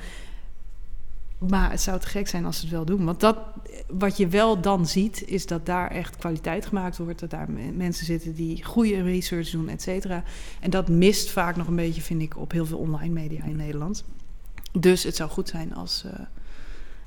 Maar 1.49 1.71
het 1.71 1.81
zou 1.81 1.99
te 1.99 2.07
gek 2.07 2.27
zijn 2.27 2.45
als 2.45 2.55
ze 2.55 2.61
het 2.61 2.71
wel 2.71 2.85
doen. 2.85 3.05
Want 3.05 3.19
dat, 3.19 3.37
wat 3.87 4.17
je 4.17 4.27
wel 4.27 4.61
dan 4.61 4.87
ziet, 4.87 5.23
is 5.27 5.45
dat 5.45 5.65
daar 5.65 5.91
echt 5.91 6.17
kwaliteit 6.17 6.65
gemaakt 6.65 6.97
wordt. 6.97 7.19
Dat 7.19 7.29
daar 7.29 7.51
me- 7.51 7.71
mensen 7.71 8.05
zitten 8.05 8.35
die 8.35 8.63
goede 8.63 9.01
research 9.01 9.49
doen, 9.49 9.69
et 9.69 9.81
cetera. 9.81 10.23
En 10.59 10.69
dat 10.69 10.89
mist 10.89 11.29
vaak 11.29 11.55
nog 11.55 11.67
een 11.67 11.75
beetje, 11.75 12.01
vind 12.01 12.21
ik, 12.21 12.37
op 12.37 12.51
heel 12.51 12.65
veel 12.65 12.77
online 12.77 13.13
media 13.13 13.43
in 13.45 13.55
Nederland. 13.55 14.03
Dus 14.79 15.03
het 15.03 15.15
zou 15.15 15.29
goed 15.29 15.49
zijn 15.49 15.75
als, 15.75 16.03
eh, 16.05 16.19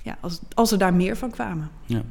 ja, 0.03 0.19
als, 0.21 0.41
als 0.55 0.73
er 0.73 0.79
daar 0.79 0.95
meer 0.95 1.17
van 1.17 1.31
kwamen. 1.31 1.71
Ja. 1.87 2.03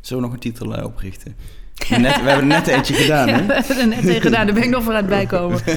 Zullen 0.00 0.22
we 0.22 0.28
nog 0.28 0.36
een 0.36 0.42
titel 0.42 0.76
eh, 0.76 0.84
oprichten? 0.84 1.36
We 1.76 1.84
hebben, 1.86 2.10
net, 2.10 2.22
we 2.22 2.28
hebben 2.28 2.50
er 2.50 2.60
net 2.60 2.66
eentje 2.66 2.94
gedaan, 3.02 3.28
Ja, 3.28 3.34
hè? 3.34 3.46
we 3.46 3.52
hebben 3.54 3.78
er 3.78 3.86
net 3.86 4.00
tegen 4.00 4.20
gedaan. 4.20 4.46
Daar 4.46 4.54
ben 4.54 4.64
ik 4.64 4.70
nog 4.70 4.82
voor 4.82 4.92
aan 4.92 4.98
het 4.98 5.08
bijkomen. 5.08 5.60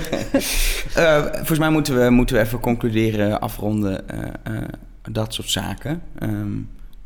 Eh, 0.96 1.24
volgens 1.24 1.60
mij 1.60 1.70
moeten 1.70 2.04
we, 2.04 2.10
moeten 2.10 2.36
we 2.36 2.42
even 2.42 2.60
concluderen, 2.60 3.42
afronden, 3.42 4.10
eh, 4.44 4.54
dat 5.12 5.34
soort 5.34 5.50
zaken. 5.50 6.02
Ehm, 6.20 6.58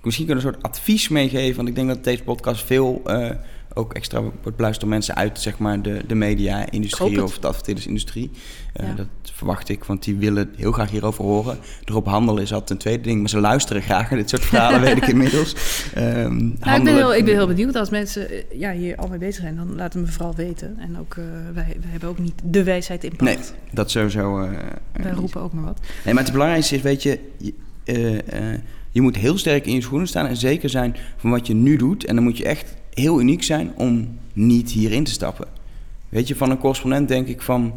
misschien 0.01 0.25
kunnen 0.25 0.43
we 0.43 0.49
een 0.49 0.53
soort 0.55 0.63
advies 0.63 1.07
meegeven, 1.07 1.55
want 1.55 1.67
ik 1.67 1.75
denk 1.75 1.87
dat 1.87 2.03
deze 2.03 2.23
podcast 2.23 2.65
veel 2.65 3.01
ook 3.73 3.93
extra 3.93 4.21
wordt 4.21 4.55
beluisterd 4.57 4.79
door 4.79 4.89
mensen 4.89 5.15
uit 5.15 5.39
zeg 5.39 5.57
maar, 5.57 5.81
de, 5.81 6.01
de 6.07 6.15
media-industrie 6.15 7.23
of 7.23 7.39
de 7.39 7.47
adverteerdersindustrie. 7.47 8.31
Eh, 8.73 8.87
Ja. 8.87 8.93
Dat 8.93 9.07
verwacht 9.23 9.69
ik, 9.69 9.83
want 9.83 10.03
die 10.03 10.15
willen 10.15 10.49
heel 10.55 10.71
graag 10.71 10.89
hierover 10.91 11.23
horen. 11.23 11.57
Erop 11.85 12.05
handelen 12.05 12.43
is 12.43 12.51
altijd 12.53 12.69
een 12.69 12.77
tweede 12.77 13.03
ding, 13.03 13.19
maar 13.19 13.29
ze 13.29 13.39
luisteren 13.39 13.81
graag 13.81 14.09
naar 14.09 14.19
dit 14.19 14.29
soort 14.29 14.45
verhalen, 14.45 14.81
weet 14.87 14.97
ik 14.97 15.07
inmiddels. 15.07 15.55
Nou, 15.95 16.77
ik, 16.77 16.83
ben 16.83 16.95
heel, 16.95 17.15
ik 17.15 17.25
ben 17.25 17.33
heel 17.33 17.47
benieuwd. 17.47 17.75
Als 17.75 17.89
mensen 17.89 18.29
eh, 18.29 18.43
ja, 18.59 18.71
hier 18.71 18.95
al 18.95 19.07
mee 19.07 19.19
bezig 19.19 19.41
zijn, 19.41 19.55
dan 19.55 19.75
laten 19.75 19.99
we 19.99 20.05
me 20.05 20.11
vooral 20.11 20.35
weten. 20.35 20.75
En 20.79 20.97
ook, 20.99 21.15
eh, 21.15 21.23
wij, 21.53 21.53
wij 21.53 21.89
hebben 21.89 22.09
ook 22.09 22.19
niet 22.19 22.41
de 22.43 22.63
wijsheid 22.63 23.03
in 23.03 23.15
pacht. 23.15 23.21
Nee, 23.21 23.37
dat 23.71 23.91
sowieso. 23.91 24.41
eh, 24.41 24.49
wij 24.91 25.05
niet. 25.11 25.13
roepen 25.19 25.41
ook 25.41 25.53
maar 25.53 25.63
wat. 25.63 25.79
Nee, 26.05 26.13
maar 26.13 26.23
het 26.23 26.31
belangrijkste 26.31 26.75
is, 26.75 26.81
weet 26.81 27.03
je, 27.03 27.19
je, 27.37 27.53
eh, 27.83 28.51
eh, 28.53 28.59
je 28.91 29.01
moet 29.01 29.15
heel 29.15 29.37
sterk 29.37 29.65
in 29.65 29.73
je 29.73 29.81
schoenen 29.81 30.07
staan 30.07 30.25
en 30.27 30.37
zeker 30.37 30.69
zijn 30.69 30.95
van 31.17 31.29
wat 31.29 31.47
je 31.47 31.53
nu 31.53 31.75
doet. 31.77 32.05
En 32.05 32.15
dan 32.15 32.23
moet 32.23 32.37
je 32.37 32.45
echt 32.45 32.75
heel 32.93 33.19
uniek 33.19 33.43
zijn 33.43 33.71
om 33.75 34.17
niet 34.33 34.71
hierin 34.71 35.03
te 35.03 35.11
stappen. 35.11 35.47
Weet 36.09 36.27
je, 36.27 36.35
van 36.35 36.51
een 36.51 36.57
correspondent 36.57 37.07
denk 37.07 37.27
ik 37.27 37.41
van, 37.41 37.73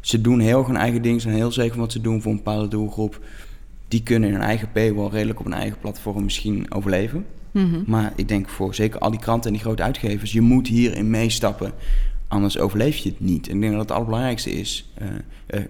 ze 0.00 0.20
doen 0.20 0.40
heel 0.40 0.66
hun 0.66 0.76
eigen 0.76 1.02
ding, 1.02 1.20
zijn 1.20 1.34
heel 1.34 1.52
zeker 1.52 1.72
van 1.72 1.80
wat 1.80 1.92
ze 1.92 2.00
doen 2.00 2.22
voor 2.22 2.30
een 2.30 2.36
bepaalde 2.36 2.68
doelgroep. 2.68 3.20
Die 3.88 4.02
kunnen 4.02 4.28
in 4.28 4.34
hun 4.34 4.44
eigen 4.44 4.72
paywall 4.72 5.08
redelijk 5.08 5.40
op 5.40 5.46
een 5.46 5.52
eigen 5.52 5.78
platform 5.78 6.24
misschien 6.24 6.72
overleven. 6.72 7.26
Mhm. 7.50 7.82
Maar 7.86 8.12
ik 8.16 8.28
denk 8.28 8.48
voor 8.48 8.74
zeker 8.74 9.00
al 9.00 9.10
die 9.10 9.20
kranten 9.20 9.46
en 9.46 9.56
die 9.56 9.64
grote 9.64 9.82
uitgevers, 9.82 10.32
je 10.32 10.40
moet 10.40 10.68
hierin 10.68 11.10
meestappen. 11.10 11.72
Anders 12.28 12.58
overleef 12.58 12.96
je 12.96 13.08
het 13.08 13.20
niet. 13.20 13.48
En 13.48 13.54
ik 13.54 13.60
denk 13.60 13.72
dat 13.72 13.82
het 13.82 13.90
allerbelangrijkste 13.90 14.50
is, 14.50 14.90
eh, 14.94 15.08
eh, 15.46 15.62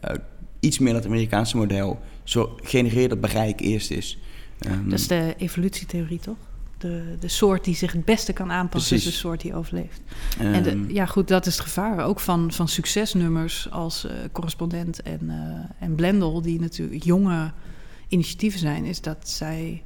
eh, 0.00 0.14
iets 0.60 0.78
meer 0.78 0.92
dat 0.92 1.06
Amerikaanse 1.06 1.56
model. 1.56 2.00
Zo 2.24 2.58
genereer 2.62 3.08
dat 3.08 3.20
bereik 3.20 3.60
eerst 3.60 3.90
is. 3.90 4.18
Ehm, 4.58 4.88
Dat 4.88 4.98
is 4.98 5.06
de 5.06 5.34
evolutietheorie, 5.38 6.18
toch? 6.18 6.49
De, 6.80 7.16
de 7.20 7.28
soort 7.28 7.64
die 7.64 7.74
zich 7.74 7.92
het 7.92 8.04
beste 8.04 8.32
kan 8.32 8.52
aanpassen, 8.52 8.96
is 8.96 9.04
de 9.04 9.10
soort 9.10 9.40
die 9.40 9.54
overleeft. 9.54 10.00
ehm, 10.38 10.52
en 10.52 10.62
de, 10.62 10.94
ja, 10.94 11.06
goed, 11.06 11.28
dat 11.28 11.46
is 11.46 11.52
het 11.56 11.62
gevaar. 11.64 12.04
Ook 12.04 12.20
van, 12.20 12.52
van 12.52 12.68
succesnummers 12.68 13.70
als 13.70 14.04
eh, 14.04 14.12
correspondent 14.32 15.02
en, 15.02 15.20
eh, 15.28 15.84
en 15.86 15.94
Blendel, 15.94 16.42
die 16.42 16.60
natuurlijk 16.60 17.02
jonge 17.04 17.50
initiatieven 18.08 18.60
zijn, 18.60 18.84
is 18.84 19.00
dat 19.00 19.28
zij 19.28 19.82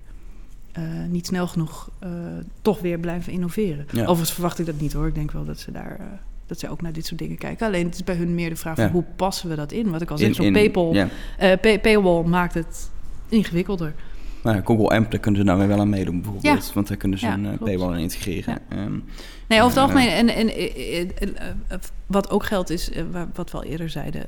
eh, 0.73 0.83
niet 1.09 1.27
snel 1.27 1.47
genoeg 1.47 1.91
toch 2.63 2.81
weer 2.81 2.99
blijven 2.99 3.33
innoveren. 3.33 3.87
Ja. 3.93 4.01
Overigens 4.03 4.33
verwacht 4.33 4.59
ik 4.59 4.67
dat 4.67 4.81
niet 4.81 4.93
hoor. 4.93 5.07
Ik 5.07 5.15
denk 5.15 5.31
wel 5.33 5.45
dat 5.45 5.59
ze 5.59 5.73
daar. 5.73 6.01
dat 6.47 6.59
ze 6.59 6.69
ook 6.69 6.83
naar 6.83 6.93
dit 6.93 7.07
soort 7.07 7.19
dingen 7.21 7.39
kijken. 7.39 7.67
Alleen 7.67 7.85
het 7.87 7.95
is 7.95 8.05
bij 8.05 8.15
hun 8.17 8.35
meer 8.35 8.49
de 8.49 8.57
vraag 8.57 8.75
van 8.75 8.85
Ja. 8.85 8.91
hoe 8.91 9.05
passen 9.17 9.49
we 9.49 9.55
dat 9.57 9.73
in? 9.73 9.91
Wat 9.91 10.03
ik 10.03 10.11
al 10.11 10.19
zeg, 10.19 10.35
zo'n 10.35 10.53
pay- 11.61 11.81
paywall 11.81 12.23
maakt 12.25 12.55
het 12.55 12.91
ingewikkelder. 13.29 13.95
Maar 14.45 14.61
Google 14.65 14.89
AMP, 14.89 15.11
daar 15.11 15.21
kunnen 15.21 15.41
ze 15.41 15.47
nou 15.47 15.59
weer 15.59 15.69
wel 15.69 15.81
aan 15.81 15.89
meedoen 15.89 16.21
bijvoorbeeld. 16.23 16.67
Ja. 16.67 16.73
Want 16.75 16.89
daar 16.89 16.97
kunnen 16.97 17.19
ze 17.19 17.27
een 17.27 17.41
uh, 17.41 17.47
klopt. 17.47 17.65
paywall 17.65 17.93
in 17.95 17.99
integreren. 18.01 18.59
Ehm, 18.69 18.99
Nee, 19.49 19.63
over 19.63 19.65
het 19.67 19.75
Ja. 19.75 19.81
algemeen. 19.83 20.09
En, 20.09 20.29
en 20.29 20.49
eh, 20.49 20.65
eh, 21.01 21.01
eh, 21.01 21.29
eh, 21.69 21.79
wat 22.07 22.31
ook 22.31 22.45
geldt 22.45 22.71
is, 22.71 22.91
eh, 22.91 23.03
wa- 23.11 23.29
wat 23.35 23.51
we 23.51 23.57
al 23.57 23.65
eerder 23.65 23.91
zeiden, 23.91 24.23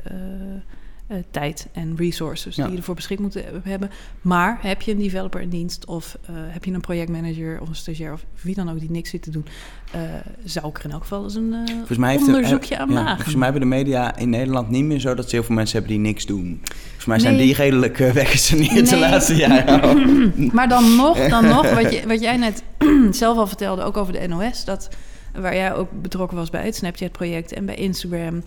eh, 1.06 1.16
tijd 1.30 1.66
en 1.72 1.92
resources 1.96 2.56
Ja. 2.56 2.62
die 2.62 2.72
je 2.72 2.78
ervoor 2.78 2.94
beschikt 2.94 3.20
moeten 3.20 3.44
hebben. 3.62 3.90
Maar 4.20 4.58
heb 4.60 4.82
je 4.82 4.92
een 4.92 4.98
developer 4.98 5.40
in 5.40 5.48
dienst 5.48 5.86
of 5.86 6.18
eh, 6.26 6.34
heb 6.36 6.64
je 6.64 6.72
een 6.72 6.80
projectmanager 6.80 7.60
of 7.60 7.68
een 7.68 7.74
stagiair 7.74 8.12
of 8.12 8.24
wie 8.42 8.54
dan 8.54 8.70
ook 8.70 8.80
die 8.80 8.90
niks 8.90 9.10
zit 9.10 9.22
te 9.22 9.30
doen, 9.30 9.46
eh, 9.92 10.00
zou 10.44 10.66
ik 10.68 10.78
er 10.78 10.84
in 10.84 10.90
elk 10.90 11.00
geval 11.02 11.24
eens 11.24 11.34
een 11.34 11.50
de- 11.50 12.24
onderzoekje 12.26 12.78
aan 12.78 12.88
ja, 12.88 12.94
wagen. 12.94 13.14
Volgens 13.14 13.34
mij 13.34 13.44
hebben 13.44 13.62
de 13.68 13.74
media 13.76 14.16
in 14.16 14.30
Nederland 14.30 14.70
niet 14.70 14.84
meer 14.84 15.00
zo 15.00 15.14
dat 15.14 15.28
ze 15.28 15.34
heel 15.36 15.44
veel 15.44 15.54
mensen 15.54 15.78
hebben 15.78 15.96
die 15.96 16.06
niks 16.06 16.26
doen. 16.26 16.60
Volgens 16.82 17.04
mij 17.06 17.18
zijn 17.18 17.34
Nee. 17.36 17.46
die 17.46 17.54
redelijk 17.54 17.98
uh, 17.98 18.10
weggesaneerd 18.10 18.88
de 18.88 18.96
Nee. 18.96 19.00
laatste 19.10 19.34
jaren. 19.36 20.32
Maar 20.54 20.68
dan 20.68 20.96
nog, 20.96 21.28
dan 21.28 21.44
nog 21.44 21.70
wat, 21.74 21.92
je, 21.92 22.02
wat 22.08 22.20
jij 22.20 22.36
net 22.36 22.62
zelf 23.10 23.36
al 23.38 23.46
vertelde, 23.46 23.82
ook 23.82 23.96
over 23.96 24.12
de 24.12 24.26
NOS, 24.28 24.64
dat 24.64 24.88
waar 25.34 25.54
jij 25.54 25.74
ook 25.74 25.88
betrokken 26.02 26.36
was 26.36 26.50
bij 26.50 26.64
het 26.64 26.76
Snapchat-project 26.76 27.52
en 27.52 27.66
bij 27.66 27.74
Instagram. 27.74 28.42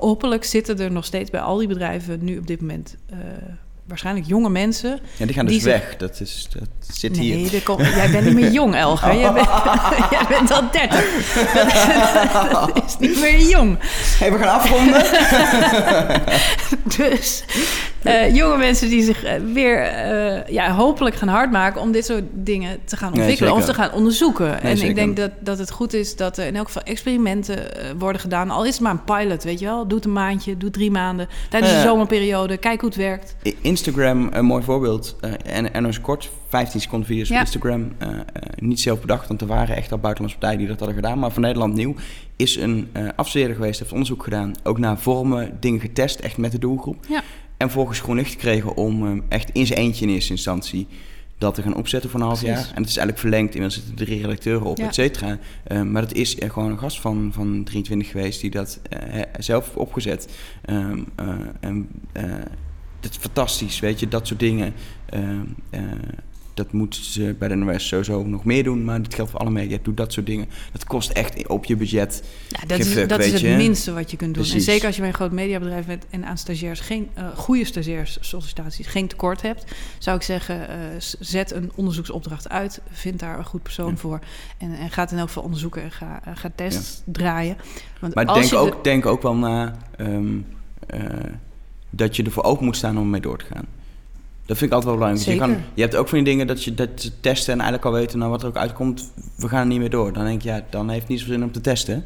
Hopelijk 0.00 0.44
zitten 0.44 0.78
er 0.80 0.92
nog 0.92 1.04
steeds 1.04 1.30
bij 1.30 1.40
al 1.40 1.56
die 1.56 1.68
bedrijven 1.68 2.24
nu 2.24 2.38
op 2.38 2.46
dit 2.46 2.60
moment 2.60 2.96
eh, 3.10 3.16
waarschijnlijk 3.86 4.26
jonge 4.26 4.48
mensen. 4.50 5.00
Ja, 5.16 5.24
die 5.26 5.34
gaan 5.34 5.44
dus 5.46 5.54
Die 5.54 5.62
zich- 5.62 5.72
weg. 5.72 5.96
Dat, 5.96 6.20
is, 6.20 6.48
dat 6.58 6.68
zit 6.96 7.16
Nee, 7.16 7.34
hier. 7.36 7.54
er 7.54 7.62
komt- 7.62 7.80
jij 7.86 8.10
bent 8.10 8.24
niet 8.24 8.34
meer 8.34 8.50
jong, 8.50 8.74
Elger. 8.74 9.16
Jij, 9.18 9.32
bent, 9.32 9.46
jij 10.10 10.24
bent 10.28 10.50
al 10.50 10.62
30. 10.70 12.52
Dat 12.74 12.84
is 12.86 12.96
niet 12.98 13.20
meer 13.20 13.40
jong. 13.40 13.78
Hey, 14.18 14.32
we 14.32 14.38
gaan 14.38 14.60
afronden. 14.60 15.02
Dus 16.96 17.44
eh, 18.04 18.34
jonge 18.34 18.56
mensen 18.56 18.88
die 18.88 19.02
zich 19.02 19.24
eh, 19.24 19.34
weer 19.52 19.82
eh, 19.82 20.52
ja, 20.54 20.74
hopelijk 20.74 21.16
gaan 21.16 21.28
hardmaken 21.28 21.80
om 21.80 21.92
dit 21.92 22.04
soort 22.04 22.22
dingen 22.32 22.78
te 22.84 22.96
gaan 22.96 23.10
Nee, 23.12 23.20
ontwikkelen 23.20 23.52
of 23.54 23.64
te 23.64 23.74
gaan 23.74 23.92
onderzoeken. 23.92 24.62
en 24.62 24.76
zeker. 24.76 24.90
ik 24.90 24.94
denk 24.96 25.16
dat, 25.16 25.30
dat 25.40 25.58
het 25.58 25.70
goed 25.70 25.92
is 25.92 26.16
dat 26.16 26.38
er 26.38 26.46
in 26.46 26.56
elk 26.56 26.66
geval 26.66 26.82
experimenten 26.82 27.58
worden 27.98 28.20
gedaan. 28.20 28.50
Al 28.50 28.64
is 28.64 28.72
het 28.72 28.80
maar 28.80 28.92
een 28.92 29.04
pilot, 29.04 29.44
weet 29.44 29.58
je 29.58 29.64
wel. 29.64 29.86
Doe 29.86 29.96
het 29.96 30.06
een 30.06 30.12
maandje, 30.12 30.52
doe 30.56 30.64
het 30.64 30.72
drie 30.72 30.90
maanden. 30.90 31.28
Tijdens 31.50 31.72
de 31.72 31.80
zomerperiode, 31.80 32.56
kijk 32.56 32.80
hoe 32.80 32.88
het 32.88 32.98
werkt. 32.98 33.36
Instagram, 33.60 34.28
een 34.32 34.44
mooi 34.44 34.62
voorbeeld. 34.62 35.16
en, 35.44 35.74
en 35.74 35.86
ons 35.86 36.00
kort, 36.00 36.30
15 36.48 36.80
seconden 36.80 37.06
video's 37.08 37.28
Ja. 37.28 37.34
op 37.34 37.40
Instagram. 37.40 37.92
niet 38.56 38.80
zelf 38.80 39.00
bedacht, 39.00 39.28
want 39.28 39.40
er 39.40 39.46
waren 39.46 39.76
echt 39.76 39.92
al 39.92 39.98
buitenlandse 39.98 40.38
partijen 40.38 40.58
die 40.58 40.68
dat 40.76 40.78
hadden 40.78 40.96
gedaan. 41.02 41.18
Maar 41.18 41.32
voor 41.32 41.42
Nederland 41.42 41.74
nieuw 41.74 41.94
is 42.36 42.56
een 42.56 42.88
afstudeerder 43.16 43.56
geweest, 43.56 43.78
heeft 43.78 43.92
onderzoek 43.92 44.22
gedaan. 44.22 44.54
Ook 44.62 44.78
naar 44.78 44.98
vormen, 44.98 45.56
dingen 45.60 45.80
getest, 45.80 46.20
echt 46.20 46.36
met 46.36 46.52
de 46.52 46.58
doelgroep. 46.58 46.96
Ja. 47.08 47.22
En 47.62 47.68
vervolgens 47.68 48.00
groen 48.00 48.16
licht 48.16 48.30
gekregen 48.30 48.76
om 48.76 49.06
eh, 49.06 49.22
echt 49.28 49.50
in 49.52 49.66
zijn 49.66 49.78
eentje 49.78 50.06
in 50.06 50.12
eerste 50.12 50.30
instantie 50.32 50.86
dat 51.38 51.54
te 51.54 51.62
gaan 51.62 51.74
opzetten 51.76 52.10
voor 52.10 52.20
een 52.20 52.26
half 52.26 52.38
Precies. 52.40 52.58
jaar. 52.64 52.74
En 52.74 52.80
het 52.80 52.90
is 52.90 52.96
eigenlijk 52.96 53.18
verlengd. 53.18 53.54
Inmiddels 53.54 53.74
zitten 53.84 54.04
drie 54.06 54.20
redacteuren 54.20 54.66
op, 54.66 54.78
Ja. 54.78 54.86
et 54.86 54.94
cetera. 54.94 55.38
Eh, 55.64 55.82
maar 55.82 56.02
het 56.02 56.12
is 56.14 56.38
eh, 56.38 56.50
gewoon 56.50 56.70
een 56.70 56.78
gast 56.78 57.00
van, 57.00 57.30
van 57.34 57.64
23 57.64 58.10
geweest 58.10 58.40
die 58.40 58.50
dat 58.50 58.80
eh, 58.88 59.20
zelf 59.38 59.64
heeft 59.64 59.76
opgezet. 59.76 60.28
Ehm, 60.64 60.98
eh, 61.16 61.28
en 61.60 61.88
eh, 62.12 62.22
dat 63.00 63.10
is 63.10 63.16
fantastisch, 63.16 63.80
weet 63.80 64.00
je, 64.00 64.08
dat 64.08 64.26
soort 64.26 64.40
dingen. 64.40 64.74
Dat 66.54 66.72
moeten 66.72 67.04
ze 67.04 67.34
bij 67.38 67.48
de 67.48 67.54
NOS 67.54 67.88
sowieso 67.88 68.22
nog 68.24 68.44
meer 68.44 68.64
doen, 68.64 68.84
maar 68.84 69.02
dat 69.02 69.14
geldt 69.14 69.30
voor 69.30 69.40
alle 69.40 69.50
media. 69.50 69.78
Doe 69.82 69.94
dat 69.94 70.12
soort 70.12 70.26
dingen. 70.26 70.46
Dat 70.72 70.84
kost 70.84 71.10
echt 71.10 71.48
op 71.48 71.64
je 71.64 71.76
budget. 71.76 72.22
Ja, 72.48 72.60
dat 72.66 72.78
is, 72.78 72.94
dat 73.08 73.18
is 73.20 73.32
het 73.32 73.40
je. 73.40 73.56
minste 73.56 73.92
wat 73.92 74.10
je 74.10 74.16
kunt 74.16 74.34
doen. 74.34 74.44
En 74.44 74.60
zeker 74.60 74.86
als 74.86 74.94
je 74.94 75.00
bij 75.00 75.10
een 75.10 75.16
groot 75.16 75.32
mediabedrijf 75.32 75.86
bent 75.86 76.06
en 76.10 76.24
aan 76.24 76.38
stagiairs 76.38 76.80
geen 76.80 77.08
eh, 77.14 77.24
goede 77.36 77.64
stagiairs 77.64 78.18
sollicitaties 78.20 78.86
geen 78.86 79.06
tekort 79.06 79.42
hebt, 79.42 79.64
zou 79.98 80.16
ik 80.16 80.22
zeggen, 80.22 80.68
eh, 80.68 80.76
zet 81.20 81.50
een 81.52 81.70
onderzoeksopdracht 81.74 82.48
uit, 82.48 82.80
vind 82.90 83.18
daar 83.18 83.38
een 83.38 83.44
goed 83.44 83.62
persoon 83.62 83.90
Ja. 83.90 83.96
voor 83.96 84.20
en, 84.58 84.72
en 84.78 84.90
ga 84.90 85.02
het 85.02 85.10
in 85.12 85.18
elk 85.18 85.26
geval 85.26 85.42
onderzoeken 85.42 85.82
en 85.82 85.90
ga, 85.90 86.20
eh, 86.24 86.32
ga 86.36 86.50
tests 86.54 87.02
draaien. 87.04 87.56
Want 88.00 88.14
Maar 88.14 88.24
als 88.26 88.38
denk 88.38 88.50
je 88.50 88.56
ook, 88.56 88.70
de- 88.72 88.78
denk 88.90 89.06
ook 89.06 89.22
wel 89.22 89.34
na 89.36 89.76
ehm, 89.96 90.38
eh, 90.86 91.00
dat 91.90 92.16
je 92.16 92.22
ervoor 92.22 92.42
open 92.44 92.64
moet 92.64 92.76
staan 92.76 92.98
om 92.98 93.10
mee 93.10 93.20
door 93.20 93.38
te 93.38 93.44
gaan. 93.44 93.64
Dat 94.46 94.56
vind 94.56 94.70
ik 94.70 94.76
altijd 94.76 94.84
wel 94.84 94.94
belangrijk. 95.08 95.30
Je, 95.30 95.36
kan, 95.46 95.56
je 95.74 95.82
hebt 95.82 95.94
ook 95.96 96.08
van 96.08 96.18
die 96.18 96.26
dingen 96.26 96.46
dat 96.46 96.64
je 96.64 96.74
dat 96.74 97.10
testen 97.22 97.52
en 97.52 97.60
eigenlijk 97.60 97.88
al 97.94 98.00
weten, 98.00 98.18
nou 98.18 98.30
wat 98.30 98.42
er 98.42 98.48
ook 98.48 98.56
uitkomt, 98.56 99.12
we 99.36 99.48
gaan 99.48 99.60
er 99.60 99.66
niet 99.66 99.78
meer 99.78 99.90
door. 99.90 100.12
Dan 100.12 100.24
denk 100.24 100.36
ik, 100.36 100.42
ja, 100.42 100.64
dan 100.70 100.88
heeft 100.88 101.00
het 101.00 101.08
niet 101.10 101.18
zoveel 101.20 101.34
zin 101.34 101.42
om 101.44 101.52
te 101.52 101.60
testen. 101.60 102.04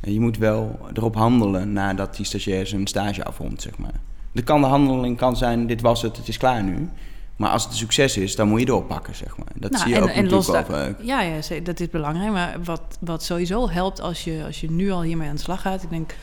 En 0.00 0.12
je 0.12 0.20
moet 0.20 0.38
wel 0.38 0.78
erop 0.94 1.14
handelen 1.14 1.72
nadat 1.72 2.16
die 2.16 2.24
stagiair 2.26 2.66
zijn 2.66 2.86
stage 2.86 3.24
afrondt, 3.24 3.62
zeg 3.62 3.78
maar. 3.78 3.94
De 4.32 4.42
kan 4.42 4.60
de 4.60 4.66
handeling 4.66 5.16
kan 5.16 5.36
zijn, 5.36 5.66
dit 5.66 5.80
was 5.80 6.02
het, 6.02 6.16
het 6.16 6.28
is 6.28 6.36
klaar 6.38 6.62
nu. 6.62 6.88
Maar 7.36 7.50
als 7.50 7.62
het 7.62 7.72
een 7.72 7.78
succes 7.78 8.16
is, 8.16 8.36
dan 8.36 8.48
moet 8.48 8.60
je 8.60 8.66
doorpakken, 8.66 9.14
zeg 9.14 9.36
maar. 9.36 9.46
Dat 9.54 9.70
Nou, 9.70 9.82
zie 9.82 9.92
je 9.92 9.96
en- 9.96 10.02
ook 10.02 10.08
en 10.08 10.22
natuurlijk 10.22 10.48
los 10.48 10.66
daar-. 10.68 10.94
Ja, 11.02 11.20
ja 11.20 11.60
dat 11.62 11.80
is 11.80 11.90
belangrijk. 11.90 12.32
Maar 12.32 12.56
wat, 12.64 12.80
wat 13.00 13.22
sowieso 13.24 13.68
helpt 13.70 14.00
als 14.00 14.24
je, 14.24 14.42
als 14.46 14.60
je 14.60 14.70
nu 14.70 14.90
al 14.90 15.02
hiermee 15.02 15.28
aan 15.28 15.34
de 15.34 15.40
slag 15.40 15.60
gaat. 15.60 15.82
Ik 15.82 15.90
denk, 15.90 16.14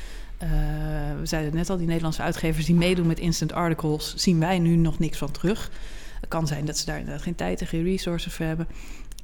eh, 0.44 1.20
we 1.20 1.26
zeiden 1.26 1.50
het 1.50 1.60
net 1.60 1.70
al, 1.70 1.78
die 1.78 1.88
Nederlandse 1.88 2.22
uitgevers 2.22 2.66
die 2.66 2.76
meedoen 2.76 3.08
met 3.08 3.20
instant 3.20 3.54
articles, 3.54 4.16
zien 4.16 4.40
wij 4.40 4.60
nu 4.60 4.76
nog 4.76 5.00
niks 5.00 5.18
van 5.18 5.32
terug. 5.32 5.72
Het 6.20 6.30
kan 6.30 6.48
zijn 6.48 6.66
dat 6.66 6.78
ze 6.78 6.86
daar 6.86 7.00
inderdaad 7.00 7.24
geen 7.24 7.36
tijd 7.36 7.62
en 7.62 7.68
geen 7.68 7.84
resources 7.84 8.34
voor 8.34 8.46
hebben. 8.46 8.68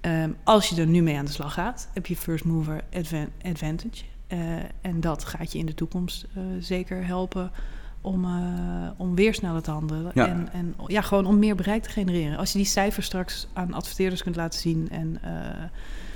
Ehm, 0.02 0.32
als 0.44 0.70
je 0.70 0.82
er 0.82 0.88
nu 0.88 1.02
mee 1.02 1.18
aan 1.18 1.26
de 1.26 1.32
slag 1.32 1.54
gaat, 1.54 1.90
heb 1.94 2.06
je 2.06 2.16
first 2.16 2.44
mover 2.44 2.84
advan- 2.94 3.32
advantage. 3.44 4.04
Eh, 4.28 4.40
en 4.82 5.00
dat 5.00 5.26
gaat 5.26 5.52
je 5.52 5.58
in 5.58 5.66
de 5.66 5.74
toekomst 5.74 6.28
eh, 6.34 6.44
zeker 6.60 7.06
helpen 7.06 7.52
om, 8.02 8.28
om 8.98 9.16
weer 9.16 9.34
sneller 9.34 9.62
te 9.62 9.72
handelen. 9.72 10.12
Ja. 10.14 10.28
En, 10.28 10.50
en 10.54 10.76
ja, 10.88 11.02
gewoon 11.02 11.26
om 11.26 11.40
meer 11.40 11.56
bereik 11.56 11.84
te 11.84 11.90
genereren. 11.90 12.38
Als 12.38 12.52
je 12.52 12.58
die 12.58 12.68
cijfers 12.68 13.06
straks 13.06 13.48
aan 13.54 13.74
adverteerders 13.74 14.24
kunt 14.24 14.36
laten 14.36 14.60
zien 14.60 14.90
en 14.90 15.20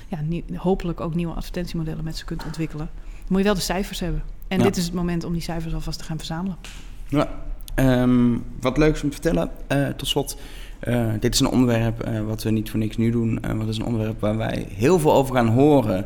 ja, 0.07 0.57
hopelijk 0.57 0.99
ook 0.99 1.15
nieuwe 1.15 1.33
advertentiemodellen 1.33 2.03
met 2.03 2.17
ze 2.17 2.25
kunt 2.25 2.45
ontwikkelen, 2.45 2.89
moet 3.27 3.37
je 3.37 3.45
wel 3.45 3.53
de 3.53 3.59
cijfers 3.61 3.99
hebben. 3.99 4.23
En 4.53 4.59
Ja. 4.59 4.65
dit 4.65 4.77
is 4.77 4.85
het 4.85 4.93
moment 4.93 5.23
om 5.23 5.33
die 5.33 5.41
cijfers 5.41 5.73
alvast 5.73 5.99
te 5.99 6.05
gaan 6.05 6.17
verzamelen. 6.17 6.57
Ja. 7.09 7.27
Ehm, 7.75 8.37
wat 8.61 8.77
leuks 8.77 9.03
om 9.03 9.09
te 9.09 9.15
vertellen, 9.21 9.49
eh, 9.67 9.87
tot 9.87 10.07
slot. 10.07 10.37
Eh, 10.79 11.07
dit 11.19 11.33
is 11.33 11.39
een 11.39 11.47
onderwerp 11.47 12.01
eh, 12.01 12.21
wat 12.21 12.43
we 12.43 12.51
niet 12.51 12.69
voor 12.69 12.79
niks 12.79 12.97
nu 12.97 13.11
doen. 13.11 13.41
Eh, 13.41 13.51
wat 13.51 13.67
is 13.67 13.77
een 13.77 13.85
onderwerp 13.85 14.19
waar 14.19 14.37
wij 14.37 14.65
heel 14.69 14.99
veel 14.99 15.13
over 15.13 15.35
gaan 15.35 15.47
horen 15.47 16.05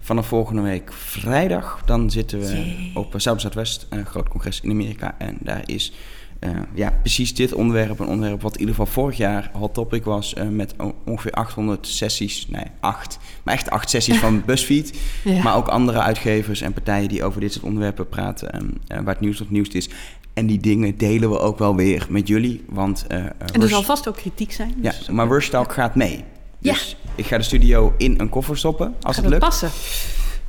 vanaf 0.00 0.26
volgende 0.26 0.62
week 0.62 0.92
vrijdag. 0.92 1.82
Dan 1.84 2.10
zitten 2.10 2.40
we 2.40 2.46
Jee. 2.46 2.90
op 2.94 3.14
Zuid-Zuidwest, 3.16 3.86
een 3.90 4.06
groot 4.06 4.28
congres 4.28 4.60
in 4.60 4.70
Amerika. 4.70 5.14
En 5.18 5.36
daar 5.40 5.62
is 5.64 5.92
eh, 6.38 6.50
ja, 6.74 6.90
precies 7.00 7.34
dit 7.34 7.52
onderwerp, 7.54 7.98
een 7.98 8.06
onderwerp 8.08 8.42
wat 8.42 8.52
in 8.54 8.60
ieder 8.60 8.74
geval 8.74 8.92
vorig 8.92 9.16
jaar 9.16 9.50
hot 9.52 9.74
topic 9.74 10.04
was. 10.04 10.34
eh, 10.34 10.48
met 10.48 10.74
ongeveer 11.04 11.32
800 11.32 11.86
sessies, 11.86 12.46
nee, 12.48 12.64
acht, 12.80 13.18
maar 13.42 13.54
echt 13.54 13.70
acht 13.70 13.90
sessies 13.90 14.18
van 14.26 14.42
BuzzFeed. 14.46 14.98
Ja. 15.24 15.42
Maar 15.42 15.56
ook 15.56 15.68
andere 15.68 16.00
uitgevers 16.00 16.60
en 16.60 16.72
partijen 16.72 17.08
die 17.08 17.24
over 17.24 17.40
dit 17.40 17.52
soort 17.52 17.64
onderwerpen 17.64 18.08
praten, 18.08 18.52
ehm, 18.52 18.64
eh, 18.86 18.96
waar 18.96 19.14
het 19.14 19.20
nieuws 19.20 19.40
op 19.40 19.50
nieuws 19.50 19.68
is. 19.68 19.88
En 20.34 20.46
die 20.46 20.58
dingen 20.60 20.96
delen 20.96 21.30
we 21.30 21.38
ook 21.38 21.58
wel 21.58 21.76
weer 21.76 22.06
met 22.10 22.28
jullie. 22.28 22.64
Want, 22.68 23.06
En 23.06 23.18
er 23.52 23.60
Rush- 23.60 23.70
zal 23.70 23.82
vast 23.82 24.08
ook 24.08 24.16
kritiek 24.16 24.52
zijn. 24.52 24.74
ja, 24.82 24.90
dus- 24.90 25.08
maar 25.08 25.28
Rush 25.28 25.48
Talk 25.48 25.72
gaat 25.72 25.94
mee. 25.94 26.24
Ja. 26.58 26.72
Dus 26.72 26.96
ik 27.14 27.26
ga 27.26 27.36
de 27.36 27.42
studio 27.42 27.94
in 27.96 28.14
een 28.20 28.28
koffer 28.28 28.58
stoppen, 28.58 28.86
als 28.86 28.94
Gaat 29.00 29.14
het 29.14 29.22
dat 29.24 29.32
lukt. 29.32 29.44
passen? 29.44 29.70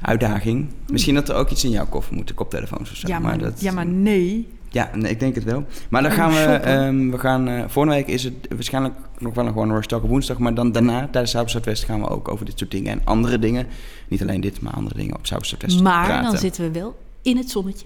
Uitdaging. 0.02 0.68
Misschien 0.88 1.16
dat 1.16 1.30
er 1.30 1.36
ook 1.36 1.50
iets 1.50 1.64
in 1.64 1.70
jouw 1.70 1.86
koffer 1.88 2.16
moet, 2.16 2.28
de 2.28 2.34
koptelefoons 2.34 2.92
of 2.92 2.96
zo. 2.98 3.08
Ja, 3.08 3.20
maar, 3.20 3.38
dat, 3.38 3.62
ja, 3.62 3.72
maar 3.72 3.86
nee. 3.86 4.48
Ja, 4.70 4.90
nee, 4.94 5.12
ik 5.12 5.20
denk 5.20 5.36
het 5.36 5.44
wel. 5.44 5.66
Maar 5.90 6.02
dan 6.02 6.12
gaan 6.12 6.32
we, 6.32 6.38
ehm, 6.64 7.10
we 7.10 7.18
gaan, 7.20 7.48
eh 7.48 7.64
volgende 7.68 7.96
week 7.98 8.08
is 8.08 8.24
het 8.24 8.34
waarschijnlijk 8.50 8.96
nog 9.18 9.34
wel 9.34 9.46
een 9.46 9.52
gewoon 9.52 9.72
Rush 9.72 9.86
Talk 9.86 10.04
op 10.04 10.10
woensdag. 10.10 10.38
Maar 10.38 10.54
dan 10.54 10.72
daarna, 10.72 11.08
tijdens 11.12 11.32
South 11.32 11.52
Zuidwest, 11.52 11.84
gaan 11.84 12.02
we 12.02 12.08
ook 12.10 12.28
over 12.28 12.46
dit 12.46 12.58
soort 12.60 12.72
dingen 12.72 12.92
en 12.92 13.02
andere 13.04 13.40
dingen. 13.40 13.68
Niet 14.08 14.22
alleen 14.22 14.42
dit, 14.42 14.62
maar 14.62 14.74
andere 14.74 14.96
dingen 14.96 15.16
op 15.16 15.26
South 15.26 15.48
Zuidwest 15.48 15.82
Maar 15.82 16.06
praten. 16.06 16.32
dan 16.32 16.38
zitten 16.40 16.64
we 16.64 16.80
wel 16.80 16.98
in 17.22 17.38
het 17.38 17.50
zonnetje. 17.50 17.86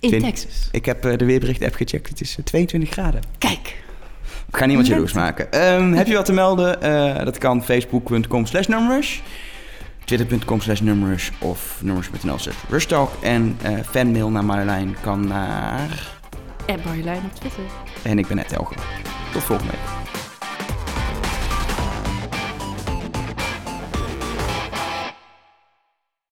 In 0.00 0.08
Twin- 0.08 0.22
Texas. 0.22 0.68
Ik 0.72 0.84
heb 0.84 1.04
eh, 1.04 1.16
de 1.16 1.24
weerbericht-app 1.24 1.74
gecheckt. 1.74 2.08
Het 2.08 2.20
is 2.20 2.36
eh, 2.38 2.44
22 2.44 2.90
graden. 2.90 3.20
Kijk. 3.38 3.80
We 4.50 4.56
gaan 4.58 4.66
niemand 4.68 4.88
jaloers 4.88 5.12
maken. 5.12 5.52
Ehm, 5.52 5.92
heb 5.92 6.06
je 6.06 6.14
wat 6.14 6.24
te 6.24 6.32
melden? 6.32 6.82
Eh, 6.82 7.24
dat 7.24 7.38
kan 7.38 7.64
facebook.com 7.64 8.46
slash 8.46 8.66
numrush. 8.66 9.18
Twitter.com 10.04 10.60
slash 10.60 10.80
numrush 10.80 11.30
of 11.38 11.78
numrush.nl 11.82 12.38
slash 12.38 12.54
rushtalk. 12.68 13.10
En 13.22 13.56
eh, 13.62 13.72
fanmail 13.90 14.30
naar 14.30 14.44
Marjolein 14.44 14.96
kan 15.00 15.26
naar... 15.26 16.20
En 16.66 16.80
Marjolein 16.84 17.24
op 17.24 17.34
Twitter. 17.34 17.64
En 18.02 18.18
ik 18.18 18.26
ben 18.26 18.36
net 18.36 18.52
Elger. 18.52 18.76
Tot 19.32 19.42
volgende 19.42 19.72
week. 19.72 20.21